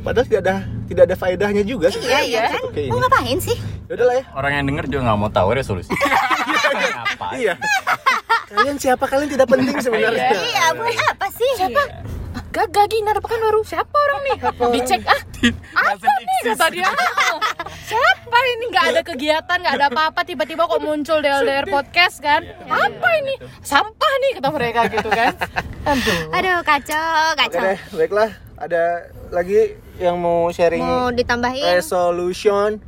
Padahal 0.00 0.24
tidak 0.26 0.40
ada 0.42 0.56
tidak 0.88 1.02
ada 1.04 1.14
faedahnya 1.14 1.62
juga 1.62 1.86
sih. 1.88 2.00
Iya, 2.00 2.18
iya 2.22 2.40
kan? 2.48 2.62
Mau 2.88 2.96
ngapain 2.98 3.36
sih? 3.38 3.56
Yaudah 3.86 4.06
lah 4.06 4.16
ya. 4.16 4.24
Orang 4.32 4.52
yang 4.54 4.64
denger 4.64 4.84
juga 4.86 5.00
nggak 5.06 5.18
mau 5.18 5.28
tahu 5.28 5.48
resolusi. 5.52 5.92
Apa? 7.12 7.36
Iya. 7.36 7.54
Kalian 8.48 8.76
siapa? 8.76 9.04
Kalian 9.04 9.28
tidak 9.28 9.46
penting 9.46 9.76
sebenarnya. 9.78 10.32
Iya, 10.32 10.64
buat 10.72 10.98
apa 11.08 11.26
sih? 11.30 11.50
Siapa? 11.56 11.82
Gagal 12.48 12.86
Gina 12.88 13.12
ada 13.12 13.20
pekan 13.20 13.38
baru. 13.38 13.60
Siapa 13.62 13.92
orang 13.92 14.20
nih? 14.24 14.36
Dicek 14.72 15.02
ah. 15.04 15.20
Apa 15.78 16.10
nih 16.18 16.40
kata 16.50 16.66
dia? 16.72 16.90
Siapa 17.86 18.38
ini 18.50 18.64
nggak 18.68 18.86
ada 18.90 19.02
kegiatan, 19.04 19.56
nggak 19.62 19.74
ada 19.78 19.86
apa-apa 19.86 20.20
tiba-tiba 20.24 20.66
kok 20.66 20.80
muncul 20.80 21.20
di 21.20 21.28
LDR 21.28 21.68
podcast 21.68 22.18
kan? 22.18 22.42
Apa 22.66 23.08
ini? 23.22 23.34
Sampah 23.62 24.12
nih 24.18 24.30
kata 24.40 24.48
mereka 24.50 24.80
gitu 24.90 25.08
kan? 25.08 25.32
Aduh. 25.86 26.34
Aduh, 26.34 26.58
kacau, 26.66 27.06
Oke 27.32 27.46
kacau. 27.46 27.62
deh, 27.62 27.78
baiklah. 27.94 28.30
Ada 28.58 28.84
lagi 29.30 29.78
yang 29.96 30.18
mau 30.18 30.50
sharing 30.50 30.82
Mau 30.82 31.14
ditambahin? 31.14 31.78
resolution? 31.78 32.82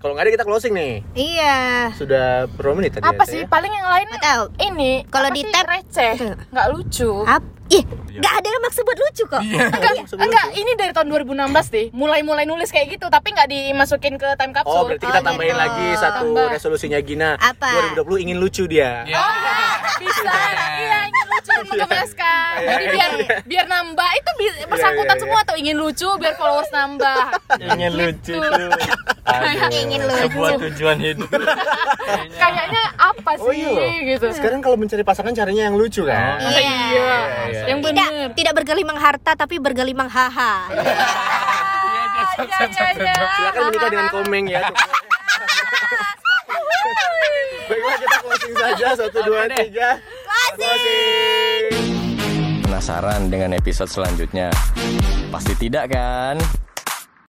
Kalau 0.00 0.16
nggak 0.16 0.24
ada 0.24 0.32
kita 0.32 0.46
closing 0.48 0.72
nih. 0.72 1.04
Iya. 1.12 1.92
Sudah 1.92 2.48
berapa 2.56 2.72
menit 2.72 2.96
tadi? 2.96 3.04
Apa 3.04 3.28
ya, 3.28 3.28
sih 3.28 3.40
Teh? 3.44 3.52
paling 3.52 3.68
yang 3.68 3.84
lain 3.84 4.08
ini 4.56 5.04
Kalau 5.12 5.28
apa 5.28 5.36
di 5.36 5.42
tab- 5.52 5.68
receh, 5.68 6.12
nggak 6.48 6.66
lucu. 6.72 7.10
Ap 7.28 7.44
Ih, 7.70 7.82
nggak 8.12 8.34
ada 8.34 8.48
yang 8.48 8.62
maksud 8.62 8.82
buat 8.82 8.98
lucu 8.98 9.24
kok. 9.24 9.38
Enggak, 9.40 9.94
sebelum 10.04 10.26
enggak, 10.26 10.46
ini 10.52 10.72
dari 10.74 10.90
tahun 10.90 11.06
2016 11.08 11.38
deh. 11.70 11.86
Mulai-mulai 11.92 12.42
nulis 12.42 12.68
kayak 12.68 12.90
gitu, 12.92 13.06
tapi 13.06 13.30
nggak 13.30 13.46
dimasukin 13.46 14.14
ke 14.16 14.28
time 14.34 14.50
capsule. 14.50 14.74
Oh, 14.74 14.84
berarti 14.84 15.06
kita 15.06 15.20
Oh, 15.20 15.24
tambahin 15.24 15.54
gitu. 15.54 15.62
lagi 15.62 15.86
satu 15.94 16.26
Tambah. 16.28 16.46
resolusinya 16.50 16.98
Gina. 17.00 17.30
Apa? 17.36 17.94
2020 17.94 18.24
ingin 18.24 18.36
lucu 18.38 18.66
dia. 18.66 19.06
Ya. 19.06 19.22
bisa 20.00 20.32
iya 20.80 20.98
ingin 21.04 21.26
lucu 21.28 21.52
menggemaskan 21.62 22.52
jadi 22.58 22.84
biar 22.88 23.10
biar 23.44 23.64
nambah 23.68 24.10
itu 24.14 24.30
bersangkutan 24.64 25.04
iya, 25.06 25.12
iya. 25.12 25.22
semua 25.22 25.40
tuh 25.44 25.56
ingin 25.56 25.76
lucu 25.76 26.08
biar 26.16 26.34
followers 26.34 26.70
nambah 26.70 27.22
Ingin 27.60 27.92
lucu 27.94 28.32
Gitu. 28.32 28.64
Aduh, 29.28 29.68
Ingin 29.70 30.00
lucu. 30.00 30.24
Sebuah 30.24 30.50
tujuan 30.58 30.96
hidup. 30.98 31.28
kayaknya 32.32 32.82
apa 32.96 33.30
Oh 33.36 33.52
sih 33.52 33.60
iya 33.60 33.70
loh. 33.70 33.92
gitu 34.08 34.26
Sekarang 34.32 34.60
kalau 34.60 34.74
mencari 34.74 35.02
pasangan 35.02 35.30
caranya 35.30 35.68
yang 35.68 35.76
lucu 35.76 36.02
kan? 36.02 36.40
Iya. 36.40 37.12
Iya 37.60 37.76
yang 37.76 37.80
Tidak, 37.84 37.92
bener 37.92 38.32
tidak 38.32 38.52
bergelimang 38.56 38.98
harta 38.98 39.32
tapi 39.36 39.60
bergelimang 39.60 40.08
haha. 40.08 40.54
Iya, 42.40 42.56
iya, 42.72 42.88
iya. 42.96 43.14
Silakan 43.36 43.62
menikah 43.68 43.88
dengan 43.92 44.08
komeng 44.08 44.46
ya. 44.48 44.64
Baiklah 47.68 47.96
kita 48.02 48.16
closing 48.24 48.54
saja 48.56 48.86
satu 48.96 49.18
dua 49.22 49.46
tiga. 49.46 50.00
Closing. 50.56 51.70
Penasaran 52.66 53.30
dengan 53.30 53.54
episode 53.54 53.90
selanjutnya? 53.90 54.48
Pasti 55.30 55.54
tidak 55.54 55.92
kan? 55.94 56.40